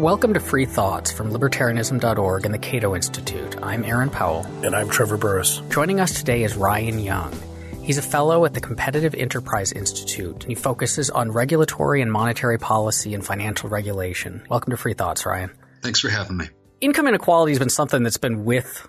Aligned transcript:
Welcome 0.00 0.32
to 0.32 0.40
Free 0.40 0.64
Thoughts 0.64 1.12
from 1.12 1.30
Libertarianism.org 1.30 2.46
and 2.46 2.54
the 2.54 2.58
Cato 2.58 2.94
Institute. 2.94 3.62
I'm 3.62 3.84
Aaron 3.84 4.08
Powell. 4.08 4.46
And 4.64 4.74
I'm 4.74 4.88
Trevor 4.88 5.18
Burrus. 5.18 5.60
Joining 5.68 6.00
us 6.00 6.14
today 6.14 6.42
is 6.42 6.56
Ryan 6.56 7.00
Young. 7.00 7.38
He's 7.82 7.98
a 7.98 8.02
fellow 8.02 8.46
at 8.46 8.54
the 8.54 8.62
Competitive 8.62 9.14
Enterprise 9.14 9.72
Institute, 9.72 10.36
and 10.36 10.44
he 10.44 10.54
focuses 10.54 11.10
on 11.10 11.32
regulatory 11.32 12.00
and 12.00 12.10
monetary 12.10 12.58
policy 12.58 13.12
and 13.12 13.22
financial 13.22 13.68
regulation. 13.68 14.42
Welcome 14.48 14.70
to 14.70 14.78
Free 14.78 14.94
Thoughts, 14.94 15.26
Ryan. 15.26 15.50
Thanks 15.82 16.00
for 16.00 16.08
having 16.08 16.38
me. 16.38 16.46
Income 16.80 17.08
inequality 17.08 17.52
has 17.52 17.58
been 17.58 17.68
something 17.68 18.02
that's 18.02 18.16
been 18.16 18.46
with 18.46 18.88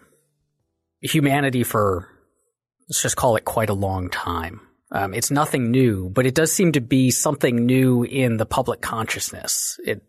humanity 1.02 1.66
for, 1.66 2.08
let's 2.88 3.02
just 3.02 3.18
call 3.18 3.36
it 3.36 3.44
quite 3.44 3.70
a 3.70 3.74
long 3.74 4.10
time. 4.10 4.62
Um, 4.94 5.14
it's 5.14 5.30
nothing 5.30 5.72
new, 5.72 6.10
but 6.10 6.26
it 6.26 6.36
does 6.36 6.54
seem 6.54 6.72
to 6.72 6.82
be 6.82 7.12
something 7.12 7.66
new 7.66 8.04
in 8.04 8.38
the 8.38 8.46
public 8.46 8.80
consciousness. 8.80 9.78
It 9.86 10.06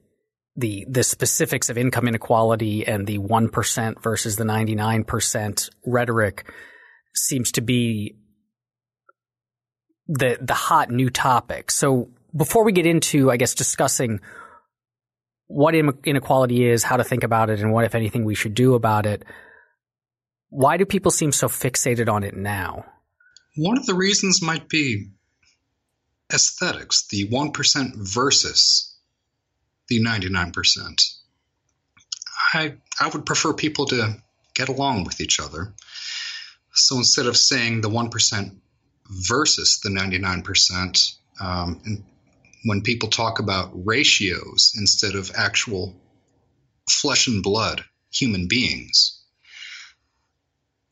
the 0.56 0.84
the 0.88 1.02
specifics 1.02 1.70
of 1.70 1.78
income 1.78 2.08
inequality 2.08 2.86
and 2.86 3.06
the 3.06 3.18
1% 3.18 4.02
versus 4.02 4.36
the 4.36 4.44
99% 4.44 5.70
rhetoric 5.86 6.52
seems 7.14 7.52
to 7.52 7.60
be 7.60 8.16
the 10.08 10.36
the 10.40 10.54
hot 10.54 10.90
new 10.90 11.08
topic. 11.08 11.70
So 11.70 12.10
before 12.36 12.64
we 12.64 12.72
get 12.72 12.86
into 12.86 13.30
I 13.30 13.36
guess 13.36 13.54
discussing 13.54 14.20
what 15.46 15.74
inequality 15.74 16.66
is, 16.66 16.82
how 16.82 16.96
to 16.96 17.04
think 17.04 17.24
about 17.24 17.50
it 17.50 17.60
and 17.60 17.72
what 17.72 17.84
if 17.84 17.94
anything 17.94 18.24
we 18.24 18.34
should 18.34 18.54
do 18.54 18.74
about 18.74 19.06
it, 19.06 19.24
why 20.48 20.76
do 20.76 20.86
people 20.86 21.10
seem 21.10 21.32
so 21.32 21.48
fixated 21.48 22.10
on 22.10 22.24
it 22.24 22.34
now? 22.34 22.86
One 23.56 23.76
of 23.76 23.84
the 23.84 23.94
reasons 23.94 24.42
might 24.42 24.68
be 24.68 25.10
aesthetics, 26.32 27.06
the 27.08 27.28
1% 27.28 27.90
versus 27.96 28.91
the 29.88 30.02
99%. 30.02 31.14
I, 32.54 32.74
I 33.00 33.08
would 33.08 33.26
prefer 33.26 33.52
people 33.52 33.86
to 33.86 34.16
get 34.54 34.68
along 34.68 35.04
with 35.04 35.20
each 35.20 35.40
other. 35.40 35.72
So 36.74 36.96
instead 36.96 37.26
of 37.26 37.36
saying 37.36 37.80
the 37.80 37.90
1% 37.90 38.56
versus 39.08 39.80
the 39.82 39.90
99%, 39.90 41.14
um, 41.40 42.04
when 42.64 42.82
people 42.82 43.08
talk 43.08 43.38
about 43.38 43.70
ratios 43.86 44.72
instead 44.76 45.14
of 45.14 45.32
actual 45.34 45.96
flesh 46.88 47.26
and 47.26 47.42
blood 47.42 47.84
human 48.10 48.48
beings, 48.48 49.22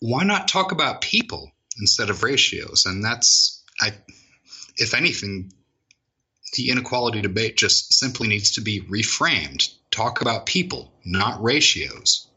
why 0.00 0.25
not 0.25 0.48
talk 0.48 0.72
about 0.72 1.02
people 1.02 1.52
instead 1.78 2.10
of 2.10 2.22
ratios? 2.22 2.86
And 2.86 3.04
that's, 3.04 3.62
I, 3.80 3.92
if 4.77 4.94
anything, 4.94 5.52
the 6.53 6.70
inequality 6.70 7.20
debate 7.20 7.56
just 7.56 7.93
simply 7.93 8.29
needs 8.29 8.53
to 8.53 8.61
be 8.61 8.81
reframed. 8.83 9.73
Talk 9.91 10.20
about 10.20 10.47
people, 10.47 10.93
not 11.05 11.43
ratios. 11.43 12.29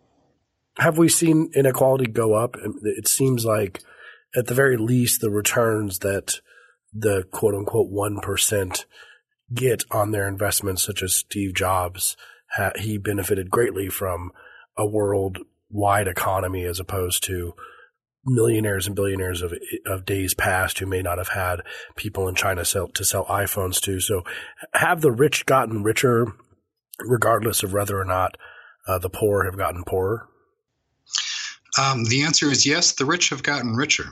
Have 0.78 0.98
we 0.98 1.10
seen 1.10 1.52
inequality 1.54 2.08
go 2.08 2.34
up? 2.34 2.56
It 2.84 3.08
seems 3.08 3.46
like, 3.46 3.82
at 4.36 4.48
the 4.48 4.56
very 4.56 4.78
least, 4.78 5.22
the 5.22 5.30
returns 5.30 6.00
that 6.00 6.40
the 6.92 7.24
quote 7.32 7.54
unquote 7.54 7.92
1% 7.92 8.86
get 9.54 9.84
on 9.92 10.12
their 10.12 10.28
investments, 10.28 10.84
such 10.84 11.04
as 11.04 11.16
Steve 11.16 11.54
Jobs, 11.54 12.18
he 12.78 12.98
benefited 12.98 13.52
greatly 13.52 13.90
from 13.90 14.32
a 14.78 14.86
worldwide 14.86 16.08
economy 16.08 16.66
as 16.66 16.80
opposed 16.80 17.24
to 17.26 17.54
millionaires 18.26 18.88
and 18.88 18.96
billionaires 18.96 19.42
of 19.42 19.54
of 19.86 20.06
days 20.06 20.34
past 20.34 20.80
who 20.80 20.86
may 20.86 21.02
not 21.02 21.18
have 21.18 21.30
had 21.30 21.62
people 21.96 22.28
in 22.28 22.36
China 22.36 22.64
sell 22.64 22.88
to 22.90 23.04
sell 23.04 23.26
iPhones 23.26 23.80
to. 23.82 24.00
So, 24.00 24.24
have 24.74 25.02
the 25.02 25.12
rich 25.12 25.46
gotten 25.46 25.84
richer, 25.84 26.34
regardless 27.00 27.64
of 27.64 27.74
whether 27.74 28.00
or 28.00 28.06
not 28.06 28.38
uh, 28.88 29.00
the 29.00 29.10
poor 29.10 29.46
have 29.46 29.58
gotten 29.58 29.84
poorer? 29.84 30.28
Um, 31.80 32.06
the 32.06 32.24
answer 32.24 32.48
is 32.48 32.66
yes. 32.66 32.94
The 32.94 33.06
rich 33.06 33.30
have 33.30 33.44
gotten 33.44 33.76
richer, 33.76 34.06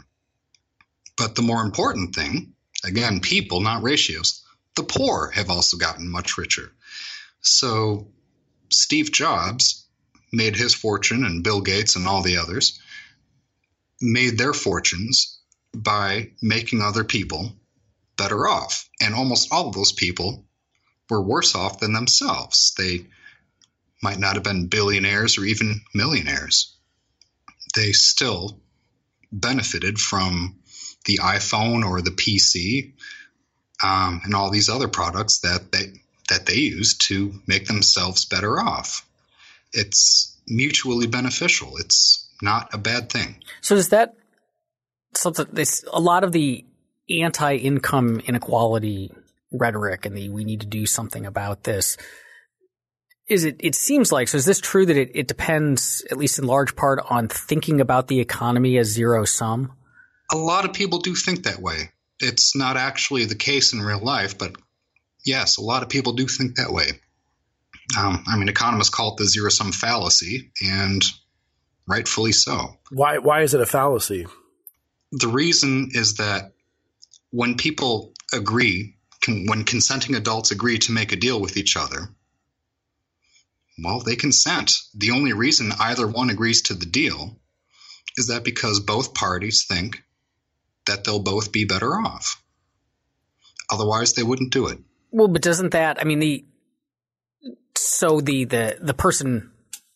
but 1.18 1.36
the 1.36 1.42
more 1.42 1.62
important 1.62 2.16
thing, 2.16 2.54
again, 2.84 3.20
people, 3.22 3.62
not 3.62 3.84
ratios. 3.84 4.44
The 4.76 4.84
poor 4.84 5.32
have 5.32 5.50
also 5.50 5.78
gotten 5.78 6.10
much 6.10 6.38
richer. 6.38 6.72
So, 7.42 8.08
Steve 8.70 9.12
Jobs 9.12 9.86
made 10.32 10.56
his 10.56 10.74
fortune, 10.74 11.26
and 11.26 11.44
Bill 11.44 11.62
Gates 11.62 11.96
and 11.96 12.08
all 12.08 12.22
the 12.22 12.38
others 12.38 12.80
made 14.02 14.38
their 14.38 14.54
fortunes 14.54 15.40
by 15.74 16.32
making 16.42 16.82
other 16.82 17.04
people 17.04 17.54
better 18.18 18.48
off. 18.48 18.90
And 19.02 19.14
almost 19.16 19.50
all 19.52 19.68
of 19.68 19.76
those 19.76 19.92
people 19.92 20.46
were 21.10 21.22
worse 21.22 21.56
off 21.56 21.80
than 21.80 21.94
themselves. 21.94 22.74
They 22.78 23.08
might 24.02 24.20
not 24.20 24.36
have 24.36 24.44
been 24.44 24.68
billionaires 24.68 25.38
or 25.38 25.46
even 25.46 25.82
millionaires. 25.94 26.76
They 27.76 27.92
still 27.92 28.60
benefited 29.32 30.00
from 30.00 30.60
the 31.06 31.20
iPhone 31.20 31.86
or 31.86 32.02
the 32.02 32.12
PC 32.12 32.94
um, 33.84 34.22
and 34.24 34.36
all 34.36 34.52
these 34.52 34.70
other 34.70 34.88
products 34.88 35.40
that 35.40 35.72
they 35.72 35.94
that 36.30 36.46
they 36.46 36.56
use 36.56 36.96
to 36.96 37.42
make 37.46 37.66
themselves 37.66 38.26
better 38.26 38.60
off. 38.60 39.06
It's 39.74 40.38
mutually 40.48 41.08
beneficial. 41.08 41.78
It's 41.78 42.21
not 42.42 42.74
a 42.74 42.78
bad 42.78 43.12
thing. 43.12 43.38
So 43.62 43.76
is 43.76 43.90
that 43.90 44.16
something? 45.14 45.48
This 45.52 45.84
a 45.92 46.00
lot 46.00 46.24
of 46.24 46.32
the 46.32 46.66
anti-income 47.10 48.22
inequality 48.22 49.12
rhetoric 49.52 50.06
and 50.06 50.16
the 50.16 50.30
we 50.30 50.46
need 50.46 50.62
to 50.62 50.68
do 50.68 50.86
something 50.86 51.26
about 51.26 51.64
this. 51.64 51.98
Is 53.28 53.46
it? 53.46 53.58
It 53.60 53.76
seems 53.76 54.12
like 54.12 54.28
so. 54.28 54.38
Is 54.38 54.46
this 54.46 54.60
true 54.60 54.86
that 54.86 54.98
it, 54.98 55.12
it 55.14 55.28
depends, 55.28 56.04
at 56.12 56.18
least 56.18 56.40
in 56.40 56.46
large 56.46 56.76
part, 56.76 57.00
on 57.10 57.28
thinking 57.28 57.80
about 57.80 58.08
the 58.08 58.20
economy 58.20 58.78
as 58.78 58.88
zero 58.88 59.26
sum? 59.26 59.74
A 60.32 60.38
lot 60.38 60.66
of 60.66 60.74
people 60.74 61.00
do 61.00 61.16
think 61.16 61.44
that 61.44 61.62
way. 61.62 61.92
It's 62.20 62.56
not 62.56 62.78
actually 62.78 63.26
the 63.26 63.36
case 63.36 63.74
in 63.74 63.82
real 63.82 64.04
life, 64.04 64.38
but 64.38 64.56
yes, 65.26 65.58
a 65.58 65.62
lot 65.62 65.84
of 65.84 65.90
people 65.90 66.14
do 66.14 66.28
think 66.28 66.56
that 66.56 66.72
way. 66.72 66.88
Um, 67.98 68.24
I 68.28 68.38
mean, 68.38 68.50
economists 68.50 68.90
call 68.90 69.14
it 69.14 69.18
the 69.18 69.26
zero 69.26 69.50
sum 69.50 69.72
fallacy, 69.72 70.52
and 70.62 71.04
rightfully 71.88 72.32
so. 72.32 72.78
Why 72.92 73.18
why 73.18 73.42
is 73.42 73.54
it 73.54 73.62
a 73.62 73.66
fallacy? 73.66 74.28
The 75.12 75.28
reason 75.28 75.90
is 75.92 76.16
that 76.16 76.54
when 77.32 77.58
people 77.58 78.14
agree, 78.34 78.96
can, 79.22 79.46
when 79.48 79.64
consenting 79.64 80.16
adults 80.16 80.52
agree 80.52 80.78
to 80.80 80.92
make 80.92 81.12
a 81.12 81.18
deal 81.18 81.40
with 81.40 81.58
each 81.58 81.76
other, 81.76 82.10
well, 83.84 84.00
they 84.00 84.16
consent. 84.16 84.74
The 84.96 85.12
only 85.12 85.34
reason 85.34 85.72
either 85.80 86.08
one 86.08 86.30
agrees 86.30 86.64
to 86.64 86.74
the 86.74 86.86
deal 86.86 87.40
is 88.18 88.28
that 88.28 88.44
because 88.44 88.80
both 88.80 89.14
parties 89.14 89.66
think 89.68 90.04
that 90.86 91.04
they'll 91.04 91.24
both 91.24 91.52
be 91.52 91.66
better 91.66 91.94
off. 91.94 92.42
Otherwise, 93.70 94.14
they 94.14 94.24
wouldn't 94.24 94.52
do 94.52 94.68
it. 94.68 94.80
Well, 95.12 95.30
but 95.30 95.42
doesn't 95.42 95.72
that? 95.72 96.00
I 96.00 96.04
mean, 96.04 96.20
the 96.20 96.46
so 97.76 98.20
the 98.22 98.46
the 98.46 98.78
the 98.82 98.94
person 98.94 99.51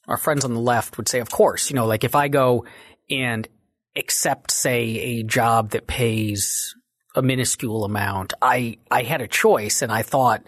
our 0.07 0.17
friends 0.17 0.45
on 0.45 0.53
the 0.53 0.59
left 0.59 0.97
would 0.97 1.07
say, 1.07 1.19
of 1.19 1.29
course, 1.29 1.69
you 1.69 1.75
know, 1.75 1.85
like 1.85 2.03
if 2.03 2.15
I 2.15 2.27
go 2.27 2.65
and 3.09 3.47
accept, 3.95 4.51
say, 4.51 4.81
a 5.19 5.23
job 5.23 5.71
that 5.71 5.87
pays 5.87 6.75
a 7.15 7.21
minuscule 7.21 7.85
amount, 7.85 8.33
I, 8.41 8.77
I 8.91 9.03
had 9.03 9.21
a 9.21 9.27
choice 9.27 9.81
and 9.81 9.91
I 9.91 10.01
thought 10.01 10.43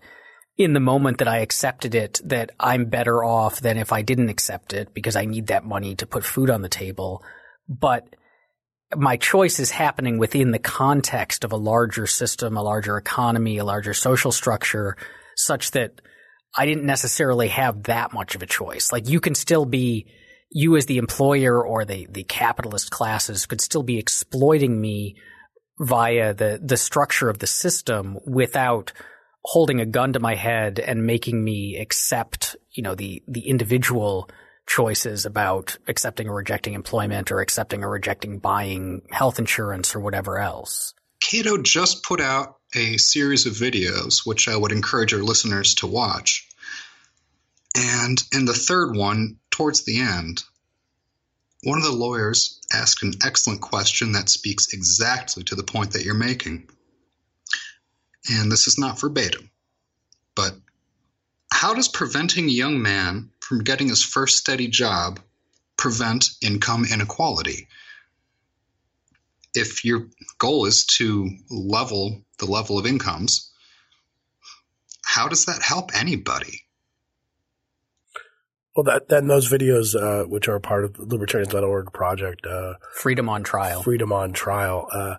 in 0.57 0.73
the 0.73 0.79
moment 0.79 1.19
that 1.19 1.27
I 1.27 1.39
accepted 1.39 1.95
it 1.95 2.19
that 2.25 2.51
I'm 2.59 2.85
better 2.85 3.23
off 3.23 3.61
than 3.61 3.77
if 3.77 3.93
I 3.93 4.01
didn't 4.01 4.29
accept 4.29 4.73
it 4.73 4.93
because 4.93 5.15
I 5.15 5.25
need 5.25 5.47
that 5.47 5.65
money 5.65 5.95
to 5.95 6.07
put 6.07 6.23
food 6.23 6.49
on 6.49 6.61
the 6.61 6.69
table. 6.69 7.23
But 7.69 8.15
my 8.95 9.17
choice 9.17 9.59
is 9.59 9.71
happening 9.71 10.17
within 10.17 10.51
the 10.51 10.59
context 10.59 11.43
of 11.43 11.51
a 11.51 11.57
larger 11.57 12.07
system, 12.07 12.57
a 12.57 12.63
larger 12.63 12.97
economy, 12.97 13.57
a 13.57 13.65
larger 13.65 13.93
social 13.93 14.31
structure 14.31 14.95
such 15.35 15.71
that 15.71 16.01
I 16.55 16.65
didn't 16.65 16.85
necessarily 16.85 17.49
have 17.49 17.83
that 17.83 18.13
much 18.13 18.35
of 18.35 18.41
a 18.41 18.47
choice. 18.47 18.91
Like 18.91 19.09
you 19.09 19.19
can 19.19 19.35
still 19.35 19.65
be, 19.65 20.07
you 20.49 20.75
as 20.75 20.85
the 20.85 20.97
employer 20.97 21.65
or 21.65 21.85
the, 21.85 22.07
the 22.09 22.23
capitalist 22.23 22.89
classes 22.89 23.45
could 23.45 23.61
still 23.61 23.83
be 23.83 23.99
exploiting 23.99 24.79
me 24.79 25.17
via 25.79 26.33
the, 26.33 26.59
the 26.63 26.77
structure 26.77 27.29
of 27.29 27.39
the 27.39 27.47
system 27.47 28.17
without 28.25 28.93
holding 29.43 29.79
a 29.79 29.85
gun 29.85 30.13
to 30.13 30.19
my 30.19 30.35
head 30.35 30.79
and 30.79 31.05
making 31.05 31.41
me 31.41 31.77
accept, 31.77 32.55
you 32.71 32.83
know, 32.83 32.95
the, 32.95 33.23
the 33.27 33.47
individual 33.47 34.29
choices 34.67 35.25
about 35.25 35.77
accepting 35.87 36.27
or 36.27 36.35
rejecting 36.35 36.73
employment 36.73 37.31
or 37.31 37.39
accepting 37.39 37.83
or 37.83 37.89
rejecting 37.89 38.39
buying 38.39 39.01
health 39.09 39.39
insurance 39.39 39.95
or 39.95 40.01
whatever 40.01 40.37
else. 40.37 40.93
Cato 41.21 41.57
just 41.57 42.03
put 42.03 42.19
out 42.19 42.56
a 42.77 42.97
series 42.97 43.47
of 43.47 43.53
videos, 43.53 44.23
which 44.23 44.47
I 44.47 44.55
would 44.55 44.71
encourage 44.71 45.13
our 45.13 45.23
listeners 45.23 45.73
to 45.75 45.87
watch. 45.87 46.47
And 47.75 48.21
in 48.31 48.45
the 48.45 48.53
third 48.53 48.95
one, 48.95 49.37
towards 49.49 49.83
the 49.83 49.99
end, 49.99 50.43
one 51.63 51.79
of 51.79 51.83
the 51.83 51.91
lawyers 51.91 52.61
asked 52.71 53.01
an 53.01 53.13
excellent 53.25 53.61
question 53.61 54.11
that 54.11 54.29
speaks 54.29 54.73
exactly 54.73 55.43
to 55.45 55.55
the 55.55 55.63
point 55.63 55.93
that 55.93 56.05
you're 56.05 56.13
making. 56.13 56.69
And 58.29 58.51
this 58.51 58.67
is 58.67 58.77
not 58.77 58.99
verbatim, 58.99 59.49
but 60.35 60.55
how 61.51 61.73
does 61.73 61.87
preventing 61.87 62.45
a 62.45 62.51
young 62.51 62.81
man 62.81 63.31
from 63.39 63.63
getting 63.63 63.89
his 63.89 64.03
first 64.03 64.37
steady 64.37 64.67
job 64.67 65.19
prevent 65.77 66.29
income 66.41 66.85
inequality? 66.85 67.67
If 69.55 69.83
your 69.83 70.09
goal 70.37 70.65
is 70.65 70.85
to 70.97 71.31
level 71.49 72.21
the 72.39 72.45
level 72.45 72.77
of 72.77 72.85
incomes, 72.85 73.51
how 75.03 75.27
does 75.27 75.45
that 75.45 75.61
help 75.61 75.91
anybody? 75.95 76.63
Well, 78.75 78.83
that 78.83 79.09
then 79.09 79.27
those 79.27 79.51
videos, 79.51 79.95
uh, 79.95 80.27
which 80.27 80.47
are 80.47 80.59
part 80.59 80.85
of 80.85 80.93
the 80.93 81.17
Libertarianism.org 81.17 81.91
project, 81.93 82.45
uh, 82.45 82.75
Freedom 82.93 83.27
on 83.27 83.41
Trial. 83.41 83.81
Freedom 83.81 84.13
on 84.13 84.33
Trial. 84.33 84.87
Uh, 84.91 85.15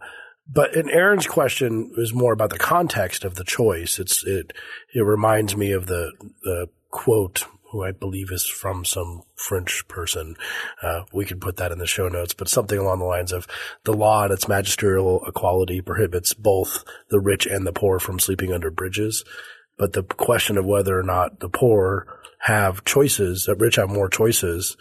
but 0.48 0.74
in 0.76 0.88
Aaron's 0.88 1.26
question 1.26 1.92
is 1.96 2.14
more 2.14 2.32
about 2.32 2.50
the 2.50 2.58
context 2.58 3.24
of 3.24 3.34
the 3.34 3.44
choice. 3.44 3.98
It's 3.98 4.24
it 4.24 4.52
it 4.94 5.00
reminds 5.00 5.56
me 5.56 5.72
of 5.72 5.86
the 5.86 6.12
the 6.42 6.68
quote 6.90 7.44
who 7.70 7.84
I 7.84 7.92
believe 7.92 8.30
is 8.30 8.46
from 8.46 8.84
some 8.84 9.22
French 9.36 9.86
person. 9.88 10.36
Uh, 10.82 11.02
we 11.12 11.24
could 11.24 11.40
put 11.40 11.56
that 11.56 11.72
in 11.72 11.78
the 11.78 11.86
show 11.86 12.08
notes, 12.08 12.32
but 12.32 12.48
something 12.48 12.78
along 12.78 13.00
the 13.00 13.04
lines 13.04 13.32
of 13.32 13.46
the 13.84 13.92
law 13.92 14.24
and 14.24 14.32
its 14.32 14.48
magisterial 14.48 15.22
equality 15.26 15.80
prohibits 15.80 16.32
both 16.34 16.84
the 17.10 17.20
rich 17.20 17.46
and 17.46 17.66
the 17.66 17.72
poor 17.72 17.98
from 17.98 18.18
sleeping 18.18 18.52
under 18.52 18.70
bridges. 18.70 19.24
But 19.76 19.92
the 19.92 20.02
question 20.02 20.56
of 20.56 20.66
whether 20.66 20.98
or 20.98 21.02
not 21.02 21.40
the 21.40 21.48
poor 21.48 22.20
have 22.42 22.84
choices, 22.84 23.44
that 23.44 23.58
rich 23.58 23.76
have 23.76 23.90
more 23.90 24.08
choices 24.08 24.76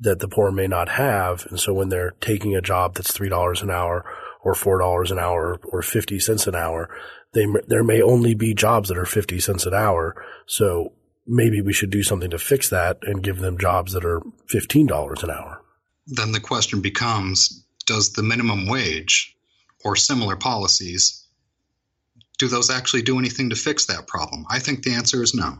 that 0.00 0.18
the 0.18 0.28
poor 0.28 0.50
may 0.50 0.66
not 0.66 0.88
have. 0.88 1.46
And 1.46 1.60
so 1.60 1.72
when 1.72 1.88
they're 1.88 2.14
taking 2.20 2.56
a 2.56 2.60
job 2.60 2.94
that's 2.94 3.16
$3 3.16 3.62
an 3.62 3.70
hour 3.70 4.04
or 4.42 4.54
$4 4.54 5.10
an 5.10 5.18
hour 5.18 5.60
or 5.64 5.82
50 5.82 6.18
cents 6.18 6.46
an 6.48 6.56
hour, 6.56 6.90
they, 7.34 7.46
there 7.68 7.84
may 7.84 8.02
only 8.02 8.34
be 8.34 8.52
jobs 8.52 8.88
that 8.88 8.98
are 8.98 9.06
50 9.06 9.38
cents 9.38 9.64
an 9.64 9.74
hour. 9.74 10.16
So 10.46 10.92
maybe 11.26 11.60
we 11.60 11.72
should 11.72 11.90
do 11.90 12.02
something 12.02 12.30
to 12.30 12.38
fix 12.38 12.70
that 12.70 12.98
and 13.02 13.22
give 13.22 13.38
them 13.38 13.58
jobs 13.58 13.92
that 13.92 14.04
are 14.04 14.20
$15 14.52 15.22
an 15.22 15.30
hour. 15.30 15.62
Then 16.06 16.32
the 16.32 16.40
question 16.40 16.80
becomes, 16.80 17.64
does 17.86 18.12
the 18.12 18.22
minimum 18.22 18.66
wage 18.66 19.36
or 19.84 19.96
similar 19.96 20.36
policies 20.36 21.26
do 22.38 22.48
those 22.48 22.70
actually 22.70 23.02
do 23.02 23.18
anything 23.18 23.50
to 23.50 23.56
fix 23.56 23.86
that 23.86 24.06
problem? 24.06 24.46
I 24.50 24.58
think 24.58 24.82
the 24.82 24.94
answer 24.94 25.22
is 25.22 25.34
no. 25.34 25.58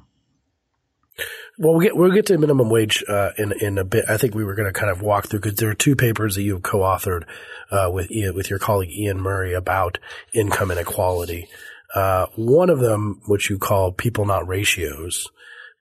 Well, 1.59 1.75
we'll 1.75 1.81
get 1.81 1.97
we'll 1.97 2.11
get 2.11 2.27
to 2.27 2.39
minimum 2.39 2.71
wage 2.71 3.05
uh, 3.07 3.31
in 3.37 3.53
in 3.61 3.77
a 3.77 3.85
bit. 3.85 4.07
I 4.09 4.17
think 4.17 4.35
we 4.35 4.45
were 4.45 4.55
going 4.55 4.73
to 4.73 4.79
kind 4.79 4.91
of 4.91 5.03
walk 5.03 5.27
through 5.27 5.41
because 5.41 5.59
there 5.59 5.69
are 5.71 5.75
two 5.75 5.95
papers 5.95 6.35
that 6.35 6.43
you 6.43 6.55
have 6.55 6.63
co-authored 6.63 7.25
uh, 7.71 7.91
with 7.93 8.09
with 8.35 8.49
your 8.49 8.59
colleague 8.59 8.91
Ian 8.91 9.21
Murray 9.21 9.53
about 9.53 9.99
income 10.33 10.71
inequality. 10.71 11.49
Uh, 11.95 12.27
one 12.37 12.71
of 12.71 12.81
them, 12.81 13.21
which 13.27 13.51
you 13.51 13.59
call 13.59 13.93
"People 13.93 14.25
Not 14.25 14.49
Ratios," 14.49 15.29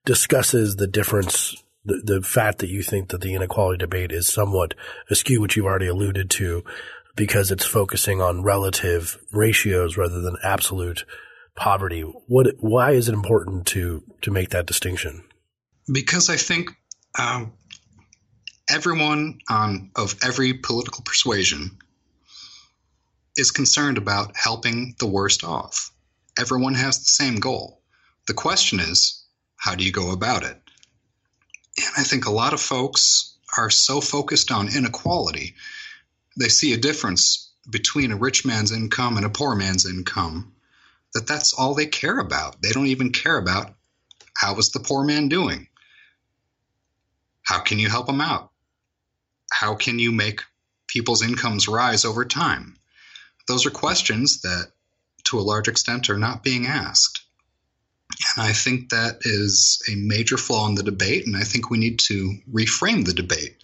discusses 0.05 0.75
the 0.75 0.87
difference, 0.87 1.55
the, 1.85 2.01
the 2.03 2.21
fact 2.21 2.59
that 2.59 2.69
you 2.69 2.83
think 2.83 3.09
that 3.09 3.21
the 3.21 3.33
inequality 3.33 3.77
debate 3.77 4.11
is 4.11 4.31
somewhat 4.31 4.73
askew, 5.09 5.41
which 5.41 5.55
you've 5.55 5.65
already 5.65 5.87
alluded 5.87 6.29
to, 6.31 6.63
because 7.15 7.51
it's 7.51 7.65
focusing 7.65 8.21
on 8.21 8.43
relative 8.43 9.17
ratios 9.31 9.97
rather 9.97 10.21
than 10.21 10.37
absolute 10.43 11.05
poverty. 11.55 12.01
What? 12.01 12.47
Why 12.59 12.91
is 12.91 13.09
it 13.09 13.13
important 13.13 13.67
to 13.67 14.03
to 14.21 14.31
make 14.31 14.49
that 14.49 14.65
distinction? 14.65 15.23
because 15.91 16.29
I 16.29 16.37
think 16.37 16.71
um, 17.17 17.53
everyone 18.69 19.39
on 19.49 19.91
of 19.95 20.15
every 20.23 20.53
political 20.53 21.03
persuasion 21.03 21.77
is 23.35 23.51
concerned 23.51 23.97
about 23.97 24.35
helping 24.35 24.95
the 24.99 25.07
worst 25.07 25.43
off. 25.43 25.91
Everyone 26.39 26.75
has 26.75 26.99
the 26.99 27.09
same 27.09 27.37
goal. 27.37 27.81
The 28.27 28.33
question 28.33 28.79
is, 28.79 29.20
how 29.61 29.75
do 29.75 29.83
you 29.83 29.91
go 29.91 30.11
about 30.11 30.41
it? 30.41 30.59
And 31.77 31.93
I 31.95 32.01
think 32.01 32.25
a 32.25 32.31
lot 32.31 32.53
of 32.53 32.59
folks 32.59 33.37
are 33.55 33.69
so 33.69 34.01
focused 34.01 34.51
on 34.51 34.75
inequality, 34.75 35.53
they 36.35 36.49
see 36.49 36.73
a 36.73 36.77
difference 36.77 37.51
between 37.69 38.11
a 38.11 38.17
rich 38.17 38.43
man's 38.43 38.71
income 38.71 39.17
and 39.17 39.25
a 39.25 39.29
poor 39.29 39.53
man's 39.55 39.85
income 39.85 40.53
that 41.13 41.27
that's 41.27 41.53
all 41.53 41.75
they 41.75 41.85
care 41.85 42.17
about. 42.17 42.59
They 42.59 42.71
don't 42.71 42.87
even 42.87 43.11
care 43.11 43.37
about 43.37 43.75
how 44.35 44.57
is 44.57 44.71
the 44.71 44.79
poor 44.79 45.03
man 45.03 45.29
doing? 45.29 45.67
How 47.43 47.59
can 47.59 47.77
you 47.77 47.87
help 47.87 48.09
him 48.09 48.19
out? 48.19 48.49
How 49.51 49.75
can 49.75 49.99
you 49.99 50.11
make 50.11 50.41
people's 50.87 51.21
incomes 51.21 51.67
rise 51.67 52.03
over 52.03 52.25
time? 52.25 52.77
Those 53.47 53.67
are 53.67 53.71
questions 53.71 54.41
that, 54.41 54.71
to 55.25 55.39
a 55.39 55.41
large 55.41 55.67
extent, 55.67 56.09
are 56.09 56.17
not 56.17 56.41
being 56.41 56.65
asked. 56.65 57.20
And 58.35 58.45
I 58.45 58.53
think 58.53 58.89
that 58.89 59.19
is 59.21 59.81
a 59.91 59.95
major 59.95 60.37
flaw 60.37 60.67
in 60.67 60.75
the 60.75 60.83
debate, 60.83 61.25
and 61.25 61.35
I 61.35 61.43
think 61.43 61.69
we 61.69 61.77
need 61.77 61.99
to 61.99 62.37
reframe 62.51 63.05
the 63.05 63.13
debate 63.13 63.57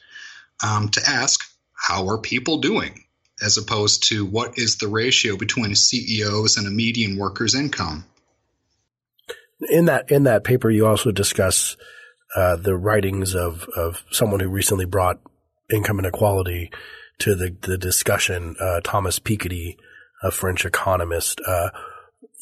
um, 0.66 0.90
to 0.90 1.02
ask 1.08 1.40
how 1.74 2.08
are 2.08 2.18
people 2.18 2.58
doing, 2.58 3.06
as 3.42 3.58
opposed 3.58 4.10
to 4.10 4.26
what 4.26 4.58
is 4.58 4.78
the 4.78 4.88
ratio 4.88 5.38
between 5.38 5.68
a 5.68 5.76
CEO's 5.76 6.58
and 6.58 6.68
a 6.68 6.72
median 6.72 7.18
worker's 7.18 7.56
income. 7.56 8.06
In 9.70 9.86
that 9.86 10.12
in 10.12 10.24
that 10.24 10.44
paper, 10.44 10.70
you 10.70 10.86
also 10.86 11.12
discuss 11.12 11.78
uh, 12.36 12.56
the 12.56 12.76
writings 12.76 13.34
of, 13.36 13.68
of 13.76 14.04
someone 14.12 14.40
who 14.40 14.50
recently 14.50 14.86
brought 14.86 15.20
income 15.72 16.00
inequality 16.00 16.72
to 17.20 17.36
the, 17.36 17.56
the 17.62 17.78
discussion, 17.78 18.56
uh, 18.60 18.82
Thomas 18.84 19.20
Piketty, 19.20 19.78
a 20.22 20.32
French 20.32 20.66
economist. 20.66 21.42
Uh, 21.46 21.70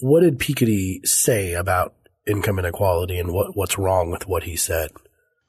what 0.01 0.21
did 0.21 0.39
Piketty 0.39 1.06
say 1.06 1.53
about 1.53 1.94
income 2.27 2.59
inequality 2.59 3.18
and 3.18 3.31
what, 3.31 3.56
what's 3.56 3.77
wrong 3.77 4.12
with 4.12 4.27
what 4.27 4.44
he 4.44 4.56
said? 4.56 4.92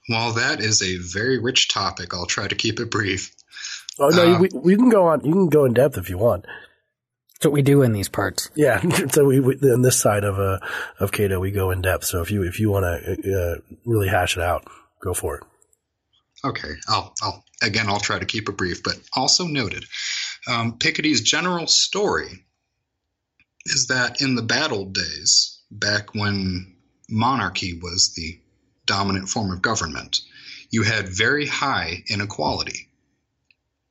Well, 0.09 0.35
that 0.35 0.61
is 0.61 0.83
a 0.83 0.99
very 0.99 1.39
rich 1.39 1.69
topic. 1.69 2.15
I'll 2.15 2.27
try 2.27 2.47
to 2.47 2.55
keep 2.55 2.79
it 2.79 2.91
brief. 2.91 3.35
Oh 3.99 4.09
no, 4.09 4.35
uh, 4.35 4.39
we, 4.39 4.49
we 4.55 4.77
can 4.77 4.89
go 4.89 5.07
on. 5.07 5.25
You 5.25 5.33
can 5.33 5.49
go 5.49 5.65
in 5.65 5.75
depth 5.75 5.99
if 5.99 6.11
you 6.11 6.19
want. 6.19 6.47
That's 7.35 7.47
what 7.47 7.53
we 7.53 7.63
do 7.63 7.83
in 7.83 7.93
these 7.93 8.09
parts. 8.09 8.51
Yeah. 8.55 8.81
So 9.13 9.25
we, 9.25 9.41
we 9.41 9.55
on 9.73 9.83
this 9.83 9.99
side 9.99 10.25
of 10.25 10.39
uh 10.39 10.59
of 11.01 11.13
Cato, 11.13 11.41
we 11.41 11.51
go 11.51 11.71
in 11.71 11.83
depth. 11.83 12.05
So 12.05 12.21
if 12.21 12.31
you 12.31 12.43
if 12.43 12.61
you 12.61 12.71
want 12.71 12.85
to 12.85 13.61
uh, 13.61 13.75
really 13.85 14.09
hash 14.09 14.37
it 14.37 14.43
out, 14.43 14.67
go 15.03 15.13
for 15.13 15.39
it. 15.39 15.45
Okay. 16.45 16.73
I'll 16.89 17.15
I'll 17.23 17.45
again 17.63 17.89
I'll 17.89 18.01
try 18.01 18.19
to 18.19 18.27
keep 18.27 18.49
it 18.49 18.57
brief, 18.57 18.83
but 18.83 18.95
also 19.15 19.47
noted. 19.47 19.85
Um, 20.47 20.79
Piketty's 20.79 21.23
general 21.23 21.67
story 21.67 22.46
is 23.67 23.87
that 23.89 24.21
in 24.21 24.35
the 24.35 24.43
bad 24.43 24.73
old 24.73 24.95
days, 24.95 25.59
back 25.71 26.15
when 26.15 26.77
monarchy 27.09 27.79
was 27.81 28.15
the 28.15 28.41
dominant 28.87 29.29
form 29.29 29.53
of 29.53 29.63
government, 29.63 30.21
you 30.71 30.83
had 30.83 31.09
very 31.09 31.47
high 31.47 32.03
inequality 32.09 32.89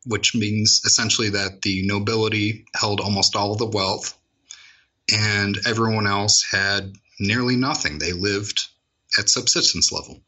which 0.06 0.36
means 0.36 0.82
essentially 0.86 1.30
that 1.30 1.62
the 1.64 1.86
nobility 1.86 2.66
held 2.74 3.02
almost 3.02 3.36
all 3.36 3.52
of 3.52 3.58
the 3.58 3.66
wealth 3.66 4.18
and 5.12 5.58
everyone 5.68 6.08
else 6.08 6.46
had 6.50 6.94
nearly 7.20 7.56
nothing. 7.56 7.98
They 7.98 8.14
lived 8.14 8.68
at 9.18 9.30
subsistence 9.30 9.92
level. 9.92 10.22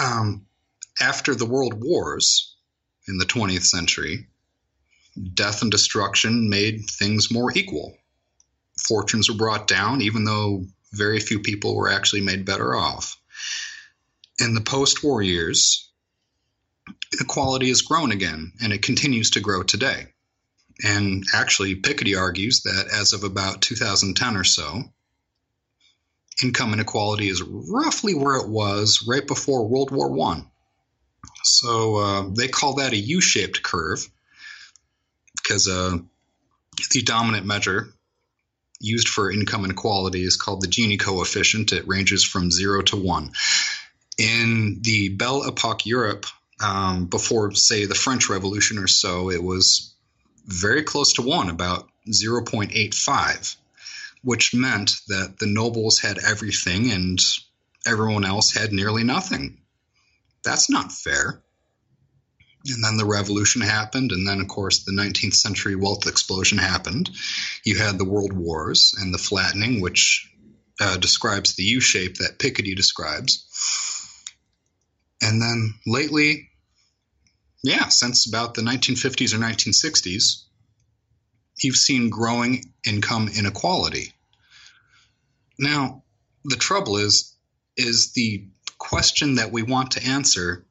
Um, 0.00 0.46
after 1.00 1.34
the 1.34 1.46
world 1.46 1.74
wars 1.74 2.56
in 3.06 3.18
the 3.18 3.24
20th 3.24 3.64
century, 3.64 4.26
death 5.34 5.62
and 5.62 5.70
destruction 5.70 6.48
made 6.48 6.82
things 6.90 7.30
more 7.30 7.52
equal. 7.56 7.96
Fortunes 8.88 9.28
were 9.28 9.36
brought 9.36 9.68
down, 9.68 10.02
even 10.02 10.24
though 10.24 10.66
very 10.92 11.20
few 11.20 11.40
people 11.40 11.76
were 11.76 11.88
actually 11.88 12.20
made 12.22 12.44
better 12.44 12.74
off. 12.74 13.16
In 14.38 14.54
the 14.54 14.60
post 14.60 15.02
war 15.02 15.22
years, 15.22 15.90
inequality 17.12 17.68
has 17.68 17.82
grown 17.82 18.12
again, 18.12 18.52
and 18.60 18.72
it 18.72 18.82
continues 18.82 19.30
to 19.30 19.40
grow 19.40 19.62
today. 19.62 20.08
And 20.82 21.24
actually, 21.32 21.76
Piketty 21.76 22.18
argues 22.18 22.62
that 22.62 22.88
as 22.92 23.12
of 23.12 23.22
about 23.22 23.62
2010 23.62 24.36
or 24.36 24.42
so, 24.42 24.82
income 26.42 26.72
inequality 26.72 27.28
is 27.28 27.42
roughly 27.42 28.14
where 28.14 28.36
it 28.36 28.48
was 28.48 29.04
right 29.06 29.24
before 29.24 29.68
World 29.68 29.92
War 29.92 30.10
One. 30.10 30.50
So 31.44 31.96
uh, 31.96 32.30
they 32.36 32.48
call 32.48 32.74
that 32.74 32.92
a 32.92 32.96
U-shaped 32.96 33.62
curve 33.62 34.08
because 35.44 35.68
uh, 35.68 35.98
the 36.90 37.02
dominant 37.02 37.46
measure 37.46 37.88
used 38.80 39.08
for 39.08 39.30
income 39.30 39.64
inequality 39.64 40.24
is 40.24 40.36
called 40.36 40.60
the 40.60 40.68
Gini 40.68 40.98
coefficient. 40.98 41.72
It 41.72 41.86
ranges 41.86 42.24
from 42.24 42.50
zero 42.50 42.82
to 42.82 42.96
one. 42.96 43.32
In 44.18 44.78
the 44.82 45.10
Belle 45.10 45.44
Epoque 45.48 45.86
Europe 45.86 46.26
um, 46.62 47.06
before, 47.06 47.52
say, 47.54 47.86
the 47.86 47.94
French 47.94 48.28
Revolution 48.28 48.78
or 48.78 48.86
so, 48.86 49.30
it 49.30 49.42
was 49.42 49.94
very 50.46 50.82
close 50.82 51.14
to 51.14 51.22
one, 51.22 51.48
about 51.48 51.88
0.85, 52.08 53.56
which 54.22 54.54
meant 54.54 54.92
that 55.08 55.38
the 55.38 55.46
nobles 55.46 55.98
had 55.98 56.18
everything 56.18 56.90
and 56.92 57.18
everyone 57.86 58.24
else 58.24 58.52
had 58.52 58.72
nearly 58.72 59.04
nothing. 59.04 59.58
That's 60.44 60.70
not 60.70 60.92
fair. 60.92 61.42
And 62.66 62.82
then 62.82 62.96
the 62.96 63.04
revolution 63.04 63.60
happened, 63.60 64.10
and 64.12 64.26
then, 64.26 64.40
of 64.40 64.48
course, 64.48 64.84
the 64.84 64.92
19th 64.92 65.34
century 65.34 65.76
wealth 65.76 66.06
explosion 66.06 66.56
happened. 66.56 67.10
You 67.62 67.76
had 67.76 67.98
the 67.98 68.06
world 68.06 68.32
wars 68.32 68.94
and 68.98 69.12
the 69.12 69.18
flattening, 69.18 69.82
which 69.82 70.30
uh, 70.80 70.96
describes 70.96 71.54
the 71.54 71.62
U 71.62 71.80
shape 71.80 72.16
that 72.18 72.38
Piketty 72.38 72.74
describes. 72.74 73.46
And 75.20 75.40
then 75.40 75.74
lately, 75.86 76.50
yeah, 77.62 77.88
since 77.88 78.26
about 78.26 78.54
the 78.54 78.62
1950s 78.62 79.34
or 79.34 79.38
1960s, 79.38 80.44
you've 81.62 81.76
seen 81.76 82.10
growing 82.10 82.72
income 82.86 83.28
inequality. 83.28 84.12
Now, 85.58 86.02
the 86.44 86.56
trouble 86.56 86.96
is, 86.96 87.34
is 87.76 88.12
the 88.12 88.46
question 88.78 89.36
that 89.36 89.52
we 89.52 89.62
want 89.62 89.92
to 89.92 90.04
answer 90.04 90.64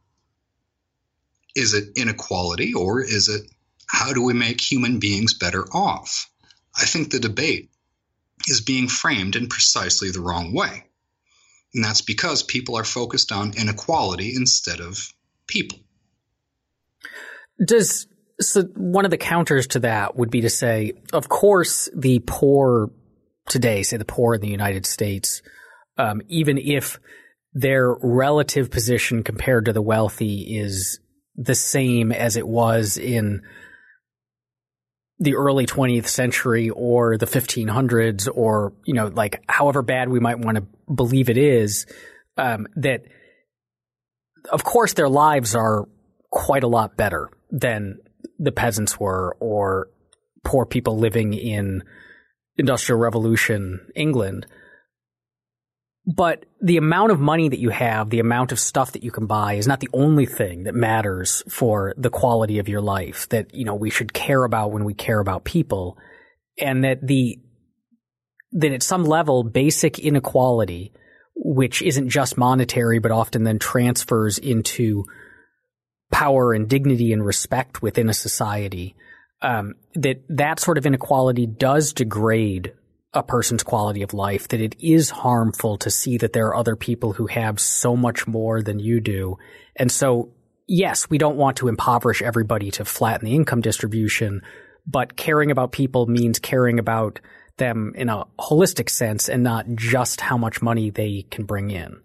is 1.56 1.74
it 1.74 1.90
inequality 1.96 2.74
or 2.74 3.02
is 3.02 3.30
it 3.30 3.50
how 3.88 4.14
do 4.14 4.24
we 4.24 4.34
make 4.34 4.60
human 4.60 5.00
beings 5.00 5.36
better 5.36 5.64
off? 5.72 6.30
I 6.76 6.86
think 6.86 7.12
the 7.12 7.20
debate 7.20 7.70
is 8.48 8.62
being 8.62 8.88
framed 8.88 9.36
in 9.36 9.48
precisely 9.48 10.10
the 10.10 10.22
wrong 10.22 10.54
way. 10.54 10.86
And 11.74 11.84
that's 11.84 12.02
because 12.02 12.44
people 12.44 12.76
are 12.76 12.84
focused 12.84 13.32
on 13.32 13.58
inequality 13.58 14.34
instead 14.36 14.80
of 14.80 15.14
people. 15.48 15.80
Does 17.64 18.08
so 18.42 18.64
one 18.76 19.06
of 19.06 19.12
the 19.12 19.18
counters 19.18 19.68
to 19.68 19.80
that 19.82 20.16
would 20.16 20.32
be 20.32 20.42
to 20.42 20.50
say, 20.50 20.94
of 21.14 21.30
course, 21.30 21.90
the 21.96 22.20
poor 22.26 22.92
today, 23.48 23.84
say 23.84 23.98
the 23.98 24.06
poor 24.06 24.36
in 24.36 24.42
the 24.42 24.48
United 24.50 24.86
States, 24.86 25.42
um, 25.98 26.22
even 26.28 26.58
if 26.58 27.00
their 27.54 27.96
relative 28.02 28.72
position 28.72 29.24
compared 29.24 29.66
to 29.66 29.74
the 29.74 29.82
wealthy 29.82 30.58
is 30.58 31.00
the 31.36 31.56
same 31.56 32.12
as 32.12 32.38
it 32.38 32.48
was 32.48 32.98
in 32.98 33.42
the 35.20 35.36
early 35.36 35.66
20th 35.66 36.08
century 36.08 36.70
or 36.70 37.18
the 37.18 37.26
1500s 37.26 38.28
or, 38.34 38.74
you 38.86 38.94
know, 38.94 39.08
like 39.08 39.44
however 39.48 39.82
bad 39.82 40.10
we 40.10 40.20
might 40.20 40.40
want 40.40 40.58
to 40.58 40.66
believe 40.94 41.30
it 41.30 41.38
is, 41.38 41.86
um, 42.38 42.68
that 42.76 43.04
of 44.52 44.64
course 44.64 44.94
their 44.94 45.10
lives 45.10 45.56
are 45.56 45.88
quite 46.30 46.64
a 46.64 46.68
lot 46.68 46.98
better 46.98 47.30
than 47.52 48.00
the 48.40 48.52
peasants 48.52 49.00
were 49.00 49.38
or 49.40 49.88
poor 50.44 50.66
people 50.66 50.98
living 50.98 51.34
in 51.34 51.84
industrial 52.58 53.00
revolution 53.00 53.80
England. 53.96 54.46
But 56.06 56.46
the 56.62 56.78
amount 56.78 57.12
of 57.12 57.20
money 57.20 57.48
that 57.48 57.60
you 57.60 57.70
have, 57.70 58.10
the 58.10 58.20
amount 58.20 58.52
of 58.52 58.60
stuff 58.60 58.92
that 58.92 59.04
you 59.04 59.12
can 59.12 59.26
buy 59.26 59.54
is 59.54 59.68
not 59.68 59.80
the 59.80 59.90
only 59.94 60.26
thing 60.26 60.64
that 60.64 60.76
matters 60.76 61.44
for 61.48 61.94
the 61.98 62.10
quality 62.10 62.60
of 62.60 62.68
your 62.68 62.82
life 62.82 63.30
that, 63.30 63.54
you 63.54 63.64
know, 63.64 63.76
we 63.76 63.90
should 63.90 64.12
care 64.12 64.44
about 64.44 64.72
when 64.72 64.84
we 64.84 64.94
care 64.94 65.20
about 65.20 65.46
people. 65.46 65.98
And 66.60 66.84
that 66.84 67.06
the, 67.06 67.40
that 68.52 68.74
at 68.74 68.84
some 68.84 69.06
level, 69.06 69.44
basic 69.44 69.98
inequality, 69.98 70.92
which 71.36 71.82
isn't 71.82 72.10
just 72.10 72.38
monetary, 72.38 73.00
but 73.00 73.12
often 73.12 73.44
then 73.44 73.58
transfers 73.58 74.38
into 74.38 75.06
power 76.12 76.54
and 76.54 76.70
dignity 76.70 77.14
and 77.14 77.26
respect 77.26 77.82
within 77.82 78.10
a 78.10 78.14
society, 78.14 78.96
um, 79.42 79.74
that 79.96 80.22
that 80.30 80.60
sort 80.60 80.78
of 80.78 80.86
inequality 80.86 81.48
does 81.48 81.94
degrade 81.94 82.74
a 83.14 83.24
person's 83.24 83.64
quality 83.64 84.02
of 84.02 84.14
life, 84.14 84.48
that 84.48 84.60
it 84.60 84.76
is 84.80 85.10
harmful 85.10 85.78
to 85.78 85.92
see 85.92 86.18
that 86.18 86.34
there 86.34 86.48
are 86.48 86.56
other 86.56 86.76
people 86.76 87.14
who 87.14 87.28
have 87.28 87.60
so 87.60 87.96
much 87.96 88.26
more 88.26 88.62
than 88.62 88.80
you 88.80 89.00
do. 89.00 89.38
And 89.76 89.92
so, 89.92 90.32
yes, 90.68 91.10
we 91.10 91.18
don't 91.18 91.38
want 91.38 91.58
to 91.58 91.68
impoverish 91.68 92.22
everybody 92.22 92.72
to 92.72 92.86
flatten 92.86 93.26
the 93.26 93.36
income 93.36 93.62
distribution, 93.62 94.42
but 94.88 95.16
caring 95.16 95.52
about 95.52 95.72
people 95.72 96.08
means 96.08 96.40
caring 96.40 96.80
about 96.80 97.20
them 97.58 97.94
in 97.96 98.10
a 98.10 98.26
holistic 98.40 98.90
sense 98.90 99.30
and 99.30 99.44
not 99.44 99.66
just 99.76 100.20
how 100.20 100.38
much 100.38 100.62
money 100.62 100.90
they 100.90 101.26
can 101.30 101.46
bring 101.46 101.70
in. 101.70 102.02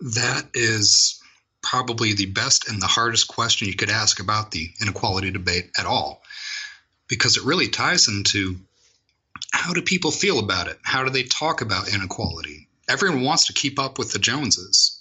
That 0.00 0.44
is 0.54 1.20
probably 1.60 2.14
the 2.14 2.26
best 2.26 2.68
and 2.68 2.80
the 2.80 2.86
hardest 2.86 3.28
question 3.28 3.68
you 3.68 3.74
could 3.74 3.90
ask 3.90 4.20
about 4.20 4.52
the 4.52 4.68
inequality 4.80 5.30
debate 5.32 5.70
at 5.78 5.86
all, 5.86 6.22
because 7.08 7.36
it 7.36 7.44
really 7.44 7.68
ties 7.68 8.08
into 8.08 8.56
how 9.52 9.74
do 9.74 9.82
people 9.82 10.10
feel 10.10 10.38
about 10.38 10.66
it? 10.68 10.78
How 10.82 11.04
do 11.04 11.10
they 11.10 11.22
talk 11.22 11.60
about 11.60 11.92
inequality? 11.92 12.68
Everyone 12.88 13.22
wants 13.22 13.46
to 13.46 13.52
keep 13.52 13.78
up 13.78 13.98
with 13.98 14.10
the 14.10 14.18
Joneses. 14.18 15.00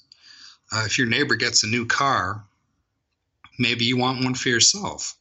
Uh, 0.72 0.84
if 0.86 0.98
your 0.98 1.08
neighbor 1.08 1.36
gets 1.36 1.64
a 1.64 1.68
new 1.68 1.86
car, 1.86 2.44
maybe 3.58 3.86
you 3.86 3.98
want 3.98 4.24
one 4.24 4.36
for 4.36 4.50
yourself. 4.50 5.16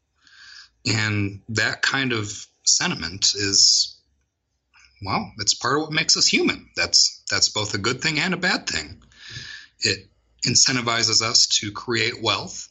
And 0.84 1.40
that 1.50 1.80
kind 1.80 2.12
of 2.12 2.46
sentiment 2.64 3.32
is, 3.34 3.96
well, 5.02 5.32
it's 5.38 5.54
part 5.54 5.76
of 5.76 5.82
what 5.82 5.92
makes 5.92 6.16
us 6.16 6.26
human. 6.26 6.68
That's 6.76 7.22
that's 7.30 7.48
both 7.48 7.74
a 7.74 7.78
good 7.78 8.02
thing 8.02 8.18
and 8.18 8.34
a 8.34 8.38
bad 8.38 8.66
thing. 8.66 9.02
It 9.80 10.08
incentivizes 10.46 11.22
us 11.22 11.46
to 11.60 11.72
create 11.72 12.22
wealth 12.22 12.68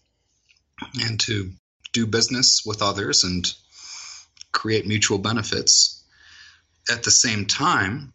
and 1.01 1.19
to 1.21 1.51
do 1.93 2.05
business 2.05 2.63
with 2.65 2.81
others 2.81 3.23
and 3.23 3.51
create 4.51 4.87
mutual 4.87 5.17
benefits 5.17 5.98
at 6.89 7.03
the 7.03 7.12
same 7.12 7.45
time, 7.45 8.13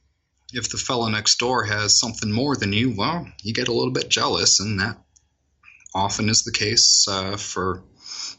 if 0.52 0.71
the 0.71 0.78
fellow 0.78 1.09
next 1.09 1.38
door 1.38 1.64
has 1.64 1.99
something 1.99 2.30
more 2.30 2.56
than 2.56 2.73
you, 2.73 2.94
well, 2.97 3.26
you 3.42 3.52
get 3.52 3.68
a 3.68 3.73
little 3.73 3.92
bit 3.92 4.09
jealous, 4.09 4.61
and 4.61 4.80
that 4.80 4.97
often 5.94 6.28
is 6.28 6.44
the 6.44 6.52
case 6.52 7.06
uh, 7.09 7.37
for 7.37 7.83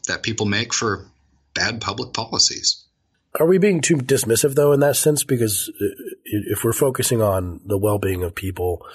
that 0.06 0.22
people 0.22 0.46
make 0.46 0.72
for 0.72 1.06
bad 1.54 1.80
public 1.80 2.12
policies. 2.12 2.84
Are 3.38 3.46
we 3.46 3.58
being 3.58 3.80
too 3.80 3.96
dismissive 3.96 4.54
though 4.54 4.72
in 4.72 4.80
that 4.80 4.96
sense? 4.96 5.24
Because 5.24 5.70
if 6.24 6.64
we're 6.64 6.72
focusing 6.72 7.20
on 7.20 7.60
the 7.66 7.76
well-being 7.76 8.22
of 8.22 8.34
people, 8.34 8.86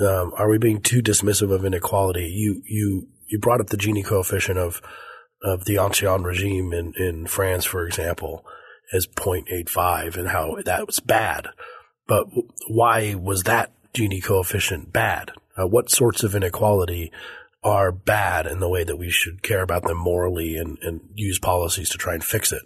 um, 0.00 0.32
are 0.36 0.48
we 0.48 0.58
being 0.58 0.80
too 0.80 1.02
dismissive 1.02 1.52
of 1.52 1.64
inequality? 1.64 2.24
You 2.24 2.62
you 2.66 3.08
you 3.28 3.38
brought 3.38 3.60
up 3.60 3.68
the 3.68 3.76
Gini 3.76 4.04
coefficient 4.04 4.58
of 4.58 4.80
of 5.42 5.66
the 5.66 5.76
ancien 5.76 6.22
regime 6.22 6.72
in 6.72 6.94
in 6.96 7.26
France, 7.26 7.66
for 7.66 7.86
example 7.86 8.46
as 8.92 9.06
0.85 9.06 10.16
and 10.16 10.28
how 10.28 10.56
that 10.64 10.86
was 10.86 11.00
bad. 11.00 11.48
But 12.06 12.26
why 12.68 13.14
was 13.14 13.44
that 13.44 13.72
Gini 13.94 14.22
coefficient 14.22 14.92
bad? 14.92 15.32
Uh, 15.56 15.66
what 15.66 15.90
sorts 15.90 16.22
of 16.22 16.34
inequality 16.34 17.12
are 17.62 17.92
bad 17.92 18.46
in 18.46 18.60
the 18.60 18.68
way 18.68 18.84
that 18.84 18.96
we 18.96 19.10
should 19.10 19.42
care 19.42 19.62
about 19.62 19.84
them 19.84 19.98
morally 19.98 20.56
and, 20.56 20.78
and 20.82 21.00
use 21.14 21.38
policies 21.38 21.88
to 21.90 21.98
try 21.98 22.14
and 22.14 22.24
fix 22.24 22.52
it? 22.52 22.62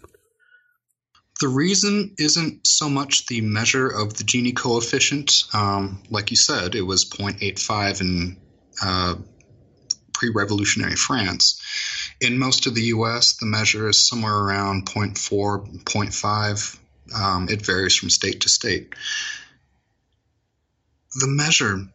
The 1.41 1.49
reason 1.49 2.15
isn't 2.19 2.67
so 2.67 2.89
much 2.89 3.27
the 3.27 3.43
measure 3.43 3.89
of 3.89 4.15
the 4.15 4.25
Gini 4.25 4.57
coefficient. 4.57 5.45
Um, 5.53 6.03
like 6.09 6.31
you 6.31 6.37
said, 6.37 6.75
it 6.75 6.83
was 6.83 7.05
0.85 7.05 8.01
in 8.01 8.37
uh, 8.83 9.17
pre 10.15 10.31
revolutionary 10.35 10.97
France. 10.97 11.61
In 12.21 12.39
most 12.39 12.67
of 12.67 12.75
the 12.75 12.85
US, 12.85 13.35
the 13.35 13.47
measure 13.47 13.89
is 13.89 14.09
somewhere 14.09 14.35
around 14.35 14.87
0.4, 14.87 15.85
0.5. 15.85 16.79
Um, 17.15 17.49
it 17.49 17.65
varies 17.65 17.95
from 17.95 18.11
state 18.11 18.41
to 18.43 18.49
state. 18.49 18.95
The 21.15 21.29
measure 21.29 21.87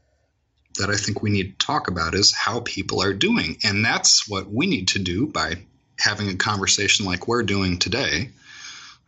that 0.78 0.90
I 0.90 0.96
think 0.96 1.22
we 1.22 1.32
need 1.32 1.60
to 1.60 1.66
talk 1.66 1.88
about 1.88 2.16
is 2.16 2.34
how 2.34 2.62
people 2.62 3.02
are 3.02 3.14
doing. 3.14 3.58
And 3.64 3.84
that's 3.84 4.28
what 4.28 4.52
we 4.52 4.68
need 4.68 4.90
to 4.90 5.00
do 5.00 5.28
by 5.28 5.66
having 6.00 6.30
a 6.30 6.36
conversation 6.36 7.06
like 7.06 7.28
we're 7.28 7.44
doing 7.44 7.78
today, 7.78 8.30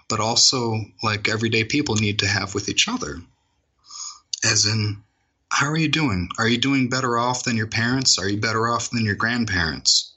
but 0.10 0.20
also 0.20 0.79
like 1.01 1.29
everyday 1.29 1.63
people 1.63 1.96
need 1.96 2.20
to 2.20 2.27
have 2.27 2.53
with 2.53 2.70
each 2.70 2.88
other. 2.88 3.22
As 4.43 4.65
in, 4.65 5.03
how 5.50 5.67
are 5.67 5.77
you 5.77 5.88
doing? 5.88 6.29
Are 6.38 6.48
you 6.48 6.58
doing 6.58 6.89
better 6.89 7.17
off 7.17 7.43
than 7.43 7.55
your 7.55 7.67
parents? 7.67 8.17
Are 8.20 8.27
you 8.27 8.38
better 8.38 8.67
off 8.67 8.89
than 8.89 9.05
your 9.05 9.15
grandparents? 9.15 10.12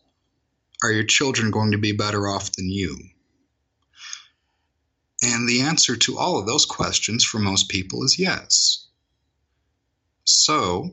Are 0.87 0.93
your 0.93 1.03
children 1.03 1.51
going 1.51 1.73
to 1.73 1.79
be 1.79 1.91
better 1.91 2.29
off 2.29 2.53
than 2.53 2.71
you? 2.71 2.97
And 5.21 5.49
the 5.49 5.63
answer 5.63 5.97
to 5.97 6.17
all 6.17 6.39
of 6.39 6.47
those 6.47 6.65
questions 6.65 7.25
for 7.25 7.41
most 7.41 7.69
people 7.69 8.05
is 8.05 8.21
yes. 8.21 8.87
So, 10.23 10.93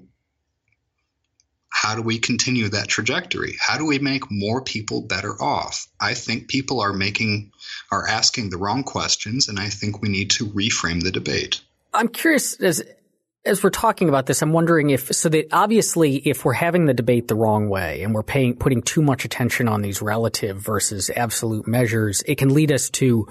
how 1.69 1.93
do 1.93 2.01
we 2.01 2.17
continue 2.17 2.69
that 2.69 2.87
trajectory? 2.87 3.55
How 3.59 3.77
do 3.77 3.85
we 3.85 3.99
make 3.99 4.31
more 4.31 4.63
people 4.63 5.03
better 5.03 5.39
off? 5.39 5.87
I 6.01 6.15
think 6.15 6.47
people 6.47 6.81
are 6.81 6.93
making 6.93 7.51
are 7.91 8.07
asking 8.07 8.49
the 8.49 8.57
wrong 8.57 8.81
questions 8.81 9.47
and 9.47 9.59
I 9.59 9.69
think 9.69 10.01
we 10.01 10.09
need 10.09 10.31
to 10.31 10.47
reframe 10.47 11.03
the 11.03 11.11
debate. 11.11 11.61
I'm 11.93 12.07
curious 12.07 12.55
as 12.55 12.83
as 13.45 13.61
we're 13.61 13.69
talking 13.69 14.07
about 14.07 14.25
this, 14.25 14.41
I'm 14.41 14.53
wondering 14.53 14.89
if 14.89 15.13
so 15.13 15.27
that 15.29 15.47
obviously 15.51 16.15
if 16.15 16.45
we're 16.45 16.53
having 16.53 16.85
the 16.85 16.93
debate 16.93 17.27
the 17.27 17.35
wrong 17.35 17.69
way 17.69 18.01
and 18.01 18.13
we're 18.13 18.23
paying 18.23 18.55
putting 18.55 18.81
too 18.81 19.01
much 19.01 19.25
attention 19.25 19.67
on 19.67 19.81
these 19.81 20.01
relative 20.01 20.57
versus 20.57 21.09
absolute 21.13 21.67
measures, 21.67 22.23
it 22.25 22.37
can 22.37 22.53
lead 22.53 22.71
us 22.71 22.89
to 22.91 23.27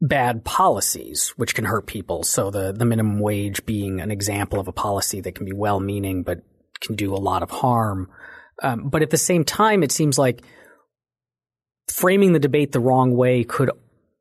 bad 0.00 0.44
policies, 0.44 1.32
which 1.36 1.54
can 1.54 1.64
hurt 1.64 1.86
people. 1.86 2.22
So 2.22 2.50
the 2.50 2.72
the 2.72 2.84
minimum 2.84 3.18
wage 3.18 3.66
being 3.66 4.00
an 4.00 4.12
example 4.12 4.60
of 4.60 4.68
a 4.68 4.72
policy 4.72 5.20
that 5.22 5.34
can 5.34 5.44
be 5.44 5.52
well 5.52 5.80
meaning 5.80 6.22
but 6.22 6.42
can 6.80 6.94
do 6.94 7.12
a 7.12 7.18
lot 7.18 7.42
of 7.42 7.50
harm. 7.50 8.10
Um, 8.62 8.88
but 8.90 9.02
at 9.02 9.10
the 9.10 9.18
same 9.18 9.44
time, 9.44 9.82
it 9.82 9.90
seems 9.90 10.18
like 10.18 10.42
framing 11.90 12.32
the 12.32 12.38
debate 12.38 12.72
the 12.72 12.80
wrong 12.80 13.16
way 13.16 13.42
could 13.42 13.70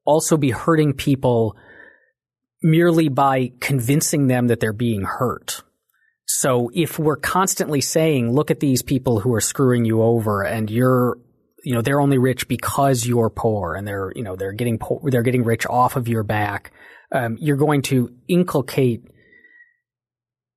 also 0.03 0.35
be 0.35 0.49
hurting 0.51 0.93
people 0.93 1.55
merely 2.65 3.09
by 3.09 3.51
convincing 3.59 4.25
them 4.25 4.47
that 4.47 4.59
they're 4.59 4.73
being 4.73 5.03
hurt. 5.03 5.61
So 6.25 6.71
if 6.73 6.97
we're 6.97 7.15
constantly 7.15 7.79
saying, 7.79 8.33
look 8.33 8.49
at 8.49 8.59
these 8.59 8.81
people 8.81 9.19
who 9.19 9.35
are 9.35 9.41
screwing 9.41 9.85
you 9.85 10.01
over 10.01 10.41
and 10.41 10.71
you're, 10.71 11.19
you 11.63 11.75
know, 11.75 11.83
they're 11.83 12.01
only 12.01 12.17
rich 12.17 12.47
because 12.47 13.05
you're 13.05 13.29
poor 13.29 13.75
and 13.75 13.87
they're, 13.87 14.11
you 14.15 14.23
know, 14.23 14.35
they're 14.35 14.51
getting 14.51 14.79
poor, 14.79 14.99
they're 15.03 15.21
getting 15.21 15.43
rich 15.43 15.67
off 15.67 15.95
of 15.95 16.07
your 16.07 16.23
back. 16.23 16.71
Um, 17.11 17.37
you're 17.39 17.55
going 17.55 17.83
to 17.83 18.11
inculcate 18.27 19.03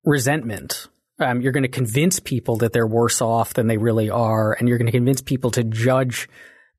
resentment. 0.03 0.89
Um, 1.21 1.43
you're 1.43 1.53
going 1.53 1.65
to 1.65 1.69
convince 1.69 2.21
people 2.21 2.57
that 2.57 2.73
they're 2.73 2.87
worse 2.87 3.21
off 3.21 3.53
than 3.53 3.67
they 3.67 3.77
really 3.77 4.09
are. 4.09 4.55
And 4.55 4.67
you're 4.67 4.79
going 4.79 4.87
to 4.87 4.93
convince 4.93 5.21
people 5.21 5.51
to 5.51 5.63
judge 5.63 6.27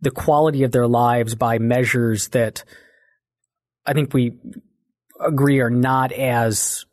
the 0.02 0.12
quality 0.12 0.64
of 0.64 0.72
their 0.72 0.88
lives 0.88 1.36
by 1.36 1.60
measures 1.60 2.30
that 2.30 2.64
I 3.86 3.94
think 3.94 4.12
we 4.12 4.34
agree 5.20 5.60
are 5.60 5.70
not 5.70 6.12
as 6.12 6.86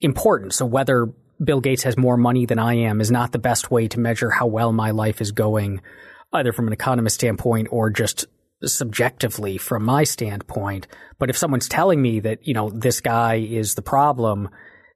important. 0.00 0.52
So 0.54 0.66
whether 0.66 1.06
Bill 1.42 1.60
Gates 1.60 1.82
has 1.82 1.96
more 1.96 2.16
money 2.16 2.46
than 2.46 2.58
I 2.58 2.74
am 2.74 3.00
is 3.00 3.10
not 3.10 3.32
the 3.32 3.38
best 3.38 3.70
way 3.70 3.88
to 3.88 4.00
measure 4.00 4.30
how 4.30 4.46
well 4.46 4.72
my 4.72 4.90
life 4.90 5.20
is 5.20 5.32
going, 5.32 5.80
either 6.32 6.52
from 6.52 6.66
an 6.66 6.72
economist 6.72 7.16
standpoint 7.16 7.68
or 7.70 7.90
just 7.90 8.26
subjectively 8.62 9.58
from 9.58 9.84
my 9.84 10.04
standpoint. 10.04 10.86
But 11.18 11.30
if 11.30 11.36
someone's 11.36 11.68
telling 11.68 12.00
me 12.00 12.20
that, 12.20 12.46
you 12.46 12.54
know, 12.54 12.70
this 12.70 13.00
guy 13.00 13.36
is 13.36 13.74
the 13.74 13.82
problem, 13.82 14.48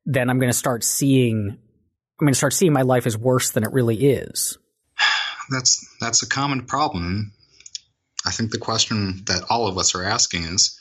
then 0.06 0.30
I'm 0.30 0.38
going 0.38 0.52
to 0.52 0.56
start 0.56 0.84
seeing, 0.84 1.50
I'm 1.50 2.24
going 2.24 2.32
to 2.32 2.38
start 2.38 2.54
seeing 2.54 2.72
my 2.72 2.82
life 2.82 3.06
as 3.06 3.16
worse 3.16 3.50
than 3.50 3.64
it 3.64 3.72
really 3.72 4.10
is. 4.10 4.58
That's, 5.50 5.96
that's 6.00 6.22
a 6.22 6.28
common 6.28 6.66
problem. 6.66 7.32
I 8.26 8.30
think 8.30 8.50
the 8.50 8.58
question 8.58 9.22
that 9.26 9.44
all 9.48 9.66
of 9.66 9.78
us 9.78 9.94
are 9.94 10.04
asking 10.04 10.44
is, 10.44 10.78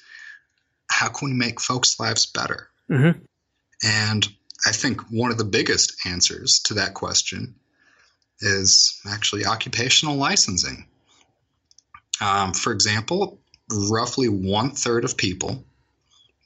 how 0.90 1.10
can 1.10 1.30
we 1.30 1.34
make 1.36 1.60
folks' 1.60 2.00
lives 2.00 2.26
better? 2.26 2.70
Mm-hmm. 2.90 3.20
And 3.84 4.28
I 4.66 4.72
think 4.72 5.02
one 5.12 5.32
of 5.32 5.38
the 5.38 5.44
biggest 5.44 6.06
answers 6.06 6.60
to 6.66 6.76
that 6.76 6.94
question 6.94 7.56
is 8.40 9.00
actually 9.08 9.46
occupational 9.46 10.16
licensing. 10.16 10.88
Um, 12.22 12.54
for 12.54 12.72
example, 12.72 13.40
roughly 13.72 14.28
one 14.28 14.72
third 14.72 15.06
of 15.06 15.18
people 15.18 15.64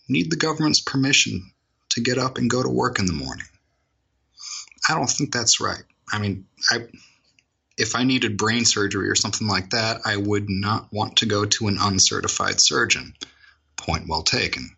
need 0.10 0.30
the 0.30 0.36
government's 0.36 0.82
permission 0.82 1.52
to 1.90 2.02
get 2.02 2.18
up 2.18 2.38
and 2.38 2.50
go 2.50 2.62
to 2.62 2.70
work 2.70 3.00
in 3.00 3.06
the 3.06 3.14
morning. 3.14 3.46
I 4.90 4.96
don't 4.96 5.10
think 5.10 5.32
that's 5.32 5.62
right. 5.62 5.84
I 6.12 6.20
mean, 6.20 6.46
I, 6.70 6.88
if 7.78 7.96
I 7.96 8.04
needed 8.04 8.38
brain 8.38 8.66
surgery 8.66 9.10
or 9.10 9.16
something 9.16 9.48
like 9.48 9.70
that, 9.70 10.02
I 10.06 10.18
would 10.18 10.50
not 10.50 10.92
want 10.92 11.18
to 11.18 11.26
go 11.26 11.46
to 11.46 11.68
an 11.68 11.78
uncertified 11.80 12.60
surgeon. 12.60 13.14
Point 13.82 14.08
well 14.08 14.24
taken. 14.24 14.76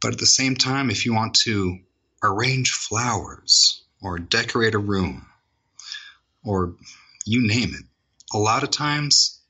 But 0.00 0.12
at 0.12 0.20
the 0.20 0.26
same 0.26 0.54
time, 0.54 0.90
if 0.90 1.06
you 1.06 1.14
want 1.14 1.34
to 1.44 1.78
arrange 2.22 2.70
flowers 2.70 3.82
or 4.00 4.18
decorate 4.18 4.74
a 4.74 4.78
room 4.78 5.26
or 6.44 6.76
you 7.26 7.46
name 7.46 7.74
it, 7.74 7.84
a 8.32 8.38
lot 8.38 8.62
of 8.62 8.70
times 8.70 9.40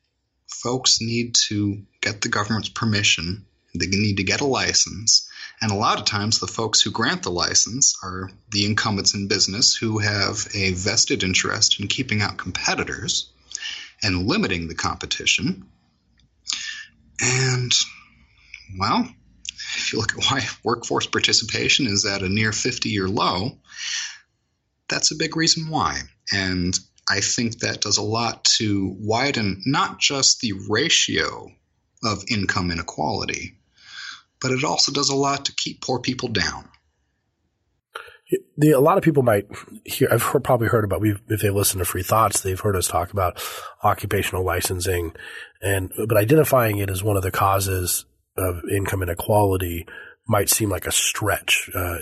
folks 0.49 1.01
need 1.01 1.35
to 1.49 1.83
get 2.01 2.23
the 2.23 2.29
government's 2.29 2.71
permission. 2.71 3.45
They 3.75 3.87
need 3.87 4.17
to 4.17 4.25
get 4.25 4.41
a 4.41 4.47
license. 4.47 5.29
And 5.61 5.71
a 5.71 5.77
lot 5.77 5.99
of 5.99 6.05
times, 6.05 6.39
the 6.39 6.47
folks 6.47 6.81
who 6.81 6.91
grant 6.91 7.23
the 7.23 7.31
license 7.31 7.97
are 8.03 8.31
the 8.51 8.65
incumbents 8.65 9.15
in 9.15 9.29
business 9.29 9.75
who 9.75 9.99
have 9.99 10.47
a 10.55 10.73
vested 10.73 11.23
interest 11.23 11.81
in 11.81 11.89
keeping 11.89 12.23
out 12.23 12.39
competitors 12.39 13.31
and 14.03 14.27
limiting 14.27 14.69
the 14.69 14.75
competition. 14.75 15.67
And, 17.21 17.73
well, 18.79 19.09
if 19.77 19.93
you 19.93 19.99
look 19.99 20.13
at 20.13 20.25
why 20.25 20.47
workforce 20.65 21.07
participation 21.07 21.87
is 21.87 22.05
at 22.05 22.23
a 22.23 22.29
near 22.29 22.53
50 22.53 22.89
year 22.89 23.09
low, 23.09 23.59
that's 24.89 25.11
a 25.11 25.17
big 25.17 25.37
reason 25.37 25.69
why. 25.69 26.01
And 26.33 26.79
I 27.09 27.21
think 27.21 27.59
that 27.59 27.81
does 27.81 27.99
a 27.99 28.03
lot 28.03 28.45
to 28.59 28.97
widen 28.99 29.63
not 29.67 29.99
just 29.99 30.41
the 30.41 30.55
ratio 30.69 31.51
of 32.03 32.25
income 32.29 32.71
inequality, 32.71 33.59
but 34.41 34.53
it 34.53 34.65
also 34.65 34.93
does 34.93 35.11
a 35.11 35.17
lot 35.17 35.47
to 35.47 35.55
keep 35.55 35.81
poor 35.81 36.01
people 36.01 36.29
down. 36.29 36.69
The, 38.57 38.71
a 38.71 38.81
lot 38.81 38.97
of 38.97 39.05
people 39.05 39.23
might 39.23 39.47
hear, 39.85 40.09
I've 40.11 40.23
heard, 40.23 40.43
probably 40.43 40.69
heard 40.69 40.85
about, 40.85 41.05
if 41.05 41.41
they 41.41 41.51
listen 41.51 41.79
to 41.79 41.85
Free 41.85 42.03
Thoughts, 42.03 42.41
they've 42.41 42.59
heard 42.59 42.75
us 42.75 42.89
talk 42.89 43.13
about 43.13 43.41
occupational 43.83 44.45
licensing 44.45 45.13
and, 45.63 45.93
but 46.09 46.17
identifying 46.17 46.79
it 46.79 46.91
as 46.91 47.03
one 47.03 47.17
of 47.17 47.23
the 47.23 47.31
causes 47.31 48.07
of 48.37 48.63
income 48.71 49.03
inequality 49.03 49.87
might 50.27 50.49
seem 50.49 50.71
like 50.71 50.87
a 50.87 50.93
stretch. 50.93 51.71
Uh, 51.75 51.97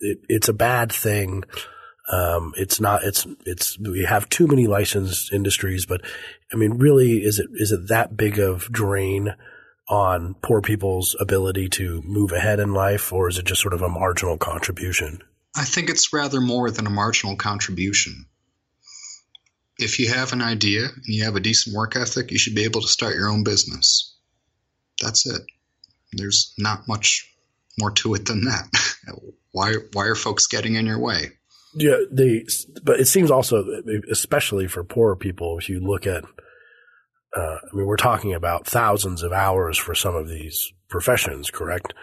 it, 0.00 0.18
it's 0.28 0.48
a 0.48 0.54
bad 0.54 0.92
thing. 0.92 1.44
Um, 2.10 2.52
it's 2.56 2.80
not, 2.80 3.04
it's, 3.04 3.26
it's, 3.46 3.78
we 3.78 4.04
have 4.04 4.28
too 4.28 4.46
many 4.46 4.66
licensed 4.66 5.32
industries, 5.32 5.86
but 5.86 6.02
I 6.52 6.56
mean, 6.56 6.72
really, 6.72 7.18
is 7.18 7.38
it, 7.38 7.46
is 7.54 7.72
it 7.72 7.88
that 7.88 8.16
big 8.16 8.38
of 8.38 8.70
drain 8.70 9.34
on 9.88 10.34
poor 10.42 10.60
people's 10.60 11.16
ability 11.20 11.68
to 11.68 12.02
move 12.04 12.32
ahead 12.32 12.60
in 12.60 12.72
life, 12.72 13.12
or 13.12 13.28
is 13.28 13.38
it 13.38 13.46
just 13.46 13.60
sort 13.60 13.74
of 13.74 13.82
a 13.82 13.88
marginal 13.88 14.38
contribution? 14.38 15.20
I 15.56 15.64
think 15.64 15.90
it's 15.90 16.12
rather 16.12 16.40
more 16.40 16.70
than 16.70 16.86
a 16.86 16.90
marginal 16.90 17.36
contribution. 17.36 18.26
If 19.78 19.98
you 19.98 20.08
have 20.12 20.32
an 20.32 20.42
idea 20.42 20.84
and 20.84 21.14
you 21.14 21.24
have 21.24 21.36
a 21.36 21.40
decent 21.40 21.74
work 21.74 21.96
ethic, 21.96 22.30
you 22.30 22.38
should 22.38 22.54
be 22.54 22.64
able 22.64 22.80
to 22.80 22.88
start 22.88 23.16
your 23.16 23.28
own 23.28 23.44
business. 23.44 24.11
That's 25.02 25.26
it. 25.26 25.42
There's 26.12 26.54
not 26.58 26.88
much 26.88 27.28
more 27.78 27.90
to 27.90 28.14
it 28.14 28.26
than 28.26 28.44
that. 28.44 28.68
why 29.52 29.74
why 29.92 30.06
are 30.06 30.14
folks 30.14 30.46
getting 30.46 30.74
in 30.74 30.86
your 30.86 30.98
way? 30.98 31.32
Yeah, 31.74 31.96
they. 32.10 32.44
But 32.82 33.00
it 33.00 33.06
seems 33.06 33.30
also, 33.30 33.64
especially 34.10 34.68
for 34.68 34.84
poorer 34.84 35.16
people, 35.16 35.58
if 35.58 35.68
you 35.68 35.80
look 35.80 36.06
at, 36.06 36.24
uh, 37.34 37.40
I 37.40 37.74
mean, 37.74 37.86
we're 37.86 37.96
talking 37.96 38.34
about 38.34 38.66
thousands 38.66 39.22
of 39.22 39.32
hours 39.32 39.78
for 39.78 39.94
some 39.94 40.14
of 40.14 40.28
these 40.28 40.72
professions, 40.88 41.50
correct? 41.50 41.94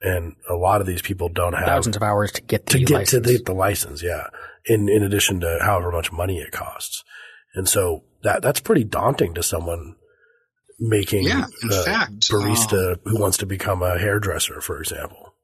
And 0.00 0.36
a 0.48 0.54
lot 0.54 0.80
of 0.80 0.86
these 0.86 1.02
people 1.02 1.28
don't 1.28 1.54
have 1.54 1.66
thousands 1.66 1.96
of 1.96 2.02
hours 2.02 2.30
to 2.32 2.42
get 2.42 2.66
to 2.66 2.78
get 2.78 2.90
license. 2.90 3.26
to 3.26 3.32
the, 3.32 3.42
the 3.42 3.54
license. 3.54 4.02
Yeah, 4.02 4.28
in 4.64 4.88
in 4.88 5.02
addition 5.02 5.40
to 5.40 5.58
however 5.62 5.90
much 5.90 6.12
money 6.12 6.38
it 6.38 6.52
costs, 6.52 7.02
and 7.54 7.68
so 7.68 8.04
that 8.22 8.40
that's 8.42 8.60
pretty 8.60 8.84
daunting 8.84 9.34
to 9.34 9.42
someone 9.42 9.96
making 10.78 11.24
yeah, 11.24 11.44
in 11.62 11.72
a 11.72 11.82
fact, 11.82 12.28
barista 12.30 12.92
um, 12.92 13.00
who 13.04 13.20
wants 13.20 13.38
to 13.38 13.46
become 13.46 13.82
a 13.82 13.98
hairdresser, 13.98 14.60
for 14.60 14.80
example? 14.80 15.34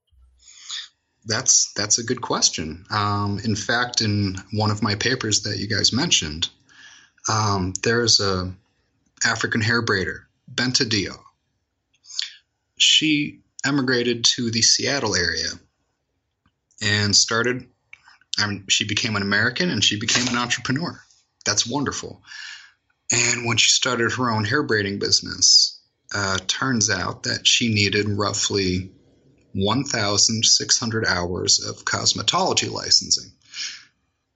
That's 1.27 1.73
that's 1.75 1.99
a 1.99 2.05
good 2.05 2.21
question. 2.21 2.85
Um, 2.91 3.41
in 3.45 3.57
fact, 3.57 4.01
in 4.01 4.37
one 4.53 4.71
of 4.71 4.83
my 4.83 4.95
papers 4.95 5.43
that 5.43 5.59
you 5.59 5.69
guys 5.69 5.93
mentioned, 5.93 6.49
um, 7.29 7.73
there's 7.83 8.21
a 8.21 8.53
African 9.25 9.61
hair 9.61 9.83
braider, 9.83 10.25
Benta 10.53 10.89
Dio. 10.89 11.15
She 12.77 13.41
emigrated 13.65 14.25
to 14.25 14.51
the 14.51 14.63
Seattle 14.63 15.17
area 15.17 15.49
and 16.83 17.17
started. 17.17 17.67
I 18.37 18.49
mean, 18.49 18.65
she 18.69 18.85
became 18.85 19.15
an 19.17 19.23
American 19.23 19.71
and 19.71 19.83
she 19.83 19.99
became 19.99 20.27
an 20.29 20.37
entrepreneur. 20.37 21.01
That's 21.47 21.67
wonderful. 21.67 22.23
And 23.13 23.47
when 23.47 23.57
she 23.57 23.69
started 23.69 24.13
her 24.13 24.31
own 24.31 24.45
hair 24.45 24.63
braiding 24.63 24.99
business, 24.99 25.81
uh, 26.15 26.39
turns 26.47 26.91
out 26.91 27.25
that 27.25 27.47
she 27.47 27.73
needed 27.73 28.09
roughly 28.09 28.91
1,600 29.53 31.07
hours 31.07 31.63
of 31.65 31.85
cosmetology 31.85 32.71
licensing. 32.71 33.31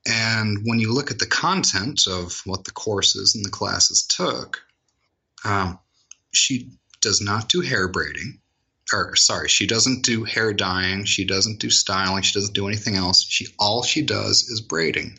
And 0.07 0.61
when 0.65 0.79
you 0.79 0.93
look 0.93 1.11
at 1.11 1.19
the 1.19 1.27
content 1.27 2.07
of 2.07 2.41
what 2.45 2.65
the 2.65 2.71
courses 2.71 3.35
and 3.35 3.45
the 3.45 3.51
classes 3.51 4.03
took, 4.03 4.63
um, 5.45 5.79
she 6.33 6.71
does 7.01 7.21
not 7.21 7.49
do 7.49 7.61
hair 7.61 7.89
braiding. 7.89 8.41
Or 8.93 9.17
sorry, 9.17 9.49
she 9.49 9.67
doesn't 9.67 10.05
do 10.05 10.25
hair 10.25 10.55
dyeing. 10.55 11.05
She 11.05 11.27
doesn't 11.27 11.61
do 11.61 11.69
styling. 11.69 12.23
She 12.23 12.39
doesn't 12.39 12.55
do 12.55 12.69
anything 12.69 12.97
else. 12.97 13.23
She 13.29 13.49
all 13.59 13.83
she 13.83 14.01
does 14.03 14.49
is 14.49 14.63
braiding. 14.63 15.19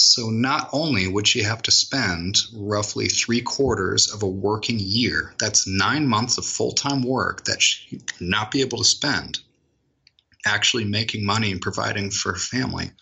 So 0.00 0.30
not 0.30 0.70
only 0.72 1.08
would 1.08 1.26
she 1.26 1.42
have 1.42 1.60
to 1.62 1.72
spend 1.72 2.38
roughly 2.54 3.08
three 3.08 3.40
quarters 3.40 4.12
of 4.12 4.22
a 4.22 4.28
working 4.28 4.78
year, 4.78 5.34
that's 5.40 5.66
nine 5.66 6.06
months 6.06 6.38
of 6.38 6.46
full 6.46 6.70
time 6.70 7.02
work 7.02 7.44
that 7.46 7.60
she 7.60 7.96
would 7.96 8.12
not 8.20 8.52
be 8.52 8.60
able 8.60 8.78
to 8.78 8.84
spend 8.84 9.40
actually 10.46 10.84
making 10.84 11.24
money 11.24 11.50
and 11.50 11.60
providing 11.60 12.10
for 12.10 12.32
her 12.32 12.38
family, 12.38 12.92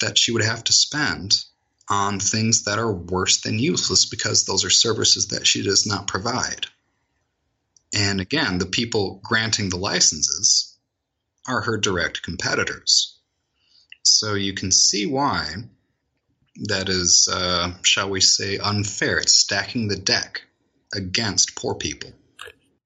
that 0.00 0.16
she 0.16 0.30
would 0.30 0.44
have 0.44 0.62
to 0.64 0.72
spend 0.72 1.34
on 1.88 2.20
things 2.20 2.62
that 2.64 2.78
are 2.78 2.92
worse 2.92 3.40
than 3.40 3.58
useless 3.58 4.06
because 4.06 4.44
those 4.44 4.64
are 4.64 4.70
services 4.70 5.28
that 5.28 5.46
she 5.46 5.62
does 5.62 5.84
not 5.84 6.06
provide. 6.06 6.66
And 7.92 8.20
again, 8.20 8.58
the 8.58 8.66
people 8.66 9.20
granting 9.24 9.68
the 9.68 9.76
licenses 9.76 10.76
are 11.46 11.62
her 11.62 11.76
direct 11.76 12.22
competitors. 12.22 13.15
So 14.06 14.34
you 14.34 14.54
can 14.54 14.70
see 14.70 15.06
why 15.06 15.54
that 16.68 16.88
is, 16.88 17.28
uh, 17.30 17.72
shall 17.82 18.08
we 18.08 18.20
say, 18.20 18.58
unfair. 18.58 19.18
It's 19.18 19.34
stacking 19.34 19.88
the 19.88 19.96
deck 19.96 20.42
against 20.94 21.56
poor 21.56 21.74
people. 21.74 22.12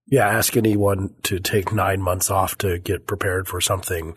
Yeah, 0.07 0.27
ask 0.27 0.57
anyone 0.57 1.15
to 1.25 1.39
take 1.39 1.73
nine 1.73 2.03
months 2.03 2.31
off 2.31 2.59
to 2.59 2.79
get 2.79 3.07
prepared 3.07 3.47
for 3.47 3.61
something 3.61 4.17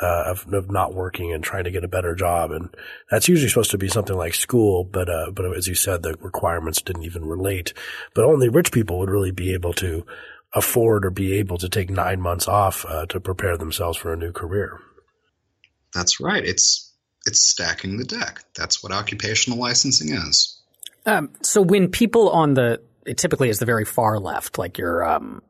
uh, 0.00 0.24
of, 0.26 0.52
of, 0.52 0.70
not 0.70 0.94
working 0.94 1.32
and 1.32 1.42
trying 1.42 1.64
to 1.64 1.70
get 1.70 1.84
a 1.84 1.88
better 1.88 2.14
job, 2.14 2.50
and 2.50 2.74
that's 3.10 3.28
usually 3.28 3.48
supposed 3.48 3.70
to 3.70 3.78
be 3.78 3.88
something 3.88 4.16
like 4.16 4.34
school. 4.34 4.84
But 4.84 5.08
uh, 5.08 5.30
but 5.30 5.56
as 5.56 5.68
you 5.68 5.74
said, 5.74 6.02
the 6.02 6.16
requirements 6.20 6.82
didn't 6.82 7.04
even 7.04 7.24
relate. 7.24 7.72
But 8.14 8.24
only 8.24 8.48
rich 8.48 8.72
people 8.72 8.98
would 8.98 9.10
really 9.10 9.30
be 9.30 9.54
able 9.54 9.72
to 9.74 10.04
afford 10.54 11.06
or 11.06 11.10
be 11.10 11.34
able 11.34 11.56
to 11.58 11.68
take 11.68 11.88
nine 11.88 12.20
months 12.20 12.48
off 12.48 12.84
uh, 12.86 13.06
to 13.06 13.20
prepare 13.20 13.56
themselves 13.56 13.96
for 13.96 14.12
a 14.12 14.16
new 14.16 14.32
career. 14.32 14.80
That's 15.94 16.20
right. 16.20 16.44
It's 16.44 16.92
it's 17.26 17.40
stacking 17.40 17.98
the 17.98 18.04
deck. 18.04 18.42
That's 18.56 18.82
what 18.82 18.92
occupational 18.92 19.58
licensing 19.58 20.12
is. 20.12 20.60
Um, 21.06 21.30
so 21.42 21.62
when 21.62 21.88
people 21.88 22.30
on 22.30 22.54
the 22.54 22.80
it 23.06 23.18
typically 23.18 23.48
is 23.48 23.58
the 23.58 23.66
very 23.66 23.84
far 23.84 24.18
left, 24.18 24.58
like 24.58 24.78
your 24.78 25.04
um, 25.04 25.42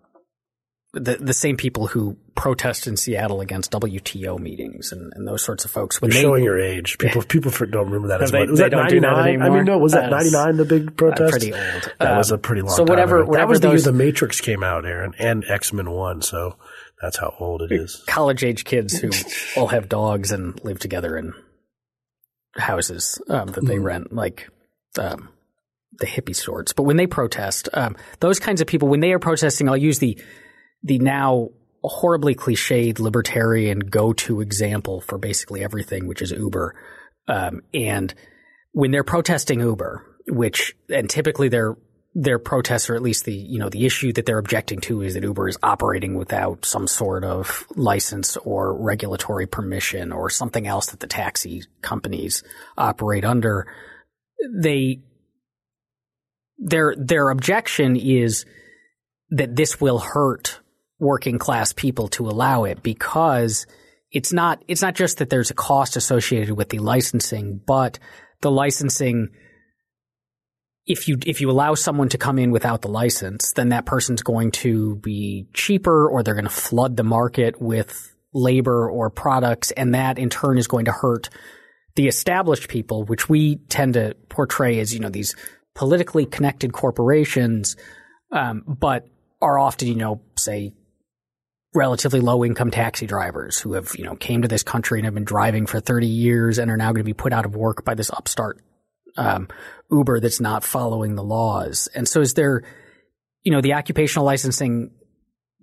the 0.93 1.17
the 1.17 1.35
same 1.35 1.57
people 1.57 1.87
who 1.87 2.17
protest 2.35 2.87
in 2.87 2.97
Seattle 2.97 3.41
against 3.41 3.71
WTO 3.73 4.39
meetings 4.39 4.93
and, 4.93 5.13
and 5.15 5.29
those 5.29 5.43
sorts 5.43 5.65
of 5.65 5.71
folks. 5.71 6.01
When 6.01 6.11
You're 6.11 6.17
they, 6.17 6.23
showing 6.23 6.45
your 6.45 6.59
age, 6.59 6.99
people 6.99 7.23
people 7.23 7.51
don't 7.51 7.87
remember 7.87 8.09
that 8.09 8.23
as 8.23 8.33
much. 8.33 8.49
Was 8.49 8.59
that 8.61 8.73
ninety 8.73 9.01
nine? 9.01 9.43
I 9.43 9.51
mean, 9.51 9.65
no, 9.65 9.79
was 9.79 9.93
that 9.93 10.11
ninety 10.11 10.31
nine? 10.31 10.57
The 10.57 10.65
big 10.65 10.97
protest. 10.97 11.31
pretty 11.31 11.53
old. 11.53 11.93
That 11.99 12.13
um, 12.13 12.19
was 12.19 12.31
a 12.31 12.39
pretty 12.39 12.63
long. 12.63 12.77
Time. 12.77 12.87
So 12.87 12.91
whatever, 12.91 13.25
whatever 13.25 13.37
that 13.37 13.49
was 13.49 13.61
the 13.61 13.69
year 13.71 13.81
the 13.81 13.93
Matrix 13.93 14.41
came 14.41 14.63
out, 14.63 14.85
Aaron, 14.85 15.15
and 15.19 15.45
X 15.47 15.73
Men 15.73 15.91
One. 15.91 16.23
So 16.23 16.57
that's 17.03 17.19
how 17.19 17.35
old 17.41 17.63
it 17.63 17.73
is. 17.73 18.03
College 18.07 18.45
age 18.45 18.65
kids 18.65 18.97
who 18.97 19.11
all 19.61 19.67
have 19.67 19.89
dogs 19.89 20.31
and 20.31 20.63
live 20.65 20.79
together 20.79 21.19
in 21.19 21.35
houses 22.57 23.21
um, 23.29 23.49
that 23.49 23.65
they 23.65 23.77
mm. 23.77 23.83
rent, 23.83 24.13
like 24.13 24.49
um, 24.99 25.29
the 25.99 26.07
hippie 26.07 26.37
sorts. 26.37 26.73
But 26.73 26.85
when 26.85 26.97
they 26.97 27.09
protest, 27.09 27.69
um, 27.75 27.97
those 28.21 28.39
kinds 28.39 28.61
of 28.61 28.69
people, 28.69 28.89
when 28.89 29.01
they 29.01 29.13
are 29.13 29.19
protesting, 29.19 29.69
I'll 29.69 29.77
use 29.77 29.99
the 29.99 30.19
the 30.85 30.99
now 30.99 31.51
horribly 31.83 32.35
cliched 32.35 33.01
libertarian 33.01 33.81
go 33.81 34.13
to 34.13 34.41
example 34.41 35.01
for 35.01 35.19
basically 35.19 35.65
everything, 35.65 36.07
which 36.07 36.23
is 36.23 36.31
Uber. 36.31 36.75
Um, 37.27 37.63
and 37.75 38.15
when 38.73 38.93
they're 38.93 39.05
protesting 39.05 39.61
Uber, 39.61 40.07
which 40.29 40.77
and 40.89 41.11
typically 41.11 41.49
their 41.49 41.77
their 42.15 42.39
protests, 42.39 42.91
or 42.91 42.95
at 42.95 43.03
least 43.03 43.25
the 43.25 43.35
you 43.35 43.59
know 43.59 43.69
the 43.69 43.87
issue 43.87 44.13
that 44.13 44.27
they're 44.27 44.39
objecting 44.39 44.81
to, 44.83 45.03
is 45.03 45.15
that 45.15 45.23
Uber 45.23 45.49
is 45.49 45.59
operating 45.63 46.15
without 46.15 46.65
some 46.65 46.87
sort 46.87 47.25
of 47.25 47.67
license 47.75 48.37
or 48.39 48.75
regulatory 48.75 49.47
permission 49.47 50.13
or 50.13 50.29
something 50.29 50.67
else 50.67 50.87
that 50.87 51.01
the 51.01 51.07
taxi 51.07 51.63
companies 51.81 52.43
operate 52.77 53.25
under. 53.25 53.67
They 54.53 55.01
their 56.59 56.95
their 56.97 57.31
objection 57.31 57.97
is 57.97 58.45
that 59.31 59.57
this 59.57 59.81
will 59.81 59.99
hurt 59.99 60.61
working 60.99 61.39
class 61.39 61.73
people 61.73 62.09
to 62.09 62.29
allow 62.29 62.65
it 62.65 62.83
because 62.83 63.67
it's 64.11 64.33
not 64.33 64.63
it's 64.69 64.83
not 64.83 64.95
just 64.95 65.19
that 65.19 65.31
there's 65.31 65.51
a 65.51 65.55
cost 65.55 65.97
associated 65.97 66.55
with 66.55 66.69
the 66.69 66.79
licensing, 66.79 67.61
but 67.67 67.99
the 68.43 68.51
licensing 68.51 69.31
if 70.87 71.07
you 71.07 71.19
if 71.25 71.41
you 71.41 71.51
allow 71.51 71.75
someone 71.75 72.09
to 72.09 72.19
come 72.19 72.39
in 72.39 72.51
without 72.51 72.83
the 72.83 72.89
license, 72.89 73.53
then 73.53 73.69
that 73.69 73.87
person's 73.87 74.23
going 74.23 74.51
to 74.51 74.97
be 74.97 75.47
cheaper 75.55 76.09
or 76.09 76.23
they're 76.23 76.35
going 76.35 76.45
to 76.45 76.51
flood 76.51 76.97
the 76.97 77.05
market 77.05 77.61
with 77.61 78.15
labor 78.33 78.91
or 78.91 79.11
products. 79.11 79.71
And 79.73 79.95
that 79.95 80.19
in 80.19 80.31
turn 80.31 80.59
is 80.59 80.67
going 80.67 80.87
to 80.87 80.93
hurt 80.93 81.29
the 81.95 82.09
established 82.09 82.69
people, 82.69 83.05
which 83.05 83.29
we 83.29 83.57
tend 83.57 83.95
to 83.95 84.17
portray 84.29 84.81
as, 84.81 84.93
you 84.93 85.01
know, 85.01 85.11
these 85.11 85.37
politically 85.75 86.27
connected 86.27 86.73
corporations, 86.73 87.77
um, 88.33 88.65
but 88.67 89.07
are 89.41 89.59
often, 89.59 89.89
you 89.89 89.95
know, 89.95 90.23
say 90.37 90.73
relatively 91.75 92.21
low 92.21 92.45
income 92.45 92.71
taxi 92.71 93.07
drivers 93.07 93.59
who 93.59 93.75
have, 93.75 93.93
you 93.97 94.05
know, 94.05 94.17
came 94.17 94.43
to 94.43 94.49
this 94.49 94.63
country 94.63 94.99
and 94.99 95.05
have 95.05 95.15
been 95.15 95.25
driving 95.25 95.67
for 95.67 95.81
30 95.81 96.07
years 96.07 96.59
and 96.59 96.71
are 96.71 96.77
now 96.77 96.93
going 96.93 97.01
to 97.01 97.05
be 97.05 97.15
put 97.15 97.33
out 97.33 97.45
of 97.45 97.55
work 97.55 97.85
by 97.85 97.95
this 97.95 98.11
upstart 98.11 98.59
um, 99.17 99.49
Uber 99.91 100.21
that's 100.21 100.41
not 100.41 100.65
following 100.65 101.15
the 101.15 101.25
laws. 101.25 101.89
And 101.95 102.09
so 102.09 102.21
is 102.21 102.35
there, 102.35 102.63
you 103.43 103.53
know, 103.53 103.61
the 103.61 103.75
occupational 103.75 104.25
licensing, 104.25 104.91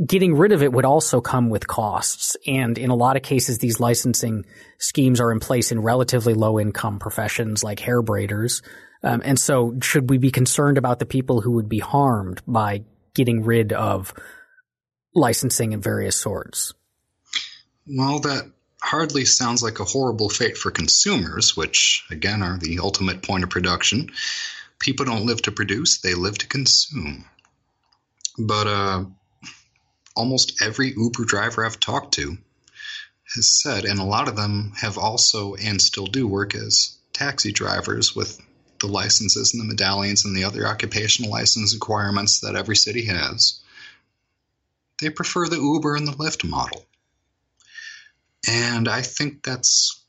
getting 0.06 0.36
rid 0.36 0.52
of 0.52 0.64
it 0.64 0.72
would 0.72 0.86
also 0.86 1.22
come 1.22 1.50
with 1.50 1.68
costs. 1.68 2.38
And 2.48 2.78
in 2.78 2.90
a 2.90 2.96
lot 2.96 3.18
of 3.18 3.24
cases, 3.24 3.58
these 3.58 3.80
licensing 3.80 4.46
schemes 4.78 5.20
are 5.20 5.32
in 5.32 5.40
place 5.40 5.72
in 5.72 5.82
relatively 5.82 6.34
low 6.34 6.60
income 6.60 7.00
professions 7.00 7.64
like 7.64 7.80
hair 7.80 8.02
braiders. 8.02 8.64
Um, 9.04 9.22
and 9.24 9.40
so 9.40 9.78
should 9.82 10.10
we 10.10 10.18
be 10.18 10.32
concerned 10.32 10.78
about 10.78 11.00
the 11.00 11.06
people 11.06 11.42
who 11.42 11.52
would 11.52 11.70
be 11.70 11.80
harmed 11.80 12.42
by 12.46 12.84
getting 13.14 13.44
rid 13.44 13.74
of 13.74 14.14
licensing 15.16 15.74
of 15.74 15.82
various 15.82 16.16
sorts? 16.16 16.74
Well, 17.88 18.20
that 18.20 18.52
hardly 18.82 19.26
sounds 19.26 19.62
like 19.62 19.80
a 19.80 19.86
horrible 19.86 20.30
fate 20.30 20.58
for 20.58 20.72
consumers, 20.72 21.56
which, 21.56 22.06
again, 22.10 22.42
are 22.42 22.58
the 22.58 22.80
ultimate 22.80 23.22
point 23.22 23.44
of 23.44 23.50
production. 23.50 24.12
People 24.80 25.06
don't 25.06 25.26
live 25.26 25.42
to 25.44 25.52
produce, 25.52 26.00
they 26.00 26.14
live 26.14 26.38
to 26.38 26.48
consume. 26.48 27.26
But 28.38 28.68
uh, 28.68 29.06
almost 30.16 30.62
every 30.62 30.94
Uber 30.96 31.26
driver 31.26 31.66
I've 31.66 31.80
talked 31.80 32.14
to 32.16 32.38
has 33.36 33.50
said, 33.50 33.86
and 33.86 34.00
a 34.00 34.06
lot 34.06 34.28
of 34.28 34.36
them 34.36 34.74
have 34.78 34.98
also 34.98 35.56
and 35.56 35.82
still 35.82 36.08
do 36.08 36.28
work 36.28 36.56
as 36.56 36.98
taxi 37.14 37.52
drivers 37.52 38.16
with 38.16 38.40
the 38.80 38.88
licenses 38.88 39.54
and 39.54 39.62
the 39.62 39.68
medallions 39.68 40.26
and 40.26 40.36
the 40.36 40.46
other 40.46 40.66
occupational 40.66 41.32
license 41.32 41.74
requirements 41.74 42.40
that 42.40 42.56
every 42.56 42.76
city 42.76 43.06
has. 43.06 43.60
They 45.02 45.10
prefer 45.10 45.48
the 45.48 45.58
Uber 45.58 45.96
and 45.96 46.08
the 46.08 46.14
Lyft 46.14 46.48
model. 46.48 46.86
And 48.48 48.88
I 48.88 49.02
think 49.02 49.44
that's 49.44 50.04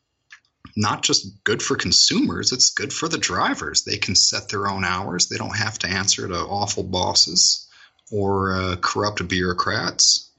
not 0.76 1.02
just 1.02 1.42
good 1.44 1.62
for 1.62 1.76
consumers, 1.76 2.52
it's 2.52 2.70
good 2.70 2.92
for 2.92 3.08
the 3.08 3.18
drivers. 3.18 3.82
They 3.82 3.96
can 3.96 4.14
set 4.14 4.48
their 4.48 4.68
own 4.68 4.84
hours, 4.84 5.28
they 5.28 5.36
don't 5.36 5.56
have 5.56 5.78
to 5.80 5.88
answer 5.88 6.28
to 6.28 6.38
awful 6.38 6.84
bosses 6.84 7.68
or 8.10 8.52
uh, 8.52 8.76
corrupt 8.76 9.26
bureaucrats. 9.26 10.30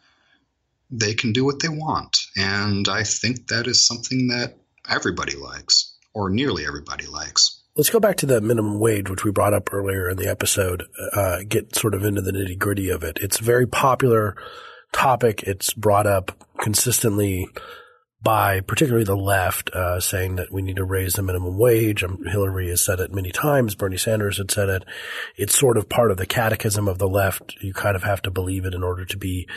They 0.89 1.13
can 1.13 1.31
do 1.31 1.45
what 1.45 1.61
they 1.61 1.69
want. 1.69 2.17
And 2.35 2.87
I 2.89 3.03
think 3.03 3.47
that 3.47 3.67
is 3.67 3.85
something 3.85 4.27
that 4.27 4.57
everybody 4.89 5.37
likes, 5.37 5.95
or 6.13 6.29
nearly 6.29 6.65
everybody 6.65 7.05
likes. 7.07 7.61
Let's 7.77 7.89
go 7.89 8.01
back 8.01 8.17
to 8.17 8.25
the 8.25 8.41
minimum 8.41 8.79
wage, 8.79 9.09
which 9.09 9.23
we 9.23 9.31
brought 9.31 9.53
up 9.53 9.71
earlier 9.71 10.09
in 10.09 10.17
the 10.17 10.27
episode, 10.27 10.83
uh, 11.13 11.39
get 11.47 11.75
sort 11.75 11.93
of 11.93 12.03
into 12.03 12.21
the 12.21 12.33
nitty 12.33 12.59
gritty 12.59 12.89
of 12.89 13.03
it. 13.03 13.17
It's 13.21 13.39
very 13.39 13.65
popular 13.65 14.35
topic. 14.91 15.43
It's 15.43 15.73
brought 15.73 16.07
up 16.07 16.45
consistently 16.59 17.47
by 18.23 18.59
particularly 18.59 19.03
the 19.03 19.15
left, 19.15 19.71
uh, 19.71 19.99
saying 19.99 20.35
that 20.35 20.51
we 20.51 20.61
need 20.61 20.75
to 20.75 20.83
raise 20.83 21.13
the 21.13 21.23
minimum 21.23 21.57
wage. 21.57 22.03
Um, 22.03 22.19
Hillary 22.25 22.69
has 22.69 22.85
said 22.85 22.99
it 22.99 23.11
many 23.11 23.31
times. 23.31 23.73
Bernie 23.73 23.97
Sanders 23.97 24.37
had 24.37 24.51
said 24.51 24.69
it. 24.69 24.83
It's 25.37 25.57
sort 25.57 25.77
of 25.77 25.89
part 25.89 26.11
of 26.11 26.17
the 26.17 26.27
catechism 26.27 26.87
of 26.87 26.99
the 26.99 27.09
left. 27.09 27.55
You 27.61 27.73
kind 27.73 27.95
of 27.95 28.03
have 28.03 28.21
to 28.23 28.31
believe 28.31 28.65
it 28.65 28.75
in 28.75 28.83
order 28.83 29.05
to 29.05 29.17
be 29.17 29.47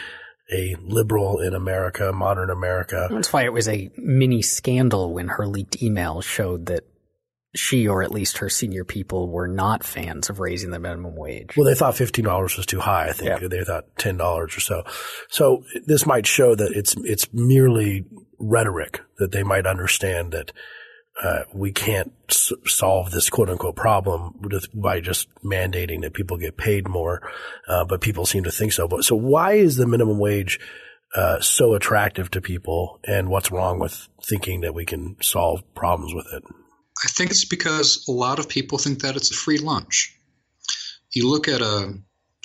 a 0.53 0.77
liberal 0.83 1.41
in 1.41 1.55
America, 1.55 2.13
modern 2.13 2.51
America. 2.51 3.09
That's 3.11 3.33
why 3.33 3.45
it 3.45 3.53
was 3.53 3.69
a 3.69 3.91
mini 3.97 4.43
scandal 4.43 5.13
when 5.13 5.29
her 5.29 5.47
leaked 5.47 5.83
email 5.83 6.21
showed 6.21 6.67
that 6.67 6.85
she 7.55 7.87
or 7.87 8.03
at 8.03 8.11
least 8.11 8.39
her 8.39 8.49
senior 8.49 8.85
people 8.85 9.29
were 9.29 9.49
not 9.49 9.85
fans 9.85 10.29
of 10.29 10.41
raising 10.41 10.71
the 10.71 10.79
minimum 10.79 11.17
wage. 11.17 11.57
Well, 11.57 11.67
they 11.67 11.75
thought 11.75 11.97
fifteen 11.97 12.25
dollars 12.25 12.57
was 12.57 12.67
too 12.67 12.81
high. 12.81 13.09
I 13.09 13.13
think 13.13 13.41
yeah. 13.41 13.49
they 13.49 13.65
thought 13.65 13.85
ten 13.97 14.17
dollars 14.17 14.57
or 14.57 14.61
so. 14.61 14.85
So 15.29 15.65
this 15.87 16.07
might 16.07 16.27
show 16.27 16.55
that 16.55 16.73
it's 16.73 16.95
it's 17.05 17.33
merely 17.33 18.05
rhetoric 18.39 19.01
that 19.19 19.33
they 19.33 19.43
might 19.43 19.67
understand 19.67 20.33
that 20.33 20.53
uh, 21.23 21.45
we 21.55 21.71
can't 21.71 22.13
s- 22.29 22.53
solve 22.67 23.13
this 23.13 23.31
quote 23.31 23.49
unquote 23.49 23.77
problem 23.77 24.35
with, 24.41 24.67
by 24.75 25.01
just 25.01 25.29
mandating 25.45 26.03
that 26.03 26.13
people 26.13 26.37
get 26.37 26.57
paid 26.57 26.89
more. 26.89 27.23
Uh, 27.69 27.85
but 27.85 28.01
people 28.01 28.27
seem 28.27 28.45
to 28.45 28.51
think 28.51 28.73
so. 28.73 28.89
But 28.89 29.05
so 29.05 29.15
why 29.15 29.53
is 29.53 29.77
the 29.77 29.87
minimum 29.87 30.19
wage 30.19 30.59
uh, 31.15 31.41
so 31.41 31.75
attractive 31.75 32.29
to 32.33 32.41
people, 32.41 32.99
and 33.05 33.29
what's 33.29 33.53
wrong 33.53 33.79
with 33.79 34.09
thinking 34.25 34.63
that 34.63 34.75
we 34.75 34.85
can 34.85 35.17
solve 35.23 35.63
problems 35.77 36.13
with 36.13 36.27
it? 36.33 36.43
I 37.03 37.09
think 37.09 37.31
it's 37.31 37.45
because 37.45 38.05
a 38.09 38.13
lot 38.13 38.39
of 38.39 38.49
people 38.49 38.79
think 38.79 39.01
that 39.03 39.17
it's 39.17 39.31
a 39.31 39.35
free 39.35 39.59
lunch. 39.59 40.17
You 41.13 41.29
look 41.29 41.49
at 41.49 41.61
a, 41.61 41.95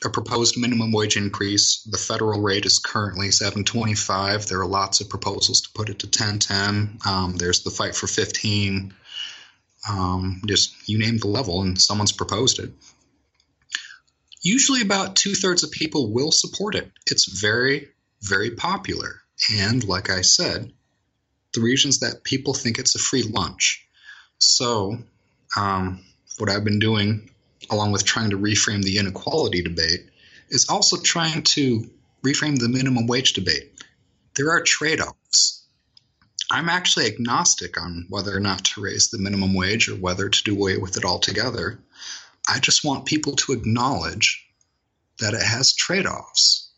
a 0.03 0.09
proposed 0.09 0.57
minimum 0.57 0.91
wage 0.91 1.17
increase. 1.17 1.83
The 1.89 1.97
federal 1.97 2.41
rate 2.41 2.65
is 2.65 2.79
currently 2.79 3.29
7.25. 3.29 4.47
There 4.47 4.59
are 4.59 4.67
lots 4.67 5.01
of 5.01 5.09
proposals 5.09 5.61
to 5.61 5.69
put 5.73 5.89
it 5.89 5.99
to 5.99 6.07
10.10. 6.07 7.05
Um, 7.05 7.35
there's 7.37 7.63
the 7.63 7.71
fight 7.71 7.95
for 7.95 8.07
15. 8.07 8.93
Um, 9.89 10.41
just 10.45 10.89
you 10.89 10.97
name 10.97 11.17
the 11.17 11.27
level, 11.27 11.61
and 11.61 11.79
someone's 11.79 12.11
proposed 12.11 12.59
it. 12.59 12.71
Usually, 14.41 14.81
about 14.81 15.15
two 15.15 15.35
thirds 15.35 15.63
of 15.63 15.71
people 15.71 16.11
will 16.11 16.31
support 16.31 16.75
it. 16.75 16.91
It's 17.07 17.25
very, 17.25 17.89
very 18.21 18.51
popular. 18.51 19.21
And 19.57 19.83
like 19.83 20.09
I 20.09 20.21
said, 20.21 20.71
the 21.53 21.61
reasons 21.61 21.99
that 21.99 22.23
people 22.23 22.53
think 22.53 22.77
it's 22.77 22.95
a 22.95 22.99
free 22.99 23.23
lunch 23.23 23.87
so, 24.39 24.97
um, 25.55 26.03
what 26.37 26.49
I've 26.49 26.63
been 26.63 26.79
doing, 26.79 27.29
along 27.69 27.91
with 27.91 28.05
trying 28.05 28.31
to 28.31 28.37
reframe 28.37 28.83
the 28.83 28.97
inequality 28.97 29.61
debate, 29.61 30.09
is 30.49 30.69
also 30.69 30.97
trying 30.97 31.43
to 31.43 31.89
reframe 32.25 32.57
the 32.57 32.69
minimum 32.69 33.07
wage 33.07 33.33
debate. 33.33 33.71
There 34.35 34.51
are 34.51 34.61
trade 34.61 35.01
offs. 35.01 35.65
I'm 36.51 36.69
actually 36.69 37.05
agnostic 37.05 37.79
on 37.79 38.07
whether 38.09 38.35
or 38.35 38.39
not 38.39 38.65
to 38.65 38.81
raise 38.81 39.09
the 39.09 39.19
minimum 39.19 39.53
wage 39.53 39.89
or 39.89 39.95
whether 39.95 40.29
to 40.29 40.43
do 40.43 40.55
away 40.55 40.77
with 40.77 40.97
it 40.97 41.05
altogether. 41.05 41.79
I 42.47 42.59
just 42.59 42.83
want 42.83 43.05
people 43.05 43.35
to 43.35 43.51
acknowledge 43.51 44.45
that 45.19 45.33
it 45.33 45.43
has 45.43 45.73
trade 45.73 46.07
offs. 46.07 46.71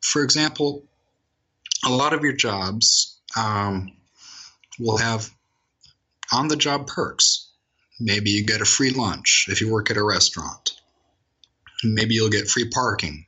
For 0.00 0.22
example, 0.22 0.84
a 1.84 1.90
lot 1.90 2.14
of 2.14 2.22
your 2.22 2.32
jobs 2.32 3.20
um, 3.36 3.92
will 4.78 4.96
have 4.96 5.28
on 6.32 6.48
the 6.48 6.56
job 6.56 6.86
perks. 6.86 7.48
Maybe 8.00 8.30
you 8.30 8.44
get 8.44 8.60
a 8.60 8.64
free 8.64 8.90
lunch 8.90 9.46
if 9.48 9.60
you 9.60 9.70
work 9.70 9.90
at 9.90 9.96
a 9.96 10.02
restaurant. 10.02 10.72
Maybe 11.84 12.14
you'll 12.14 12.30
get 12.30 12.48
free 12.48 12.68
parking 12.68 13.26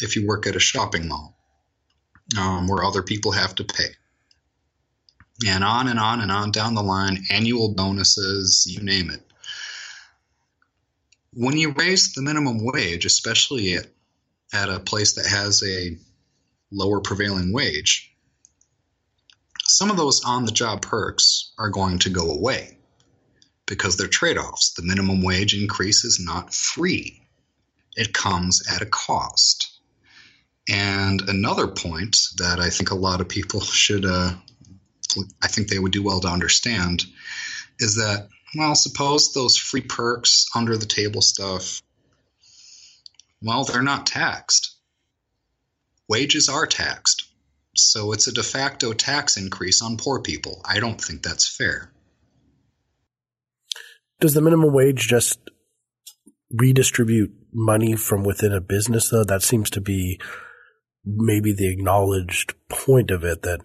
if 0.00 0.16
you 0.16 0.26
work 0.26 0.46
at 0.46 0.56
a 0.56 0.60
shopping 0.60 1.08
mall 1.08 1.36
um, 2.38 2.68
where 2.68 2.84
other 2.84 3.02
people 3.02 3.32
have 3.32 3.54
to 3.56 3.64
pay. 3.64 3.88
And 5.46 5.64
on 5.64 5.88
and 5.88 5.98
on 5.98 6.20
and 6.20 6.30
on 6.30 6.50
down 6.50 6.74
the 6.74 6.82
line, 6.82 7.24
annual 7.30 7.74
bonuses, 7.74 8.66
you 8.68 8.82
name 8.82 9.10
it. 9.10 9.22
When 11.32 11.56
you 11.56 11.72
raise 11.72 12.12
the 12.12 12.22
minimum 12.22 12.58
wage, 12.62 13.06
especially 13.06 13.74
at, 13.74 13.86
at 14.52 14.68
a 14.68 14.80
place 14.80 15.14
that 15.14 15.26
has 15.26 15.62
a 15.62 15.96
lower 16.70 17.00
prevailing 17.00 17.52
wage, 17.52 18.11
some 19.72 19.90
of 19.90 19.96
those 19.96 20.22
on 20.24 20.44
the 20.44 20.52
job 20.52 20.82
perks 20.82 21.52
are 21.58 21.70
going 21.70 21.98
to 22.00 22.10
go 22.10 22.30
away 22.30 22.76
because 23.66 23.96
they're 23.96 24.06
trade 24.06 24.36
offs. 24.36 24.74
The 24.74 24.82
minimum 24.82 25.22
wage 25.22 25.54
increase 25.54 26.04
is 26.04 26.20
not 26.20 26.52
free, 26.52 27.22
it 27.96 28.12
comes 28.12 28.62
at 28.70 28.82
a 28.82 28.86
cost. 28.86 29.70
And 30.68 31.22
another 31.22 31.66
point 31.66 32.18
that 32.36 32.60
I 32.60 32.70
think 32.70 32.90
a 32.90 32.96
lot 32.96 33.20
of 33.20 33.28
people 33.28 33.60
should, 33.62 34.04
uh, 34.04 34.32
I 35.42 35.48
think 35.48 35.68
they 35.68 35.78
would 35.78 35.92
do 35.92 36.02
well 36.02 36.20
to 36.20 36.28
understand, 36.28 37.04
is 37.78 37.94
that, 37.94 38.28
well, 38.54 38.74
suppose 38.74 39.32
those 39.32 39.56
free 39.56 39.80
perks, 39.80 40.46
under 40.54 40.76
the 40.76 40.86
table 40.86 41.22
stuff, 41.22 41.82
well, 43.42 43.64
they're 43.64 43.82
not 43.82 44.06
taxed. 44.06 44.76
Wages 46.08 46.48
are 46.50 46.66
taxed. 46.66 47.24
So 47.74 48.12
it's 48.12 48.26
a 48.26 48.32
de 48.32 48.42
facto 48.42 48.92
tax 48.92 49.36
increase 49.36 49.82
on 49.82 49.96
poor 49.96 50.20
people. 50.20 50.60
I 50.64 50.80
don't 50.80 51.00
think 51.00 51.22
that's 51.22 51.48
fair. 51.48 51.90
Does 54.20 54.34
the 54.34 54.42
minimum 54.42 54.72
wage 54.72 55.08
just 55.08 55.38
redistribute 56.50 57.32
money 57.52 57.96
from 57.96 58.24
within 58.24 58.52
a 58.52 58.60
business, 58.60 59.08
though? 59.08 59.24
That 59.24 59.42
seems 59.42 59.70
to 59.70 59.80
be 59.80 60.20
maybe 61.04 61.52
the 61.52 61.68
acknowledged 61.68 62.54
point 62.68 63.10
of 63.10 63.24
it 63.24 63.42
that 63.42 63.60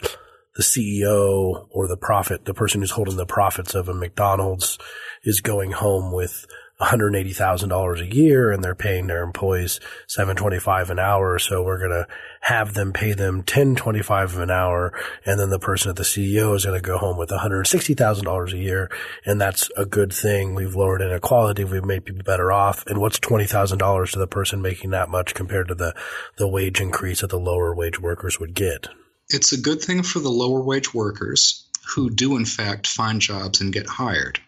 the 0.55 0.63
CEO 0.63 1.67
or 1.69 1.87
the 1.87 1.97
profit, 1.97 2.45
the 2.45 2.53
person 2.53 2.81
who's 2.81 2.91
holding 2.91 3.17
the 3.17 3.25
profits 3.25 3.75
of 3.75 3.87
a 3.87 3.93
McDonald's 3.93 4.79
is 5.23 5.41
going 5.41 5.71
home 5.73 6.11
with 6.11 6.47
$180,000 6.79 8.01
a 8.01 8.15
year 8.15 8.51
and 8.51 8.63
they're 8.63 8.75
paying 8.75 9.07
their 9.07 9.23
employees 9.23 9.79
725 10.07 10.91
an 10.91 10.99
hour. 10.99 11.39
So 11.39 11.63
we're 11.63 11.79
going 11.79 11.89
to 11.89 12.07
have 12.41 12.75
them 12.75 12.93
pay 12.93 13.13
them 13.13 13.37
1025 13.37 14.37
an 14.37 14.51
hour. 14.51 14.93
And 15.25 15.39
then 15.39 15.49
the 15.49 15.59
person 15.59 15.89
at 15.89 15.95
the 15.95 16.03
CEO 16.03 16.55
is 16.55 16.65
going 16.65 16.79
to 16.79 16.85
go 16.85 16.99
home 16.99 17.17
with 17.17 17.29
$160,000 17.29 18.53
a 18.53 18.57
year. 18.57 18.91
And 19.25 19.41
that's 19.41 19.71
a 19.75 19.85
good 19.85 20.13
thing. 20.13 20.53
We've 20.53 20.75
lowered 20.75 21.01
inequality. 21.01 21.63
We've 21.63 21.83
made 21.83 22.05
people 22.05 22.23
better 22.23 22.51
off. 22.51 22.85
And 22.85 23.01
what's 23.01 23.19
$20,000 23.19 24.11
to 24.11 24.19
the 24.19 24.27
person 24.27 24.61
making 24.61 24.91
that 24.91 25.09
much 25.09 25.33
compared 25.33 25.69
to 25.69 25.75
the, 25.75 25.95
the 26.37 26.47
wage 26.47 26.79
increase 26.79 27.21
that 27.21 27.31
the 27.31 27.39
lower 27.39 27.73
wage 27.73 27.99
workers 27.99 28.39
would 28.39 28.53
get? 28.53 28.87
It's 29.29 29.51
a 29.51 29.59
good 29.59 29.81
thing 29.81 30.03
for 30.03 30.19
the 30.19 30.29
lower 30.29 30.61
wage 30.61 30.93
workers 30.93 31.67
who 31.95 32.09
do 32.11 32.37
in 32.37 32.45
fact 32.45 32.85
find 32.85 33.19
jobs 33.19 33.61
and 33.61 33.73
get 33.73 33.87
hired. 33.87 34.39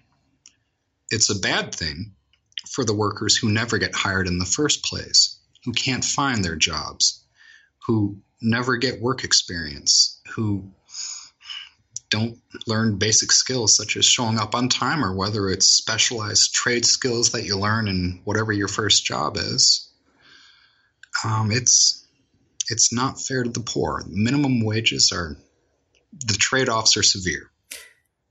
It's 1.10 1.30
a 1.32 1.40
bad 1.40 1.74
thing 1.74 2.14
for 2.72 2.86
the 2.86 2.96
workers 2.96 3.36
who 3.36 3.52
never 3.52 3.78
get 3.78 3.96
hired 3.96 4.28
in 4.28 4.38
the 4.38 4.46
first 4.46 4.84
place, 4.84 5.40
who 5.66 5.74
can't 5.74 6.04
find 6.04 6.44
their 6.44 6.56
jobs, 6.56 7.24
who 7.88 8.18
never 8.42 8.78
get 8.78 9.02
work 9.02 9.24
experience, 9.24 10.22
who 10.36 10.72
don't 12.10 12.40
learn 12.66 12.98
basic 12.98 13.32
skills 13.32 13.76
such 13.76 13.96
as 13.96 14.06
showing 14.06 14.40
up 14.40 14.56
on 14.56 14.68
time 14.68 15.04
or 15.04 15.16
whether 15.16 15.48
it's 15.50 15.68
specialized 15.68 16.54
trade 16.54 16.86
skills 16.86 17.32
that 17.32 17.44
you 17.44 17.58
learn 17.58 17.88
in 17.88 18.22
whatever 18.24 18.52
your 18.52 18.68
first 18.68 19.06
job 19.06 19.38
is. 19.38 19.92
Um, 21.24 21.52
it's 21.52 22.06
it's 22.70 22.94
not 22.94 23.22
fair 23.22 23.44
to 23.44 23.50
the 23.50 23.62
poor. 23.62 24.04
Minimum 24.08 24.64
wages 24.64 25.12
are 25.14 25.38
the 26.12 26.34
trade-offs 26.34 26.98
are 26.98 27.04
severe. 27.04 27.52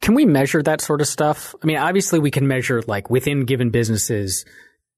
Can 0.00 0.14
we 0.14 0.24
measure 0.24 0.62
that 0.62 0.80
sort 0.80 1.00
of 1.00 1.08
stuff? 1.08 1.54
I 1.62 1.66
mean, 1.66 1.76
obviously 1.76 2.18
we 2.18 2.30
can 2.30 2.46
measure 2.46 2.82
like 2.86 3.10
within 3.10 3.44
given 3.44 3.70
businesses, 3.70 4.44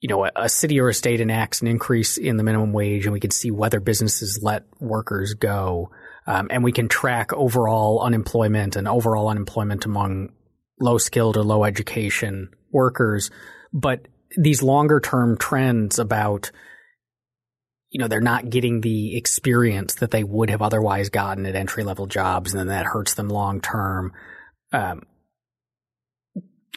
you 0.01 0.09
know, 0.09 0.27
a, 0.27 0.31
a, 0.37 0.49
city 0.49 0.79
or 0.81 0.89
a 0.89 0.95
state 0.95 1.21
enacts 1.21 1.63
an 1.63 1.69
increase 1.69 2.19
in 2.19 2.37
the 2.37 2.45
minimum 2.45 2.73
wage 2.73 3.07
and 3.07 3.13
we 3.13 3.21
can 3.21 3.31
see 3.31 3.51
whether 3.51 3.81
businesses 3.81 4.41
let 4.43 4.65
workers 4.79 5.35
go. 5.35 5.91
Um, 6.27 6.49
and 6.51 6.63
we 6.63 6.73
can 6.73 6.89
track 6.89 7.33
overall 7.33 8.01
unemployment 8.01 8.77
and 8.77 8.87
overall 8.87 9.29
unemployment 9.29 9.87
among 9.87 10.31
low 10.79 10.99
skilled 10.99 11.37
or 11.37 11.43
low 11.43 11.65
education 11.65 12.51
workers. 12.71 13.31
But 13.73 14.07
these 14.37 14.63
longer 14.63 15.01
term 15.01 15.37
trends 15.39 15.99
about, 15.99 16.51
you 17.91 18.01
know, 18.01 18.07
they're 18.07 18.21
not 18.21 18.51
getting 18.51 18.81
the 18.81 19.17
experience 19.17 19.97
that 19.97 20.11
they 20.11 20.25
would 20.25 20.51
have 20.51 20.63
otherwise 20.63 21.09
gotten 21.09 21.47
at 21.47 21.57
entry 21.57 21.85
level 21.85 22.07
jobs 22.07 22.53
and 22.53 22.61
then 22.61 22.69
that 22.69 22.87
hurts 22.87 23.15
them 23.15 23.29
long 23.29 23.61
term 23.61 24.13
um, 24.73 25.03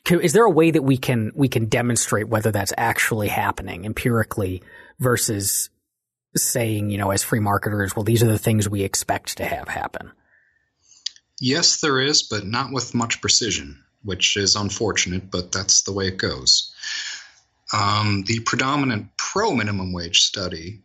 is 0.09 0.33
there 0.33 0.45
a 0.45 0.51
way 0.51 0.71
that 0.71 0.83
we 0.83 0.97
can 0.97 1.31
we 1.35 1.47
can 1.47 1.65
demonstrate 1.67 2.27
whether 2.27 2.51
that's 2.51 2.73
actually 2.77 3.29
happening 3.29 3.85
empirically 3.85 4.61
versus 4.99 5.69
saying, 6.35 6.89
you 6.89 6.97
know, 6.97 7.11
as 7.11 7.23
free 7.23 7.39
marketers, 7.39 7.95
well, 7.95 8.03
these 8.03 8.23
are 8.23 8.27
the 8.27 8.39
things 8.39 8.67
we 8.67 8.83
expect 8.83 9.37
to 9.37 9.45
have 9.45 9.67
happen? 9.67 10.11
Yes, 11.39 11.81
there 11.81 11.99
is, 11.99 12.23
but 12.23 12.45
not 12.45 12.71
with 12.71 12.93
much 12.93 13.21
precision, 13.21 13.83
which 14.03 14.37
is 14.37 14.55
unfortunate, 14.55 15.29
but 15.29 15.51
that's 15.51 15.83
the 15.83 15.91
way 15.91 16.07
it 16.07 16.17
goes. 16.17 16.73
Um, 17.73 18.23
the 18.27 18.39
predominant 18.41 19.17
pro 19.17 19.53
minimum 19.53 19.93
wage 19.93 20.19
study 20.19 20.82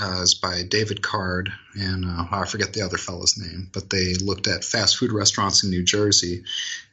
uh, 0.00 0.22
is 0.22 0.34
by 0.34 0.62
David 0.62 1.02
Card 1.02 1.52
and 1.74 2.04
uh, 2.04 2.24
I 2.30 2.46
forget 2.46 2.72
the 2.72 2.82
other 2.82 2.96
fellow's 2.96 3.36
name, 3.36 3.68
but 3.72 3.90
they 3.90 4.14
looked 4.14 4.46
at 4.46 4.64
fast 4.64 4.96
food 4.96 5.12
restaurants 5.12 5.64
in 5.64 5.70
New 5.70 5.84
Jersey 5.84 6.44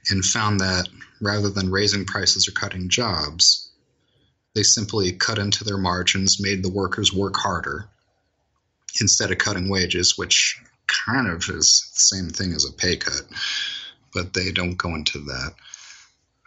and 0.09 0.23
found 0.23 0.59
that 0.59 0.89
rather 1.21 1.49
than 1.49 1.71
raising 1.71 2.05
prices 2.05 2.47
or 2.47 2.51
cutting 2.51 2.89
jobs, 2.89 3.71
they 4.53 4.63
simply 4.63 5.13
cut 5.13 5.38
into 5.38 5.63
their 5.63 5.77
margins, 5.77 6.41
made 6.41 6.63
the 6.63 6.71
workers 6.71 7.13
work 7.13 7.35
harder 7.38 7.89
instead 8.99 9.31
of 9.31 9.38
cutting 9.38 9.69
wages, 9.69 10.17
which 10.17 10.62
kind 10.88 11.29
of 11.29 11.43
is 11.49 11.91
the 11.93 12.01
same 12.01 12.29
thing 12.29 12.53
as 12.53 12.65
a 12.65 12.73
pay 12.73 12.97
cut, 12.97 13.21
but 14.13 14.33
they 14.33 14.51
don't 14.51 14.75
go 14.75 14.95
into 14.95 15.19
that. 15.19 15.53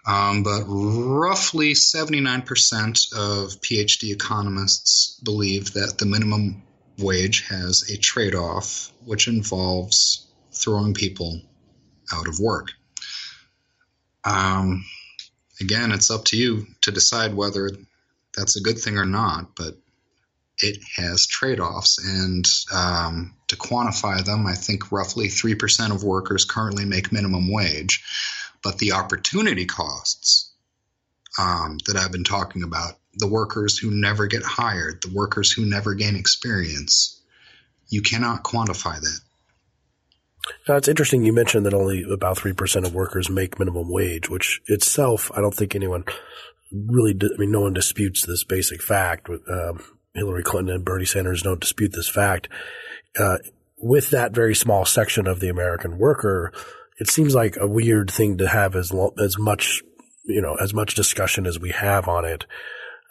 Um, 0.04 0.42
but 0.42 0.64
roughly 0.66 1.74
79% 1.74 3.12
of 3.12 3.60
PhD 3.60 4.12
economists 4.12 5.20
believe 5.22 5.74
that 5.74 5.98
the 5.98 6.06
minimum 6.06 6.62
wage 6.98 7.46
has 7.48 7.88
a 7.88 7.96
trade 7.96 8.34
off, 8.34 8.92
which 9.04 9.28
involves 9.28 10.26
throwing 10.52 10.94
people 10.94 11.40
out 12.12 12.26
of 12.26 12.40
work. 12.40 12.72
Um, 14.24 14.84
again, 15.60 15.92
it's 15.92 16.10
up 16.10 16.24
to 16.26 16.36
you 16.36 16.66
to 16.82 16.90
decide 16.90 17.34
whether 17.34 17.70
that's 18.36 18.56
a 18.56 18.62
good 18.62 18.78
thing 18.78 18.98
or 18.98 19.04
not, 19.04 19.54
but 19.56 19.76
it 20.58 20.78
has 20.96 21.26
trade 21.26 21.60
offs. 21.60 21.98
And 22.04 22.44
um, 22.72 23.34
to 23.48 23.56
quantify 23.56 24.24
them, 24.24 24.46
I 24.46 24.54
think 24.54 24.92
roughly 24.92 25.28
3% 25.28 25.94
of 25.94 26.04
workers 26.04 26.44
currently 26.44 26.84
make 26.84 27.12
minimum 27.12 27.50
wage 27.52 28.04
but 28.62 28.78
the 28.78 28.92
opportunity 28.92 29.66
costs 29.66 30.52
um, 31.38 31.78
that 31.86 31.96
I've 31.96 32.12
been 32.12 32.24
talking 32.24 32.62
about, 32.62 32.94
the 33.14 33.28
workers 33.28 33.78
who 33.78 33.90
never 33.90 34.26
get 34.26 34.42
hired, 34.42 35.02
the 35.02 35.12
workers 35.12 35.52
who 35.52 35.66
never 35.66 35.94
gain 35.94 36.16
experience, 36.16 37.20
you 37.88 38.02
cannot 38.02 38.42
quantify 38.42 39.00
that. 39.00 39.20
Now, 40.68 40.76
it's 40.76 40.88
interesting 40.88 41.24
you 41.24 41.32
mentioned 41.32 41.66
that 41.66 41.74
only 41.74 42.04
about 42.10 42.38
3% 42.38 42.86
of 42.86 42.94
workers 42.94 43.30
make 43.30 43.58
minimum 43.58 43.88
wage, 43.90 44.28
which 44.28 44.60
itself, 44.66 45.30
I 45.34 45.40
don't 45.40 45.54
think 45.54 45.74
anyone 45.74 46.04
really, 46.72 47.14
I 47.20 47.38
mean, 47.38 47.52
no 47.52 47.60
one 47.60 47.74
disputes 47.74 48.24
this 48.26 48.44
basic 48.44 48.82
fact. 48.82 49.28
Um, 49.28 49.84
Hillary 50.14 50.42
Clinton 50.42 50.74
and 50.74 50.84
Bernie 50.84 51.04
Sanders 51.04 51.42
don't 51.42 51.60
dispute 51.60 51.92
this 51.92 52.08
fact. 52.08 52.48
Uh, 53.18 53.38
with 53.78 54.10
that 54.10 54.32
very 54.32 54.54
small 54.54 54.84
section 54.84 55.26
of 55.26 55.40
the 55.40 55.48
American 55.48 55.98
worker, 55.98 56.52
it 56.98 57.10
seems 57.10 57.34
like 57.34 57.56
a 57.56 57.66
weird 57.66 58.10
thing 58.10 58.38
to 58.38 58.48
have 58.48 58.76
as 58.76 58.92
lo- 58.92 59.14
as 59.18 59.38
much 59.38 59.82
you 60.24 60.40
know 60.40 60.54
as 60.56 60.72
much 60.74 60.94
discussion 60.94 61.46
as 61.46 61.58
we 61.58 61.70
have 61.70 62.08
on 62.08 62.24
it. 62.24 62.44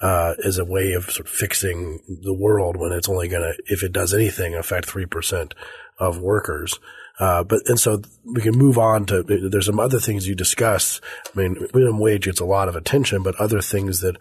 uh, 0.01 0.33
as 0.43 0.57
a 0.57 0.65
way 0.65 0.93
of 0.93 1.11
sort 1.11 1.27
of 1.27 1.31
fixing 1.31 1.99
the 2.23 2.33
world 2.33 2.75
when 2.75 2.91
it's 2.91 3.07
only 3.07 3.27
going 3.27 3.43
to, 3.43 3.53
if 3.67 3.83
it 3.83 3.91
does 3.93 4.13
anything, 4.13 4.55
affect 4.55 4.87
3% 4.87 5.53
of 5.99 6.17
workers. 6.17 6.79
Uh, 7.19 7.43
but, 7.43 7.61
and 7.67 7.79
so 7.79 8.01
we 8.25 8.41
can 8.41 8.57
move 8.57 8.79
on 8.79 9.05
to, 9.05 9.21
there's 9.21 9.67
some 9.67 9.79
other 9.79 9.99
things 9.99 10.27
you 10.27 10.33
discuss. 10.33 10.99
I 11.35 11.39
mean, 11.39 11.67
minimum 11.73 11.99
wage 11.99 12.25
gets 12.25 12.39
a 12.39 12.45
lot 12.45 12.67
of 12.67 12.75
attention, 12.75 13.21
but 13.21 13.35
other 13.35 13.61
things 13.61 13.99
that 14.01 14.17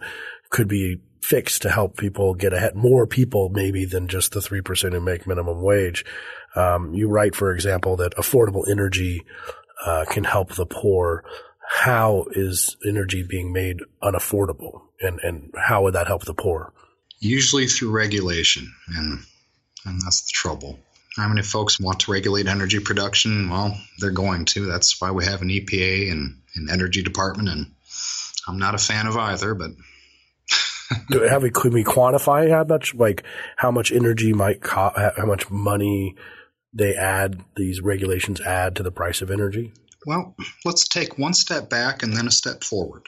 could 0.51 0.67
be 0.67 0.97
fixed 1.23 1.63
to 1.63 1.71
help 1.71 1.97
people 1.97 2.35
get 2.35 2.53
ahead, 2.53 2.75
more 2.75 3.07
people 3.07 3.49
maybe 3.49 3.85
than 3.85 4.07
just 4.07 4.33
the 4.33 4.39
3% 4.39 4.91
who 4.91 4.99
make 4.99 5.25
minimum 5.25 5.63
wage. 5.63 6.05
Um, 6.55 6.93
you 6.93 7.07
write, 7.07 7.35
for 7.35 7.53
example, 7.53 7.95
that 7.97 8.15
affordable 8.15 8.69
energy, 8.69 9.23
uh, 9.85 10.05
can 10.09 10.23
help 10.23 10.53
the 10.53 10.65
poor. 10.65 11.23
How 11.69 12.25
is 12.31 12.75
energy 12.85 13.23
being 13.23 13.53
made 13.53 13.77
unaffordable 14.03 14.81
and, 14.99 15.19
and 15.21 15.53
how 15.57 15.83
would 15.83 15.93
that 15.93 16.07
help 16.07 16.25
the 16.25 16.33
poor? 16.33 16.73
Usually 17.19 17.67
through 17.67 17.91
regulation 17.91 18.71
and, 18.95 19.19
and 19.85 20.01
that's 20.01 20.21
the 20.21 20.31
trouble. 20.33 20.79
How 21.17 21.27
many 21.27 21.41
folks 21.41 21.79
want 21.79 22.01
to 22.01 22.11
regulate 22.11 22.47
energy 22.47 22.79
production? 22.79 23.49
Well, 23.49 23.77
they're 23.99 24.11
going 24.11 24.45
to. 24.45 24.65
That's 24.65 24.99
why 25.01 25.11
we 25.11 25.25
have 25.25 25.41
an 25.41 25.49
EPA 25.49 26.09
and 26.09 26.41
an 26.55 26.69
energy 26.71 27.03
department, 27.03 27.49
and 27.49 27.65
I'm 28.47 28.57
not 28.57 28.75
a 28.75 28.77
fan 28.77 29.07
of 29.07 29.17
either. 29.17 29.53
But 29.53 29.71
have 31.29 31.43
we 31.43 31.49
could 31.49 31.73
we 31.73 31.83
quantify 31.83 32.49
how 32.49 32.63
much 32.63 32.95
like 32.95 33.23
how 33.57 33.71
much 33.71 33.91
energy 33.91 34.31
might 34.31 34.61
cost, 34.61 34.97
how 35.17 35.25
much 35.25 35.49
money 35.51 36.15
they 36.73 36.95
add 36.95 37.43
these 37.55 37.81
regulations 37.81 38.41
add 38.41 38.75
to 38.75 38.83
the 38.83 38.91
price 38.91 39.21
of 39.21 39.31
energy? 39.31 39.73
Well, 40.05 40.35
let's 40.65 40.87
take 40.87 41.17
one 41.17 41.33
step 41.33 41.69
back 41.69 42.03
and 42.03 42.15
then 42.15 42.27
a 42.27 42.31
step 42.31 42.63
forward. 42.63 43.07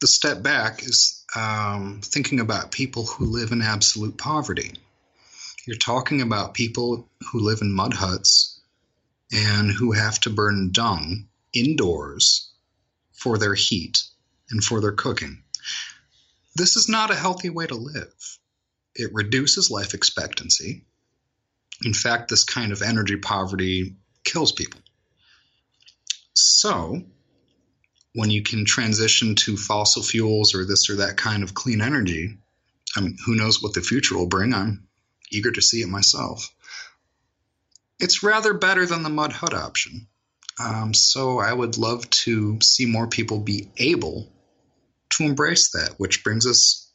The 0.00 0.06
step 0.06 0.42
back 0.42 0.82
is 0.82 1.24
um, 1.34 2.00
thinking 2.04 2.40
about 2.40 2.70
people 2.70 3.06
who 3.06 3.26
live 3.26 3.50
in 3.50 3.62
absolute 3.62 4.18
poverty. 4.18 4.74
You're 5.66 5.76
talking 5.76 6.20
about 6.20 6.54
people 6.54 7.08
who 7.32 7.40
live 7.40 7.60
in 7.60 7.72
mud 7.72 7.94
huts 7.94 8.60
and 9.32 9.70
who 9.70 9.92
have 9.92 10.20
to 10.20 10.30
burn 10.30 10.70
dung 10.72 11.28
indoors 11.52 12.52
for 13.12 13.38
their 13.38 13.54
heat 13.54 14.04
and 14.50 14.62
for 14.62 14.80
their 14.80 14.92
cooking. 14.92 15.42
This 16.54 16.76
is 16.76 16.88
not 16.88 17.10
a 17.10 17.16
healthy 17.16 17.50
way 17.50 17.66
to 17.66 17.74
live. 17.74 18.38
It 18.94 19.12
reduces 19.12 19.70
life 19.70 19.94
expectancy. 19.94 20.84
In 21.84 21.92
fact, 21.92 22.28
this 22.28 22.44
kind 22.44 22.72
of 22.72 22.82
energy 22.82 23.16
poverty 23.16 23.96
kills 24.24 24.52
people. 24.52 24.80
So, 26.34 27.02
when 28.14 28.30
you 28.30 28.42
can 28.42 28.64
transition 28.64 29.34
to 29.34 29.56
fossil 29.56 30.02
fuels 30.02 30.54
or 30.54 30.64
this 30.64 30.88
or 30.88 30.96
that 30.96 31.16
kind 31.18 31.42
of 31.42 31.54
clean 31.54 31.82
energy, 31.82 32.38
I 32.96 33.00
mean, 33.00 33.18
who 33.24 33.34
knows 33.36 33.62
what 33.62 33.74
the 33.74 33.82
future 33.82 34.16
will 34.16 34.26
bring? 34.26 34.54
I'm 34.54 34.88
eager 35.30 35.50
to 35.50 35.60
see 35.60 35.82
it 35.82 35.88
myself. 35.88 36.50
It's 37.98 38.22
rather 38.22 38.54
better 38.54 38.86
than 38.86 39.02
the 39.02 39.10
mud 39.10 39.32
hut 39.32 39.54
option. 39.54 40.08
Um, 40.58 40.94
so 40.94 41.38
I 41.38 41.52
would 41.52 41.76
love 41.76 42.08
to 42.10 42.58
see 42.62 42.86
more 42.86 43.06
people 43.06 43.40
be 43.40 43.70
able 43.76 44.32
to 45.10 45.24
embrace 45.24 45.72
that, 45.72 45.94
which 45.98 46.24
brings 46.24 46.46
us, 46.46 46.90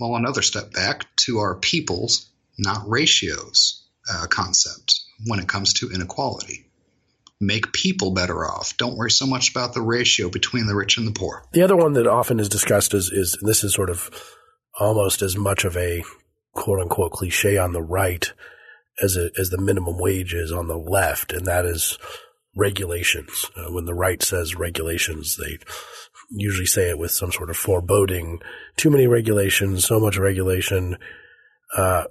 well, 0.00 0.16
another 0.16 0.42
step 0.42 0.72
back 0.72 1.06
to 1.26 1.38
our 1.38 1.54
peoples, 1.54 2.28
not 2.58 2.88
ratios 2.88 3.79
uh, 4.08 4.26
concept 4.28 5.00
when 5.26 5.40
it 5.40 5.48
comes 5.48 5.74
to 5.74 5.90
inequality. 5.90 6.66
Make 7.40 7.72
people 7.72 8.12
better 8.12 8.44
off. 8.44 8.76
Don't 8.76 8.96
worry 8.96 9.10
so 9.10 9.26
much 9.26 9.50
about 9.50 9.72
the 9.72 9.80
ratio 9.80 10.28
between 10.28 10.66
the 10.66 10.74
rich 10.74 10.98
and 10.98 11.06
the 11.06 11.12
poor. 11.12 11.42
The 11.52 11.62
other 11.62 11.76
one 11.76 11.94
that 11.94 12.06
often 12.06 12.38
is 12.38 12.48
discussed 12.48 12.92
is, 12.92 13.10
is 13.10 13.38
this 13.40 13.64
is 13.64 13.72
sort 13.72 13.88
of 13.88 14.10
almost 14.78 15.22
as 15.22 15.36
much 15.36 15.64
of 15.64 15.76
a 15.76 16.02
quote 16.52 16.80
unquote 16.80 17.12
cliche 17.12 17.56
on 17.56 17.72
the 17.72 17.82
right 17.82 18.30
as 19.02 19.16
a, 19.16 19.30
as 19.38 19.50
the 19.50 19.60
minimum 19.60 19.96
wage 19.98 20.34
is 20.34 20.52
on 20.52 20.68
the 20.68 20.76
left, 20.76 21.32
and 21.32 21.46
that 21.46 21.64
is 21.64 21.98
regulations. 22.54 23.46
Uh, 23.56 23.72
when 23.72 23.86
the 23.86 23.94
right 23.94 24.22
says 24.22 24.56
regulations, 24.56 25.36
they 25.36 25.58
usually 26.30 26.66
say 26.66 26.90
it 26.90 26.98
with 26.98 27.10
some 27.10 27.32
sort 27.32 27.50
of 27.50 27.56
foreboding. 27.56 28.40
Too 28.76 28.90
many 28.90 29.06
regulations, 29.06 29.84
so 29.84 29.98
much 29.98 30.18
regulation. 30.18 30.96
Uh, 31.76 32.04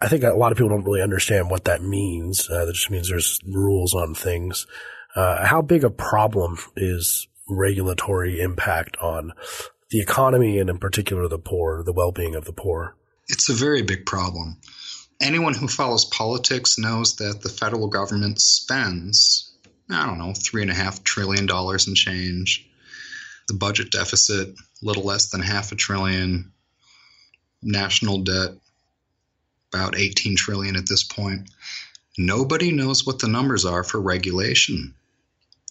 I 0.00 0.08
think 0.08 0.24
a 0.24 0.34
lot 0.34 0.52
of 0.52 0.58
people 0.58 0.70
don't 0.70 0.84
really 0.84 1.02
understand 1.02 1.50
what 1.50 1.64
that 1.64 1.82
means. 1.82 2.48
Uh, 2.50 2.66
that 2.66 2.74
just 2.74 2.90
means 2.90 3.08
there's 3.08 3.40
rules 3.46 3.94
on 3.94 4.14
things. 4.14 4.66
Uh, 5.14 5.46
how 5.46 5.62
big 5.62 5.84
a 5.84 5.90
problem 5.90 6.58
is 6.76 7.26
regulatory 7.48 8.40
impact 8.40 8.96
on 8.98 9.32
the 9.90 10.00
economy 10.00 10.58
and 10.58 10.68
in 10.68 10.78
particular 10.78 11.28
the 11.28 11.38
poor, 11.38 11.82
the 11.82 11.92
well-being 11.92 12.34
of 12.34 12.44
the 12.44 12.52
poor? 12.52 12.96
It's 13.28 13.48
a 13.48 13.54
very 13.54 13.82
big 13.82 14.04
problem. 14.04 14.58
Anyone 15.20 15.54
who 15.54 15.68
follows 15.68 16.04
politics 16.04 16.78
knows 16.78 17.16
that 17.16 17.40
the 17.42 17.48
federal 17.48 17.88
government 17.88 18.38
spends, 18.38 19.56
I 19.90 20.04
don't 20.04 20.18
know, 20.18 20.34
three 20.34 20.60
and 20.62 20.70
a 20.70 20.74
half 20.74 21.02
trillion 21.02 21.46
dollars 21.46 21.88
in 21.88 21.94
change. 21.94 22.68
The 23.48 23.54
budget 23.54 23.92
deficit, 23.92 24.54
little 24.82 25.04
less 25.04 25.30
than 25.30 25.40
half 25.40 25.72
a 25.72 25.76
trillion. 25.76 26.52
National 27.62 28.22
debt, 28.22 28.50
about 29.72 29.98
18 29.98 30.36
trillion 30.36 30.76
at 30.76 30.88
this 30.88 31.02
point. 31.02 31.50
Nobody 32.18 32.72
knows 32.72 33.06
what 33.06 33.18
the 33.18 33.28
numbers 33.28 33.64
are 33.64 33.84
for 33.84 34.00
regulation. 34.00 34.94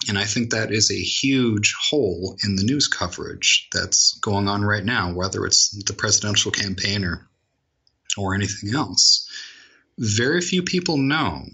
And 0.08 0.17
I 0.17 0.25
think 0.25 0.51
that 0.51 0.71
is 0.71 0.91
a 0.91 0.95
huge 0.95 1.73
hole 1.89 2.38
in 2.43 2.55
the 2.55 2.63
news 2.63 2.88
coverage 2.88 3.67
that's 3.71 4.19
going 4.19 4.47
on 4.47 4.63
right 4.63 4.84
now, 4.84 5.13
whether 5.13 5.45
it's 5.45 5.69
the 5.69 5.93
presidential 5.93 6.51
campaign 6.51 7.03
or, 7.03 7.27
or 8.17 8.36
anything 8.36 8.75
else. 8.75 9.27
Very 9.97 10.41
few 10.41 10.62
people 10.62 10.97
know 10.97 11.45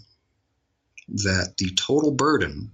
that 1.08 1.54
the 1.58 1.70
total 1.76 2.12
burden 2.12 2.72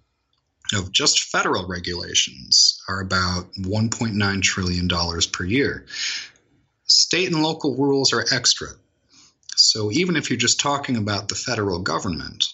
of 0.73 0.91
just 0.91 1.29
federal 1.29 1.67
regulations 1.67 2.81
are 2.87 3.01
about 3.01 3.53
$1.9 3.53 4.41
trillion 4.41 4.89
per 5.31 5.43
year. 5.43 5.85
State 6.85 7.31
and 7.31 7.43
local 7.43 7.75
rules 7.75 8.13
are 8.13 8.25
extra. 8.31 8.69
So 9.57 9.91
even 9.91 10.15
if 10.15 10.29
you're 10.29 10.37
just 10.37 10.59
talking 10.59 10.97
about 10.97 11.27
the 11.27 11.35
federal 11.35 11.79
government, 11.79 12.45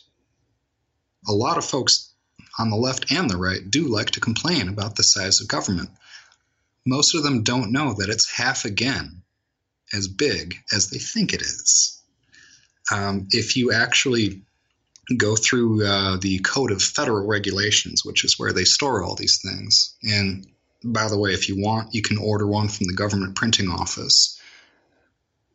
a 1.28 1.34
lot 1.34 1.58
of 1.58 1.66
folks 1.66 2.13
on 2.58 2.70
the 2.70 2.78
left 2.78 3.12
and 3.12 3.30
the 3.30 3.38
right 3.38 3.70
do 3.70 3.88
like 3.88 4.12
to 4.12 4.20
complain 4.20 4.70
about 4.70 4.96
the 4.96 5.04
size 5.04 5.42
of 5.42 5.48
government. 5.48 5.89
Most 6.86 7.16
of 7.16 7.24
them 7.24 7.44
don't 7.44 7.72
know 7.72 7.94
that 7.94 8.10
it's 8.10 8.32
half 8.32 8.66
again 8.66 9.24
as 9.94 10.08
big 10.08 10.56
as 10.72 10.89
they 10.89 11.00
think 11.00 11.34
it 11.34 11.42
is. 11.42 12.02
Um, 12.92 13.28
if 13.32 13.56
you 13.56 13.72
actually 13.72 14.42
go 15.18 15.36
through 15.36 15.86
uh, 15.86 16.18
the 16.18 16.39
Code 16.39 16.72
of 16.72 16.82
Federal 16.82 17.26
Regulations, 17.26 18.04
which 18.06 18.24
is 18.24 18.38
where 18.38 18.54
they 18.54 18.66
store 18.66 19.04
all 19.04 19.16
these 19.16 19.42
things, 19.42 19.96
and 20.04 20.48
by 20.84 21.08
the 21.08 21.18
way, 21.18 21.32
if 21.34 21.48
you 21.48 21.62
want, 21.62 21.94
you 21.94 22.02
can 22.02 22.18
order 22.18 22.46
one 22.46 22.68
from 22.68 22.88
the 22.88 22.94
government 22.94 23.36
printing 23.36 23.70
office 23.70 24.39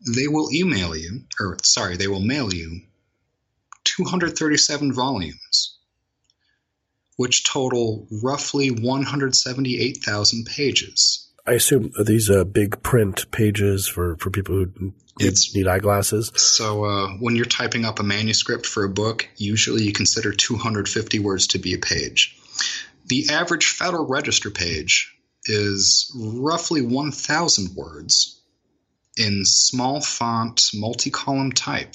they 0.07 0.29
will 0.29 0.53
email 0.53 0.97
you, 0.97 1.23
or 1.41 1.57
sorry, 1.63 1.97
they 1.97 2.09
will 2.09 2.21
mail 2.21 2.53
you 2.53 2.81
237 3.85 4.93
volumes, 4.93 5.79
which 7.17 7.45
total 7.45 8.07
roughly 8.23 8.71
178,000 8.71 10.47
pages. 10.47 11.29
I 11.47 11.53
assume 11.53 11.93
these 12.05 12.31
uh, 12.31 12.45
big 12.45 12.83
print 12.83 13.31
pages 13.31 13.89
for, 13.89 14.17
for 14.19 14.31
people 14.31 14.55
who 14.55 14.93
need, 15.19 15.35
need 15.55 15.67
eyeglasses. 15.67 16.31
So 16.37 16.85
uh, 16.85 17.09
when 17.21 17.37
you're 17.37 17.47
typing 17.47 17.87
up 17.87 17.99
a 17.99 18.03
manuscript 18.03 18.67
for 18.67 18.85
a 18.85 18.89
book, 18.89 19.27
usually 19.37 19.83
you 19.83 19.93
consider 19.93 20.33
250 20.33 21.19
words 21.21 21.49
to 21.49 21.59
be 21.59 21.73
a 21.73 21.79
page. 21.79 22.37
The 23.07 23.31
average 23.31 23.67
Federal 23.67 24.07
Register 24.07 24.51
page 24.51 25.17
is 25.47 26.13
roughly 26.15 26.83
1,000 26.83 27.75
words 27.75 28.38
in 29.19 29.43
small 29.45 30.01
font, 30.01 30.63
multi-column 30.75 31.53
type. 31.53 31.95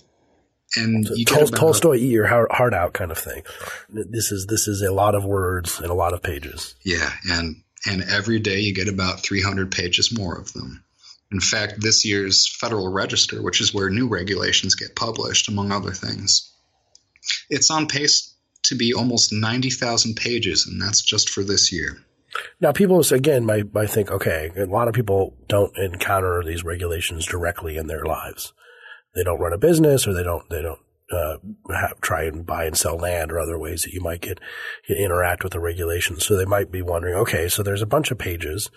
And 0.76 1.08
you 1.16 1.26
Tol- 1.26 1.48
Tolstoy, 1.48 1.98
eat 1.98 2.12
your 2.12 2.26
heart 2.26 2.74
out, 2.74 2.94
kind 2.94 3.12
of 3.12 3.18
thing. 3.18 3.44
This 3.90 4.32
is 4.32 4.48
this 4.48 4.68
is 4.68 4.82
a 4.82 4.92
lot 4.92 5.14
of 5.14 5.24
words 5.24 5.80
and 5.80 5.92
a 5.92 5.94
lot 5.94 6.14
of 6.14 6.24
pages. 6.24 6.74
Yeah, 6.84 7.12
and 7.30 7.64
and 7.86 8.04
every 8.04 8.40
day 8.40 8.60
you 8.62 8.74
get 8.74 8.88
about 8.88 9.20
300 9.20 9.72
pages 9.72 10.18
more 10.18 10.36
of 10.36 10.52
them. 10.54 10.84
In 11.32 11.40
fact, 11.40 11.82
this 11.82 12.06
year's 12.06 12.48
Federal 12.60 12.92
Register, 12.92 13.42
which 13.42 13.62
is 13.62 13.74
where 13.74 13.90
new 13.90 14.08
regulations 14.08 14.76
get 14.76 14.96
published, 14.96 15.48
among 15.48 15.72
other 15.72 15.92
things, 15.92 16.52
it's 17.50 17.72
on 17.72 17.88
pace 17.88 18.34
to 18.64 18.76
be 18.76 18.94
almost 18.94 19.34
90,000 19.34 20.16
pages, 20.16 20.68
and 20.68 20.82
that's 20.82 21.02
just 21.02 21.30
for 21.30 21.44
this 21.44 21.72
year. 21.72 21.98
Now, 22.60 22.72
people 22.72 23.00
again 23.12 23.46
might, 23.46 23.74
might 23.74 23.90
think, 23.90 24.12
okay, 24.12 24.52
a 24.58 24.66
lot 24.66 24.88
of 24.88 24.94
people 24.94 25.36
don't 25.48 25.76
encounter 25.78 26.44
these 26.44 26.64
regulations 26.64 27.26
directly 27.26 27.78
in 27.78 27.88
their 27.88 28.06
lives. 28.06 28.54
They 29.16 29.24
don't 29.24 29.40
run 29.40 29.54
a 29.54 29.58
business, 29.58 30.08
or 30.08 30.14
they 30.14 30.24
don't 30.24 30.50
they 30.50 30.62
don't 30.62 30.80
uh, 31.12 31.38
have, 31.70 32.02
try 32.02 32.24
and 32.24 32.46
buy 32.46 32.66
and 32.66 32.76
sell 32.76 32.98
land, 32.98 33.32
or 33.32 33.40
other 33.40 33.60
ways 33.60 33.84
that 33.84 33.94
you 33.94 34.02
might 34.02 34.22
get 34.22 34.40
interact 34.90 35.44
with 35.44 35.54
the 35.54 35.60
regulations. 35.60 36.26
So 36.26 36.36
they 36.36 36.46
might 36.46 36.72
be 36.72 36.82
wondering, 36.82 37.16
okay, 37.16 37.48
so 37.48 37.62
there's 37.62 37.84
a 37.84 37.88
bunch 37.88 38.10
of 38.10 38.18
pages. 38.18 38.72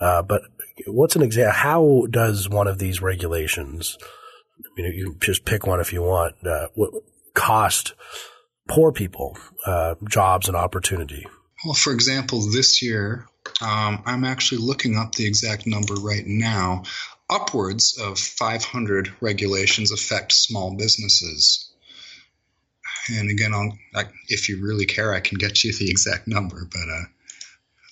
Uh, 0.00 0.22
but 0.22 0.42
what's 0.86 1.16
an 1.16 1.22
example? 1.22 1.52
How 1.52 2.06
does 2.10 2.48
one 2.48 2.68
of 2.68 2.78
these 2.78 3.02
regulations, 3.02 3.98
you 4.76 4.84
know, 4.84 4.90
you 4.90 5.10
can 5.12 5.20
just 5.20 5.44
pick 5.44 5.66
one 5.66 5.80
if 5.80 5.92
you 5.92 6.02
want, 6.02 6.34
uh, 6.46 6.68
what 6.74 6.90
cost 7.34 7.94
poor 8.68 8.92
people 8.92 9.36
uh, 9.66 9.96
jobs 10.08 10.48
and 10.48 10.56
opportunity? 10.56 11.26
Well, 11.64 11.74
for 11.74 11.92
example, 11.92 12.40
this 12.40 12.82
year, 12.82 13.26
um, 13.60 14.02
I'm 14.04 14.24
actually 14.24 14.62
looking 14.62 14.96
up 14.96 15.14
the 15.14 15.26
exact 15.26 15.66
number 15.66 15.94
right 15.94 16.26
now. 16.26 16.82
Upwards 17.30 17.98
of 17.98 18.18
500 18.18 19.14
regulations 19.20 19.92
affect 19.92 20.32
small 20.32 20.74
businesses. 20.74 21.70
And 23.14 23.30
again, 23.30 23.52
I, 23.94 24.04
if 24.28 24.48
you 24.48 24.64
really 24.64 24.86
care, 24.86 25.14
I 25.14 25.20
can 25.20 25.38
get 25.38 25.62
you 25.62 25.72
the 25.72 25.90
exact 25.90 26.26
number, 26.26 26.68
but 26.70 26.88
uh, 26.88 27.04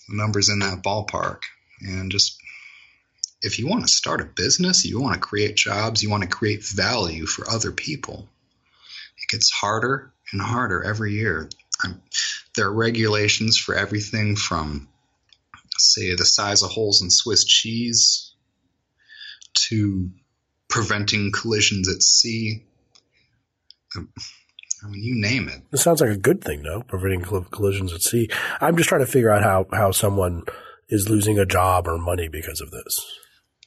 the 0.09 0.17
number's 0.17 0.49
in 0.49 0.59
that 0.61 0.83
ballpark. 0.83 1.41
And 1.81 2.11
just 2.11 2.39
if 3.43 3.59
you 3.59 3.67
want 3.67 3.87
to 3.87 3.93
start 3.93 4.21
a 4.21 4.25
business, 4.25 4.85
you 4.85 5.01
want 5.01 5.15
to 5.15 5.21
create 5.21 5.57
jobs, 5.57 6.03
you 6.03 6.11
want 6.11 6.23
to 6.23 6.29
create 6.29 6.65
value 6.65 7.27
for 7.27 7.49
other 7.49 7.73
people, 7.73 8.29
it 9.17 9.29
gets 9.31 9.51
harder 9.51 10.13
and 10.33 10.43
harder 10.43 10.83
every 10.83 11.15
year. 11.15 11.49
I'm, 11.83 12.03
there 12.61 12.69
are 12.69 12.75
regulations 12.75 13.57
for 13.57 13.75
everything 13.75 14.37
from, 14.37 14.87
say, 15.79 16.15
the 16.15 16.27
size 16.27 16.63
of 16.63 16.69
holes 16.69 17.01
in 17.01 17.09
Swiss 17.11 17.43
cheese 17.45 18.35
to 19.55 20.11
preventing 20.69 21.33
collisions 21.33 21.89
at 21.89 22.03
sea. 22.03 22.67
I 23.97 24.01
mean, 24.89 25.03
you 25.03 25.15
name 25.19 25.49
it. 25.49 25.63
It 25.73 25.79
sounds 25.79 26.03
like 26.03 26.11
a 26.11 26.19
good 26.19 26.45
thing, 26.45 26.63
though, 26.63 26.83
preventing 26.83 27.23
collisions 27.51 27.95
at 27.95 28.03
sea. 28.03 28.29
I'm 28.61 28.77
just 28.77 28.91
trying 28.91 29.07
to 29.07 29.11
figure 29.11 29.31
out 29.31 29.43
how, 29.43 29.67
how 29.73 29.91
someone 29.91 30.43
is 30.91 31.09
losing 31.09 31.39
a 31.39 31.47
job 31.47 31.89
or 31.89 31.97
money 31.97 32.29
because 32.29 32.61
of 32.61 32.71
this. 32.71 33.07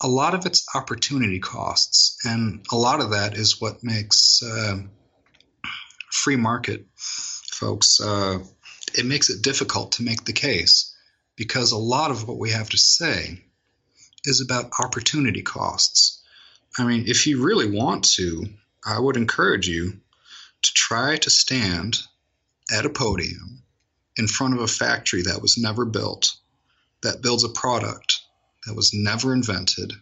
A 0.02 0.08
lot 0.08 0.36
of 0.36 0.46
it's 0.46 0.68
opportunity 0.76 1.39
costs, 1.39 2.20
and 2.26 2.64
a 2.72 2.76
lot 2.76 3.02
of 3.02 3.10
that 3.10 3.36
is 3.36 3.60
what 3.60 3.84
makes 3.84 4.44
uh, 4.44 4.78
free 6.12 6.36
market 6.36 6.86
folks, 6.96 8.00
uh, 8.00 8.38
it 8.98 9.06
makes 9.06 9.30
it 9.30 9.41
difficult 9.41 9.94
to 9.94 10.04
make 10.04 10.24
the 10.24 10.34
case 10.34 10.96
because 11.36 11.72
a 11.72 11.78
lot 11.78 12.12
of 12.12 12.28
what 12.28 12.38
we 12.38 12.52
have 12.52 12.70
to 12.70 12.78
say 12.78 13.44
is 14.26 14.41
about 14.41 14.72
opportunity 14.80 15.41
costs. 15.41 16.22
I 16.78 16.86
mean, 16.86 17.06
if 17.08 17.28
you 17.28 17.44
really 17.44 17.70
want 17.70 18.06
to, 18.16 18.46
I 18.86 19.00
would 19.00 19.18
encourage 19.18 19.68
you 19.68 19.91
to 20.62 20.74
try 20.74 21.18
to 21.18 21.30
stand 21.30 22.00
at 22.72 22.86
a 22.86 22.89
podium 22.89 23.64
in 24.18 24.28
front 24.28 24.54
of 24.54 24.62
a 24.62 24.68
factory 24.68 25.24
that 25.24 25.41
was 25.41 25.58
never 25.58 25.86
built, 25.86 26.36
that 27.02 27.22
builds 27.22 27.44
a 27.44 27.50
product 27.50 28.22
that 28.66 28.76
was 28.76 28.94
never 28.94 29.34
invented, 29.34 29.94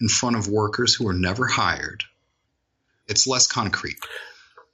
in 0.00 0.08
front 0.08 0.36
of 0.36 0.48
workers 0.48 0.94
who 0.94 1.04
were 1.04 1.14
never 1.14 1.46
hired. 1.46 2.04
It's 3.08 3.26
less 3.26 3.46
concrete. 3.46 3.96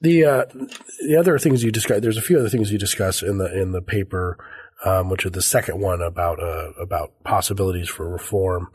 The 0.03 0.25
uh, 0.25 0.45
the 1.07 1.17
other 1.17 1.39
things 1.39 1.63
you 1.63 1.71
discuss, 1.71 2.01
there's 2.01 2.17
a 2.17 2.23
few 2.23 2.39
other 2.39 2.49
things 2.49 2.73
you 2.73 2.79
discuss 2.79 3.23
in 3.23 3.39
the 3.39 3.61
in 3.61 3.71
the 3.71 3.81
paper, 3.81 4.37
um, 4.85 5.09
which 5.09 5.25
is 5.25 5.31
the 5.31 5.43
second 5.43 5.81
one 5.81 6.03
about 6.03 6.43
uh, 6.43 6.73
about 6.73 7.13
possibilities 7.25 7.89
for 7.89 8.09
reform. 8.09 8.69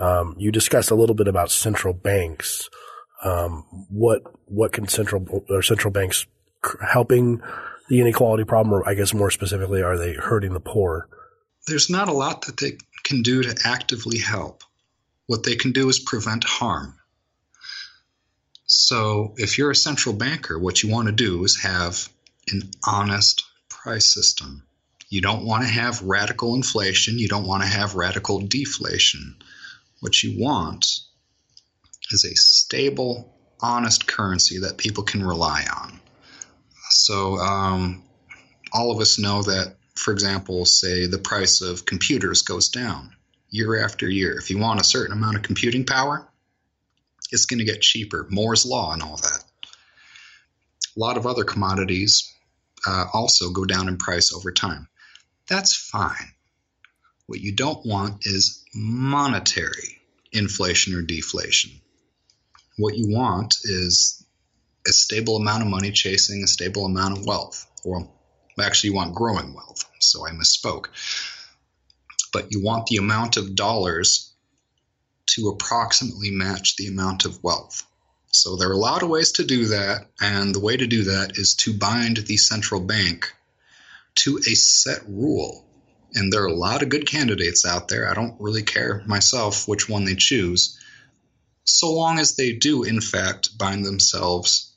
Um, 0.00 0.34
you 0.38 0.50
discuss 0.50 0.88
a 0.88 0.94
little 0.94 1.14
bit 1.14 1.28
about 1.28 1.50
central 1.50 1.92
banks. 1.92 2.70
Um, 3.22 3.86
what 3.90 4.22
what 4.46 4.72
can 4.72 4.88
central 4.88 5.44
or 5.50 5.60
central 5.60 5.92
banks 5.92 6.26
helping 6.90 7.42
the 7.90 8.00
inequality 8.00 8.44
problem, 8.44 8.72
or 8.74 8.88
I 8.88 8.94
guess 8.94 9.12
more 9.12 9.30
specifically, 9.30 9.82
are 9.82 9.98
they 9.98 10.14
hurting 10.14 10.54
the 10.54 10.60
poor? 10.60 11.08
There's 11.66 11.90
not 11.90 12.08
a 12.08 12.12
lot 12.12 12.46
that 12.46 12.56
they 12.56 12.78
can 13.04 13.20
do 13.20 13.42
to 13.42 13.54
actively 13.66 14.18
help. 14.18 14.62
What 15.26 15.42
they 15.42 15.56
can 15.56 15.72
do 15.72 15.90
is 15.90 15.98
prevent 15.98 16.44
harm. 16.44 16.94
So 18.72 19.34
if 19.36 19.58
you're 19.58 19.72
a 19.72 19.76
central 19.76 20.14
banker, 20.14 20.56
what 20.56 20.80
you 20.80 20.90
want 20.90 21.08
to 21.08 21.12
do 21.12 21.42
is 21.42 21.60
have 21.62 22.08
an 22.52 22.70
honest 22.86 23.44
price 23.68 24.14
system. 24.14 24.62
You 25.08 25.20
don't 25.20 25.44
want 25.44 25.64
to 25.64 25.68
have 25.68 26.02
radical 26.02 26.54
inflation. 26.54 27.18
You 27.18 27.26
don't 27.26 27.48
want 27.48 27.64
to 27.64 27.68
have 27.68 27.96
radical 27.96 28.38
deflation. 28.38 29.34
What 29.98 30.22
you 30.22 30.40
want 30.40 30.86
is 32.12 32.24
a 32.24 32.36
stable, 32.36 33.34
honest 33.60 34.06
currency 34.06 34.60
that 34.60 34.78
people 34.78 35.02
can 35.02 35.26
rely 35.26 35.64
on. 35.76 36.00
So, 36.90 37.38
um, 37.38 38.04
all 38.72 38.92
of 38.92 39.00
us 39.00 39.18
know 39.18 39.42
that, 39.42 39.78
for 39.96 40.12
example, 40.12 40.64
say 40.64 41.06
the 41.06 41.18
price 41.18 41.60
of 41.60 41.86
computers 41.86 42.42
goes 42.42 42.68
down 42.68 43.16
year 43.48 43.82
after 43.82 44.08
year. 44.08 44.38
If 44.38 44.48
you 44.48 44.58
want 44.58 44.80
a 44.80 44.84
certain 44.84 45.12
amount 45.12 45.34
of 45.34 45.42
computing 45.42 45.84
power, 45.84 46.29
it's 47.32 47.46
going 47.46 47.58
to 47.58 47.64
get 47.64 47.80
cheaper. 47.80 48.26
Moore's 48.30 48.66
law 48.66 48.92
and 48.92 49.02
all 49.02 49.16
that. 49.16 49.44
A 50.96 51.00
lot 51.00 51.16
of 51.16 51.26
other 51.26 51.44
commodities 51.44 52.32
uh, 52.86 53.06
also 53.12 53.50
go 53.50 53.64
down 53.64 53.88
in 53.88 53.96
price 53.96 54.32
over 54.32 54.52
time. 54.52 54.88
That's 55.48 55.74
fine. 55.74 56.32
What 57.26 57.40
you 57.40 57.52
don't 57.52 57.84
want 57.86 58.26
is 58.26 58.64
monetary 58.74 60.00
inflation 60.32 60.94
or 60.94 61.02
deflation. 61.02 61.72
What 62.76 62.96
you 62.96 63.08
want 63.08 63.56
is 63.62 64.24
a 64.86 64.92
stable 64.92 65.36
amount 65.36 65.62
of 65.62 65.68
money 65.68 65.92
chasing 65.92 66.42
a 66.42 66.46
stable 66.46 66.86
amount 66.86 67.18
of 67.18 67.26
wealth. 67.26 67.66
Or 67.84 68.08
actually, 68.58 68.90
you 68.90 68.96
want 68.96 69.14
growing 69.14 69.54
wealth. 69.54 69.84
So 70.00 70.26
I 70.26 70.30
misspoke. 70.30 70.86
But 72.32 72.52
you 72.52 72.62
want 72.62 72.86
the 72.86 72.96
amount 72.96 73.36
of 73.36 73.54
dollars 73.54 74.29
to 75.26 75.48
approximately 75.48 76.30
match 76.30 76.76
the 76.76 76.86
amount 76.86 77.24
of 77.24 77.42
wealth. 77.42 77.84
So 78.32 78.56
there 78.56 78.68
are 78.68 78.74
a 78.74 78.78
lot 78.78 79.02
of 79.02 79.08
ways 79.08 79.32
to 79.32 79.44
do 79.44 79.66
that, 79.66 80.06
and 80.20 80.54
the 80.54 80.60
way 80.60 80.76
to 80.76 80.86
do 80.86 81.04
that 81.04 81.36
is 81.36 81.54
to 81.56 81.76
bind 81.76 82.18
the 82.18 82.36
central 82.36 82.80
bank 82.80 83.32
to 84.16 84.38
a 84.38 84.54
set 84.54 85.02
rule. 85.08 85.66
And 86.14 86.32
there 86.32 86.42
are 86.42 86.48
a 86.48 86.54
lot 86.54 86.82
of 86.82 86.88
good 86.88 87.06
candidates 87.06 87.64
out 87.64 87.88
there. 87.88 88.08
I 88.10 88.14
don't 88.14 88.40
really 88.40 88.62
care 88.62 89.02
myself 89.06 89.66
which 89.68 89.88
one 89.88 90.04
they 90.04 90.16
choose, 90.16 90.78
so 91.64 91.92
long 91.92 92.18
as 92.18 92.36
they 92.36 92.52
do, 92.52 92.82
in 92.82 93.00
fact, 93.00 93.56
bind 93.56 93.84
themselves 93.84 94.72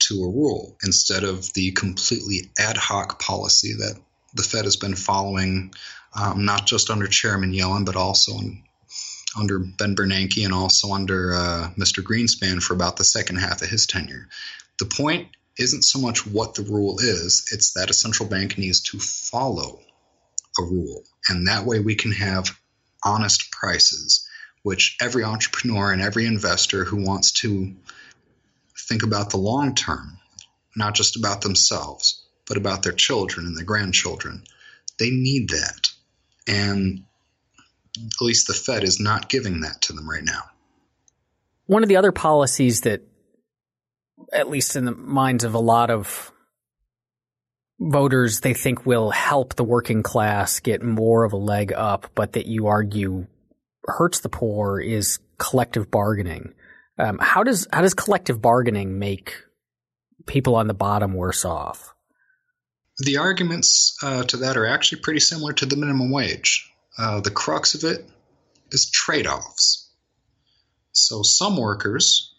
to 0.00 0.22
a 0.22 0.28
rule 0.28 0.76
instead 0.84 1.24
of 1.24 1.52
the 1.54 1.72
completely 1.72 2.50
ad 2.58 2.76
hoc 2.76 3.20
policy 3.20 3.74
that 3.74 3.98
the 4.34 4.42
Fed 4.42 4.64
has 4.64 4.76
been 4.76 4.96
following, 4.96 5.72
um, 6.14 6.44
not 6.44 6.66
just 6.66 6.90
under 6.90 7.06
Chairman 7.06 7.52
Yellen, 7.52 7.84
but 7.84 7.96
also 7.96 8.32
in 8.38 8.62
under 9.36 9.58
Ben 9.58 9.94
Bernanke 9.94 10.44
and 10.44 10.52
also 10.52 10.92
under 10.92 11.34
uh, 11.34 11.70
Mr. 11.78 12.02
Greenspan 12.02 12.62
for 12.62 12.74
about 12.74 12.96
the 12.96 13.04
second 13.04 13.36
half 13.36 13.62
of 13.62 13.68
his 13.68 13.86
tenure. 13.86 14.28
The 14.78 14.86
point 14.86 15.28
isn't 15.58 15.82
so 15.82 15.98
much 15.98 16.26
what 16.26 16.54
the 16.54 16.62
rule 16.62 16.98
is, 16.98 17.48
it's 17.52 17.74
that 17.74 17.90
a 17.90 17.94
central 17.94 18.28
bank 18.28 18.58
needs 18.58 18.80
to 18.80 18.98
follow 18.98 19.80
a 20.58 20.62
rule. 20.62 21.04
And 21.28 21.46
that 21.46 21.64
way 21.64 21.80
we 21.80 21.94
can 21.94 22.12
have 22.12 22.58
honest 23.04 23.50
prices, 23.50 24.28
which 24.62 24.96
every 25.00 25.24
entrepreneur 25.24 25.92
and 25.92 26.02
every 26.02 26.26
investor 26.26 26.84
who 26.84 27.04
wants 27.04 27.32
to 27.32 27.74
think 28.88 29.02
about 29.02 29.30
the 29.30 29.36
long 29.36 29.74
term, 29.74 30.18
not 30.76 30.94
just 30.94 31.16
about 31.16 31.42
themselves, 31.42 32.22
but 32.46 32.56
about 32.56 32.82
their 32.82 32.92
children 32.92 33.46
and 33.46 33.56
their 33.56 33.64
grandchildren, 33.64 34.44
they 34.98 35.10
need 35.10 35.50
that. 35.50 35.90
And 36.46 37.04
at 37.98 38.20
least 38.20 38.46
the 38.46 38.54
Fed 38.54 38.84
is 38.84 39.00
not 39.00 39.28
giving 39.28 39.60
that 39.60 39.82
to 39.82 39.92
them 39.92 40.08
right 40.08 40.24
now. 40.24 40.42
One 41.66 41.82
of 41.82 41.88
the 41.88 41.96
other 41.96 42.12
policies 42.12 42.82
that, 42.82 43.02
at 44.32 44.50
least 44.50 44.76
in 44.76 44.84
the 44.84 44.92
minds 44.92 45.44
of 45.44 45.54
a 45.54 45.60
lot 45.60 45.90
of 45.90 46.32
voters, 47.80 48.40
they 48.40 48.54
think 48.54 48.84
will 48.84 49.10
help 49.10 49.54
the 49.54 49.64
working 49.64 50.02
class 50.02 50.60
get 50.60 50.82
more 50.82 51.24
of 51.24 51.32
a 51.32 51.38
leg 51.38 51.72
up, 51.72 52.10
but 52.14 52.32
that 52.32 52.46
you 52.46 52.66
argue 52.66 53.26
hurts 53.86 54.20
the 54.20 54.28
poor 54.28 54.80
is 54.80 55.18
collective 55.38 55.90
bargaining. 55.90 56.54
Um, 56.98 57.18
how 57.20 57.42
does 57.42 57.66
how 57.72 57.82
does 57.82 57.94
collective 57.94 58.40
bargaining 58.40 58.98
make 58.98 59.34
people 60.26 60.54
on 60.54 60.68
the 60.68 60.74
bottom 60.74 61.14
worse 61.14 61.44
off? 61.44 61.92
The 62.98 63.16
arguments 63.16 63.96
uh, 64.02 64.22
to 64.24 64.36
that 64.38 64.56
are 64.56 64.66
actually 64.66 65.00
pretty 65.00 65.20
similar 65.20 65.52
to 65.54 65.66
the 65.66 65.76
minimum 65.76 66.12
wage. 66.12 66.70
Uh, 66.96 67.20
the 67.20 67.30
crux 67.30 67.74
of 67.74 67.84
it 67.84 68.08
is 68.70 68.90
trade 68.90 69.26
offs. 69.26 69.88
So 70.92 71.22
some 71.22 71.56
workers 71.56 72.32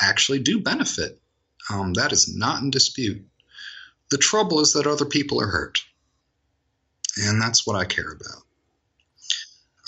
actually 0.00 0.40
do 0.40 0.60
benefit. 0.60 1.20
Um, 1.70 1.94
that 1.94 2.12
is 2.12 2.34
not 2.34 2.62
in 2.62 2.70
dispute. 2.70 3.24
The 4.10 4.18
trouble 4.18 4.60
is 4.60 4.74
that 4.74 4.86
other 4.86 5.06
people 5.06 5.40
are 5.40 5.46
hurt. 5.46 5.80
And 7.16 7.40
that's 7.40 7.66
what 7.66 7.76
I 7.76 7.84
care 7.84 8.12
about. 8.12 8.42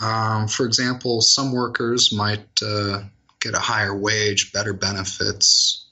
Um, 0.00 0.48
for 0.48 0.66
example, 0.66 1.20
some 1.20 1.52
workers 1.52 2.12
might 2.12 2.46
uh, 2.62 3.02
get 3.40 3.54
a 3.54 3.60
higher 3.60 3.96
wage, 3.96 4.52
better 4.52 4.72
benefits, 4.72 5.86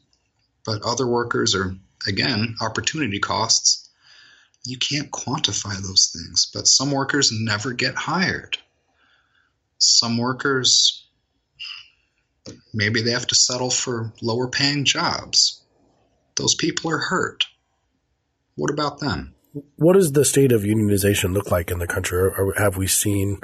but 0.64 0.82
other 0.82 1.06
workers 1.06 1.54
are, 1.54 1.74
again, 2.06 2.56
opportunity 2.60 3.18
costs 3.18 3.81
you 4.64 4.78
can't 4.78 5.10
quantify 5.10 5.76
those 5.76 6.12
things, 6.12 6.50
but 6.52 6.66
some 6.66 6.90
workers 6.90 7.30
never 7.32 7.72
get 7.72 7.94
hired. 7.94 8.58
Some 9.78 10.18
workers, 10.18 11.08
maybe 12.72 13.02
they 13.02 13.10
have 13.10 13.26
to 13.28 13.34
settle 13.34 13.70
for 13.70 14.12
lower 14.22 14.48
paying 14.48 14.84
jobs. 14.84 15.64
Those 16.36 16.54
people 16.54 16.90
are 16.90 16.98
hurt. 16.98 17.46
What 18.54 18.70
about 18.70 19.00
them? 19.00 19.34
What 19.76 19.94
does 19.94 20.12
the 20.12 20.24
state 20.24 20.52
of 20.52 20.62
unionization 20.62 21.34
look 21.34 21.50
like 21.50 21.70
in 21.70 21.78
the 21.78 21.86
country? 21.86 22.18
Or 22.18 22.54
have 22.56 22.76
we 22.76 22.86
seen 22.86 23.38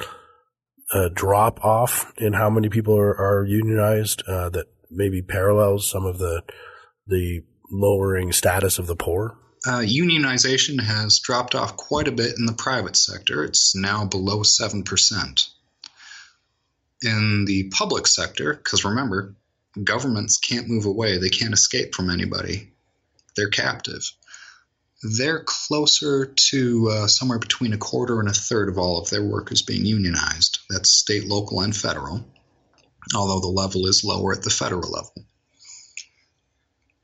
a 0.92 1.10
drop 1.10 1.62
off 1.64 2.12
in 2.16 2.32
how 2.32 2.48
many 2.48 2.68
people 2.68 2.96
are, 2.96 3.14
are 3.14 3.44
unionized 3.44 4.22
uh, 4.26 4.48
that 4.50 4.66
maybe 4.90 5.20
parallels 5.20 5.90
some 5.90 6.06
of 6.06 6.18
the 6.18 6.42
the 7.06 7.42
lowering 7.70 8.32
status 8.32 8.78
of 8.78 8.86
the 8.86 8.96
poor? 8.96 9.36
Uh, 9.66 9.80
unionization 9.80 10.80
has 10.80 11.18
dropped 11.18 11.54
off 11.54 11.76
quite 11.76 12.08
a 12.08 12.12
bit 12.12 12.38
in 12.38 12.46
the 12.46 12.52
private 12.52 12.96
sector. 12.96 13.44
It's 13.44 13.74
now 13.74 14.04
below 14.04 14.40
7%. 14.40 15.48
In 17.02 17.44
the 17.44 17.70
public 17.70 18.06
sector, 18.06 18.54
because 18.54 18.84
remember, 18.84 19.34
governments 19.82 20.38
can't 20.38 20.68
move 20.68 20.86
away, 20.86 21.18
they 21.18 21.28
can't 21.28 21.54
escape 21.54 21.94
from 21.94 22.10
anybody, 22.10 22.72
they're 23.36 23.48
captive. 23.48 24.02
They're 25.02 25.44
closer 25.44 26.26
to 26.26 26.88
uh, 26.90 27.06
somewhere 27.06 27.38
between 27.38 27.72
a 27.72 27.78
quarter 27.78 28.18
and 28.18 28.28
a 28.28 28.32
third 28.32 28.68
of 28.68 28.78
all 28.78 29.00
of 29.00 29.10
their 29.10 29.22
workers 29.22 29.62
being 29.62 29.86
unionized. 29.86 30.58
That's 30.68 30.90
state, 30.90 31.26
local, 31.26 31.60
and 31.60 31.76
federal, 31.76 32.24
although 33.14 33.38
the 33.38 33.46
level 33.46 33.86
is 33.86 34.02
lower 34.04 34.32
at 34.32 34.42
the 34.42 34.50
federal 34.50 34.90
level. 34.90 35.12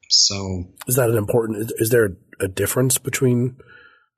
So, 0.09 0.69
is 0.87 0.97
that 0.97 1.11
an 1.11 1.17
important? 1.17 1.73
Is 1.77 1.91
there 1.91 2.17
a 2.41 2.49
difference 2.49 2.99
between? 2.99 3.57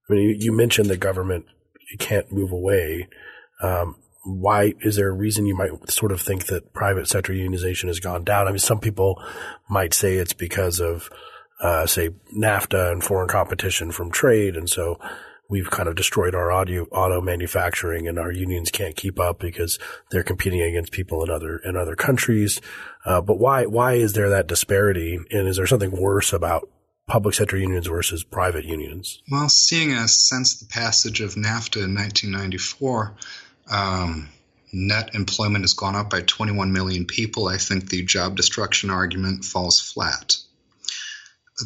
I 0.09 0.15
mean, 0.15 0.37
you, 0.39 0.53
mentioned 0.53 0.89
the 0.89 0.97
government 0.97 1.47
you 1.91 1.99
can't 1.99 2.31
move 2.31 2.53
away. 2.53 3.09
Um, 3.63 3.97
why 4.25 4.75
is 4.81 4.97
there 4.97 5.09
a 5.09 5.13
reason 5.13 5.47
you 5.47 5.57
might 5.57 5.91
sort 5.91 6.13
of 6.13 6.21
think 6.21 6.47
that 6.47 6.73
private 6.73 7.09
sector 7.09 7.33
unionization 7.33 7.87
has 7.87 8.01
gone 8.01 8.25
down? 8.25 8.47
I 8.47 8.51
mean, 8.51 8.59
some 8.59 8.81
people 8.81 9.23
might 9.69 9.95
say 9.95 10.15
it's 10.15 10.33
because 10.33 10.81
of, 10.81 11.11
uh, 11.61 11.87
say, 11.87 12.11
NAFTA 12.37 12.93
and 12.93 13.03
foreign 13.05 13.29
competition 13.29 13.93
from 13.93 14.11
trade, 14.11 14.57
and 14.57 14.69
so 14.69 14.99
we've 15.49 15.71
kind 15.71 15.89
of 15.89 15.95
destroyed 15.95 16.35
our 16.35 16.51
audio 16.51 16.85
auto 16.87 17.21
manufacturing 17.21 18.09
and 18.09 18.19
our 18.19 18.33
unions 18.33 18.71
can't 18.71 18.97
keep 18.97 19.21
up 19.21 19.39
because 19.39 19.79
they're 20.11 20.23
competing 20.23 20.61
against 20.63 20.93
people 20.93 21.23
in 21.23 21.31
other 21.31 21.59
in 21.59 21.77
other 21.77 21.95
countries. 21.95 22.61
Uh, 23.05 23.21
but 23.21 23.39
why 23.39 23.67
why 23.67 23.95
is 23.95 24.15
there 24.15 24.31
that 24.31 24.47
disparity? 24.47 25.19
And 25.31 25.49
is 25.49 25.57
there 25.57 25.67
something 25.67 25.93
worse 25.93 26.33
about 26.33 26.69
public 27.07 27.35
sector 27.35 27.57
unions 27.57 27.87
versus 27.87 28.25
private 28.25 28.65
unions? 28.65 29.23
Well, 29.31 29.49
seeing 29.49 29.93
as 29.93 30.19
since 30.19 30.59
the 30.59 30.67
passage 30.67 31.21
of 31.21 31.35
NAFTA 31.35 31.85
in 31.85 31.95
1994, 31.95 33.17
um, 33.71 34.29
net 34.73 35.15
employment 35.15 35.63
has 35.63 35.75
gone 35.75 35.95
up 35.95 36.11
by 36.11 36.23
21 36.23 36.73
million 36.73 37.07
people, 37.07 37.49
I 37.49 37.59
think 37.59 37.89
the 37.89 38.05
job 38.05 38.37
destruction 38.37 38.91
argument 38.91 39.45
falls 39.45 39.81
flat. 39.81 40.37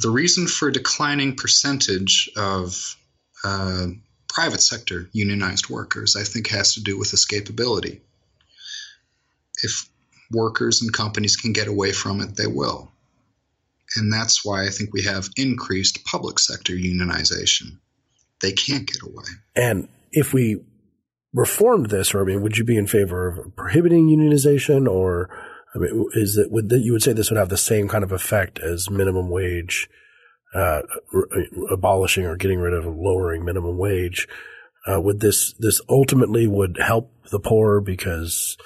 The 0.01 0.11
reason 0.11 0.47
for 0.47 0.71
declining 0.71 1.37
percentage 1.37 2.31
of 2.37 2.97
uh, 3.43 3.87
private 4.29 4.63
sector 4.63 5.09
unionized 5.13 5.69
workers, 5.69 6.15
I 6.17 6.23
think, 6.23 6.49
has 6.49 6.75
to 6.75 6.83
do 6.83 6.97
with 6.97 7.09
escapability. 7.09 8.01
If 9.63 9.89
workers 10.31 10.83
and 10.83 10.93
companies 10.93 11.37
can 11.37 11.53
get 11.53 11.67
away 11.67 11.93
from 11.93 12.21
it, 12.21 12.37
they 12.37 12.47
will. 12.47 12.93
And 13.97 14.13
that's 14.13 14.45
why 14.45 14.65
I 14.65 14.69
think 14.69 14.93
we 14.93 15.03
have 15.05 15.29
increased 15.37 16.05
public 16.05 16.39
sector 16.39 16.73
unionization. 16.73 17.79
They 18.41 18.53
can't 18.53 18.87
get 18.87 19.03
away. 19.03 19.25
And 19.57 19.89
if 20.13 20.33
we 20.33 20.63
reformed 21.33 21.91
this, 21.91 22.15
or 22.15 22.23
I 22.23 22.25
mean, 22.25 22.43
would 22.43 22.57
you 22.57 22.65
be 22.65 22.77
in 22.77 22.87
favor 22.87 23.29
of 23.29 23.57
prohibiting 23.57 24.09
unionization, 24.09 24.89
or 24.89 25.29
I 25.75 25.79
mean, 25.79 26.07
is 26.15 26.37
it 26.37 26.51
would 26.51 26.69
that 26.71 26.81
you 26.81 26.93
would 26.93 27.03
say 27.03 27.13
this 27.13 27.31
would 27.31 27.39
have 27.39 27.49
the 27.49 27.57
same 27.57 27.89
kind 27.89 28.05
of 28.05 28.13
effect 28.13 28.59
as 28.59 28.91
minimum 28.91 29.29
wage 29.29 29.89
uh, 30.55 30.81
abolishing 31.71 32.25
or 32.27 32.37
getting 32.37 32.59
rid 32.59 32.75
of 32.75 32.85
lowering 32.85 33.45
minimum 33.45 33.79
wage. 33.79 34.27
Uh, 34.87 35.01
would 35.01 35.21
this 35.21 35.53
this 35.59 35.81
ultimately 35.89 36.47
would 36.47 36.79
help 36.83 37.13
the 37.31 37.39
poor 37.41 37.81
because 37.81 38.57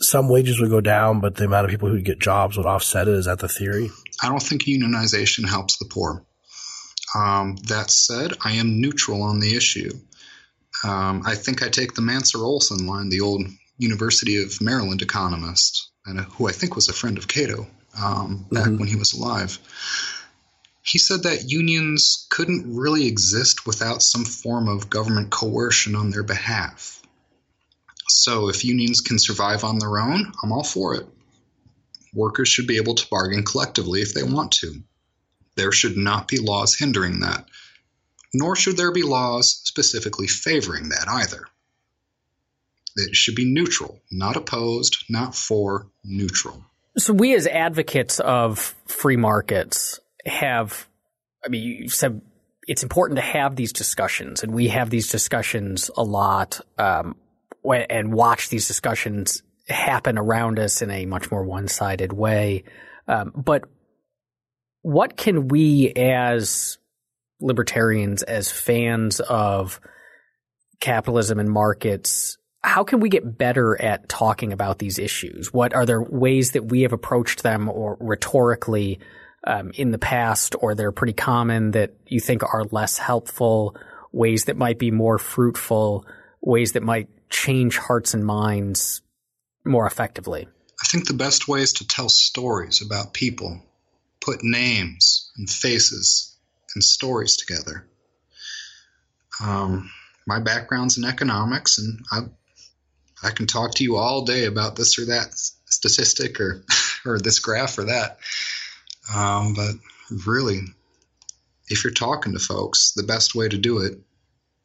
some 0.00 0.28
wages 0.28 0.60
would 0.60 0.70
go 0.70 0.80
down, 0.80 1.20
but 1.20 1.36
the 1.36 1.44
amount 1.44 1.64
of 1.64 1.70
people 1.70 1.88
who 1.88 1.94
would 1.94 2.04
get 2.04 2.20
jobs 2.20 2.56
would 2.56 2.66
offset 2.66 3.08
it? 3.08 3.14
Is 3.14 3.24
that 3.24 3.38
the 3.38 3.48
theory? 3.48 3.90
I 4.22 4.28
don't 4.28 4.42
think 4.42 4.62
unionization 4.62 5.48
helps 5.48 5.78
the 5.78 5.86
poor. 5.86 6.24
Um, 7.14 7.56
that 7.68 7.90
said, 7.90 8.34
I 8.44 8.52
am 8.52 8.80
neutral 8.80 9.22
on 9.22 9.40
the 9.40 9.56
issue. 9.56 9.90
Um, 10.84 11.22
I 11.26 11.34
think 11.34 11.62
I 11.62 11.68
take 11.68 11.94
the 11.94 12.02
Mancur 12.02 12.44
Olson 12.44 12.86
line, 12.86 13.08
the 13.08 13.20
old 13.20 13.46
University 13.78 14.42
of 14.42 14.60
Maryland 14.60 15.02
economist, 15.02 15.90
and 16.04 16.20
who 16.20 16.48
I 16.48 16.52
think 16.52 16.76
was 16.76 16.88
a 16.88 16.92
friend 16.92 17.18
of 17.18 17.28
Cato 17.28 17.66
um, 18.00 18.46
back 18.50 18.64
mm-hmm. 18.64 18.78
when 18.78 18.88
he 18.88 18.96
was 18.96 19.12
alive 19.12 19.58
he 20.88 20.98
said 20.98 21.24
that 21.24 21.50
unions 21.50 22.26
couldn't 22.30 22.74
really 22.74 23.06
exist 23.06 23.66
without 23.66 24.02
some 24.02 24.24
form 24.24 24.68
of 24.68 24.88
government 24.88 25.30
coercion 25.30 25.94
on 25.94 26.10
their 26.10 26.22
behalf. 26.22 27.02
So 28.08 28.48
if 28.48 28.64
unions 28.64 29.02
can 29.02 29.18
survive 29.18 29.64
on 29.64 29.78
their 29.78 29.98
own, 29.98 30.32
I'm 30.42 30.50
all 30.50 30.64
for 30.64 30.94
it. 30.94 31.06
Workers 32.18 32.48
should 32.48 32.66
be 32.66 32.78
able 32.78 32.96
to 32.96 33.06
bargain 33.08 33.44
collectively 33.44 34.02
if 34.02 34.12
they 34.12 34.24
want 34.24 34.50
to. 34.60 34.82
There 35.54 35.70
should 35.70 35.96
not 35.96 36.26
be 36.26 36.38
laws 36.38 36.76
hindering 36.76 37.20
that, 37.20 37.46
nor 38.34 38.56
should 38.56 38.76
there 38.76 38.90
be 38.90 39.02
laws 39.02 39.60
specifically 39.64 40.26
favoring 40.26 40.88
that 40.88 41.06
either. 41.08 41.44
It 42.96 43.14
should 43.14 43.36
be 43.36 43.44
neutral, 43.44 44.00
not 44.10 44.36
opposed, 44.36 45.04
not 45.08 45.36
for, 45.36 45.86
neutral. 46.02 46.64
So, 46.96 47.12
we 47.12 47.36
as 47.36 47.46
advocates 47.46 48.18
of 48.18 48.74
free 48.86 49.16
markets 49.16 50.00
have, 50.26 50.88
I 51.44 51.48
mean, 51.48 51.62
you 51.62 51.88
said 51.88 52.20
it's 52.66 52.82
important 52.82 53.18
to 53.18 53.24
have 53.24 53.54
these 53.54 53.72
discussions, 53.72 54.42
and 54.42 54.52
we 54.52 54.68
have 54.68 54.90
these 54.90 55.08
discussions 55.08 55.88
a 55.96 56.02
lot, 56.02 56.60
um, 56.78 57.14
and 57.64 58.12
watch 58.12 58.48
these 58.48 58.66
discussions 58.66 59.44
happen 59.68 60.18
around 60.18 60.58
us 60.58 60.82
in 60.82 60.90
a 60.90 61.06
much 61.06 61.30
more 61.30 61.44
one-sided 61.44 62.12
way. 62.12 62.64
Um, 63.06 63.32
but 63.34 63.64
what 64.82 65.16
can 65.16 65.48
we 65.48 65.92
as 65.94 66.78
libertarians, 67.40 68.22
as 68.22 68.50
fans 68.50 69.20
of 69.20 69.80
capitalism 70.80 71.38
and 71.38 71.50
markets, 71.50 72.38
how 72.62 72.84
can 72.84 73.00
we 73.00 73.08
get 73.08 73.38
better 73.38 73.80
at 73.80 74.08
talking 74.08 74.52
about 74.52 74.78
these 74.78 74.98
issues? 74.98 75.52
What 75.52 75.74
are 75.74 75.86
there 75.86 76.02
ways 76.02 76.52
that 76.52 76.66
we 76.66 76.82
have 76.82 76.92
approached 76.92 77.42
them 77.42 77.68
or 77.68 77.96
rhetorically 78.00 78.98
um, 79.46 79.70
in 79.74 79.90
the 79.92 79.98
past 79.98 80.56
or 80.60 80.74
they're 80.74 80.92
pretty 80.92 81.12
common 81.12 81.72
that 81.72 81.94
you 82.06 82.20
think 82.20 82.42
are 82.42 82.64
less 82.70 82.98
helpful, 82.98 83.76
ways 84.12 84.46
that 84.46 84.56
might 84.56 84.78
be 84.78 84.90
more 84.90 85.18
fruitful, 85.18 86.04
ways 86.40 86.72
that 86.72 86.82
might 86.82 87.08
change 87.30 87.78
hearts 87.78 88.14
and 88.14 88.24
minds 88.24 89.02
more 89.68 89.86
effectively? 89.86 90.48
I 90.82 90.86
think 90.88 91.06
the 91.06 91.14
best 91.14 91.48
way 91.48 91.60
is 91.60 91.74
to 91.74 91.86
tell 91.86 92.08
stories 92.08 92.82
about 92.82 93.12
people, 93.12 93.60
put 94.20 94.42
names 94.42 95.30
and 95.36 95.48
faces 95.48 96.36
and 96.74 96.82
stories 96.82 97.36
together. 97.36 97.86
Um, 99.40 99.90
my 100.26 100.40
background's 100.40 100.98
in 100.98 101.04
economics, 101.04 101.78
and 101.78 102.00
I, 102.10 102.20
I 103.22 103.30
can 103.30 103.46
talk 103.46 103.74
to 103.74 103.84
you 103.84 103.96
all 103.96 104.24
day 104.24 104.44
about 104.44 104.76
this 104.76 104.98
or 104.98 105.06
that 105.06 105.32
statistic 105.66 106.40
or, 106.40 106.64
or 107.04 107.18
this 107.18 107.38
graph 107.38 107.78
or 107.78 107.84
that. 107.84 108.18
Um, 109.14 109.54
but 109.54 109.74
really, 110.26 110.60
if 111.68 111.84
you're 111.84 111.92
talking 111.92 112.32
to 112.32 112.38
folks, 112.38 112.92
the 112.92 113.02
best 113.02 113.34
way 113.34 113.48
to 113.48 113.58
do 113.58 113.78
it 113.78 113.98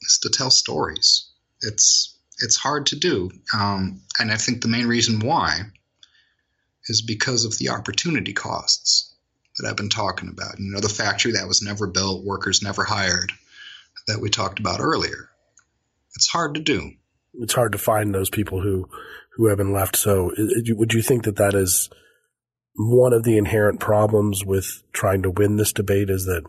is 0.02 0.20
to 0.24 0.30
tell 0.30 0.52
stories. 0.52 1.30
It's 1.62 2.13
it's 2.44 2.58
hard 2.58 2.88
to 2.88 3.00
do, 3.00 3.32
um, 3.54 4.02
and 4.20 4.32
I 4.32 4.36
think 4.36 4.62
the 4.62 4.68
main 4.68 4.86
reason 4.86 5.20
why 5.20 5.62
is 6.88 7.02
because 7.02 7.46
of 7.46 7.58
the 7.58 7.70
opportunity 7.70 8.34
costs 8.34 9.16
that 9.58 9.68
I've 9.68 9.78
been 9.78 9.90
talking 9.90 10.30
about. 10.30 10.60
You 10.60 10.72
know, 10.72 10.80
the 10.80 10.90
factory 10.90 11.34
that 11.34 11.48
was 11.48 11.62
never 11.62 11.88
built, 11.88 12.26
workers 12.26 12.62
never 12.62 12.84
hired, 12.84 13.32
that 14.08 14.20
we 14.20 14.30
talked 14.30 14.60
about 14.60 14.80
earlier. 14.80 15.30
It's 16.16 16.28
hard 16.28 16.56
to 16.56 16.62
do. 16.62 16.92
It's 17.36 17.54
hard 17.54 17.72
to 17.72 17.78
find 17.78 18.14
those 18.14 18.30
people 18.30 18.62
who 18.62 18.88
who 19.36 19.48
have 19.48 19.58
been 19.58 19.74
left. 19.74 19.96
So, 19.96 20.32
would 20.38 20.94
you 20.94 21.02
think 21.02 21.24
that 21.24 21.38
that 21.38 21.56
is 21.56 21.90
one 22.76 23.14
of 23.14 23.24
the 23.24 23.38
inherent 23.38 23.80
problems 23.80 24.46
with 24.46 24.84
trying 24.94 25.24
to 25.24 25.32
win 25.32 25.56
this 25.56 25.74
debate 25.74 26.10
is 26.10 26.26
that 26.26 26.44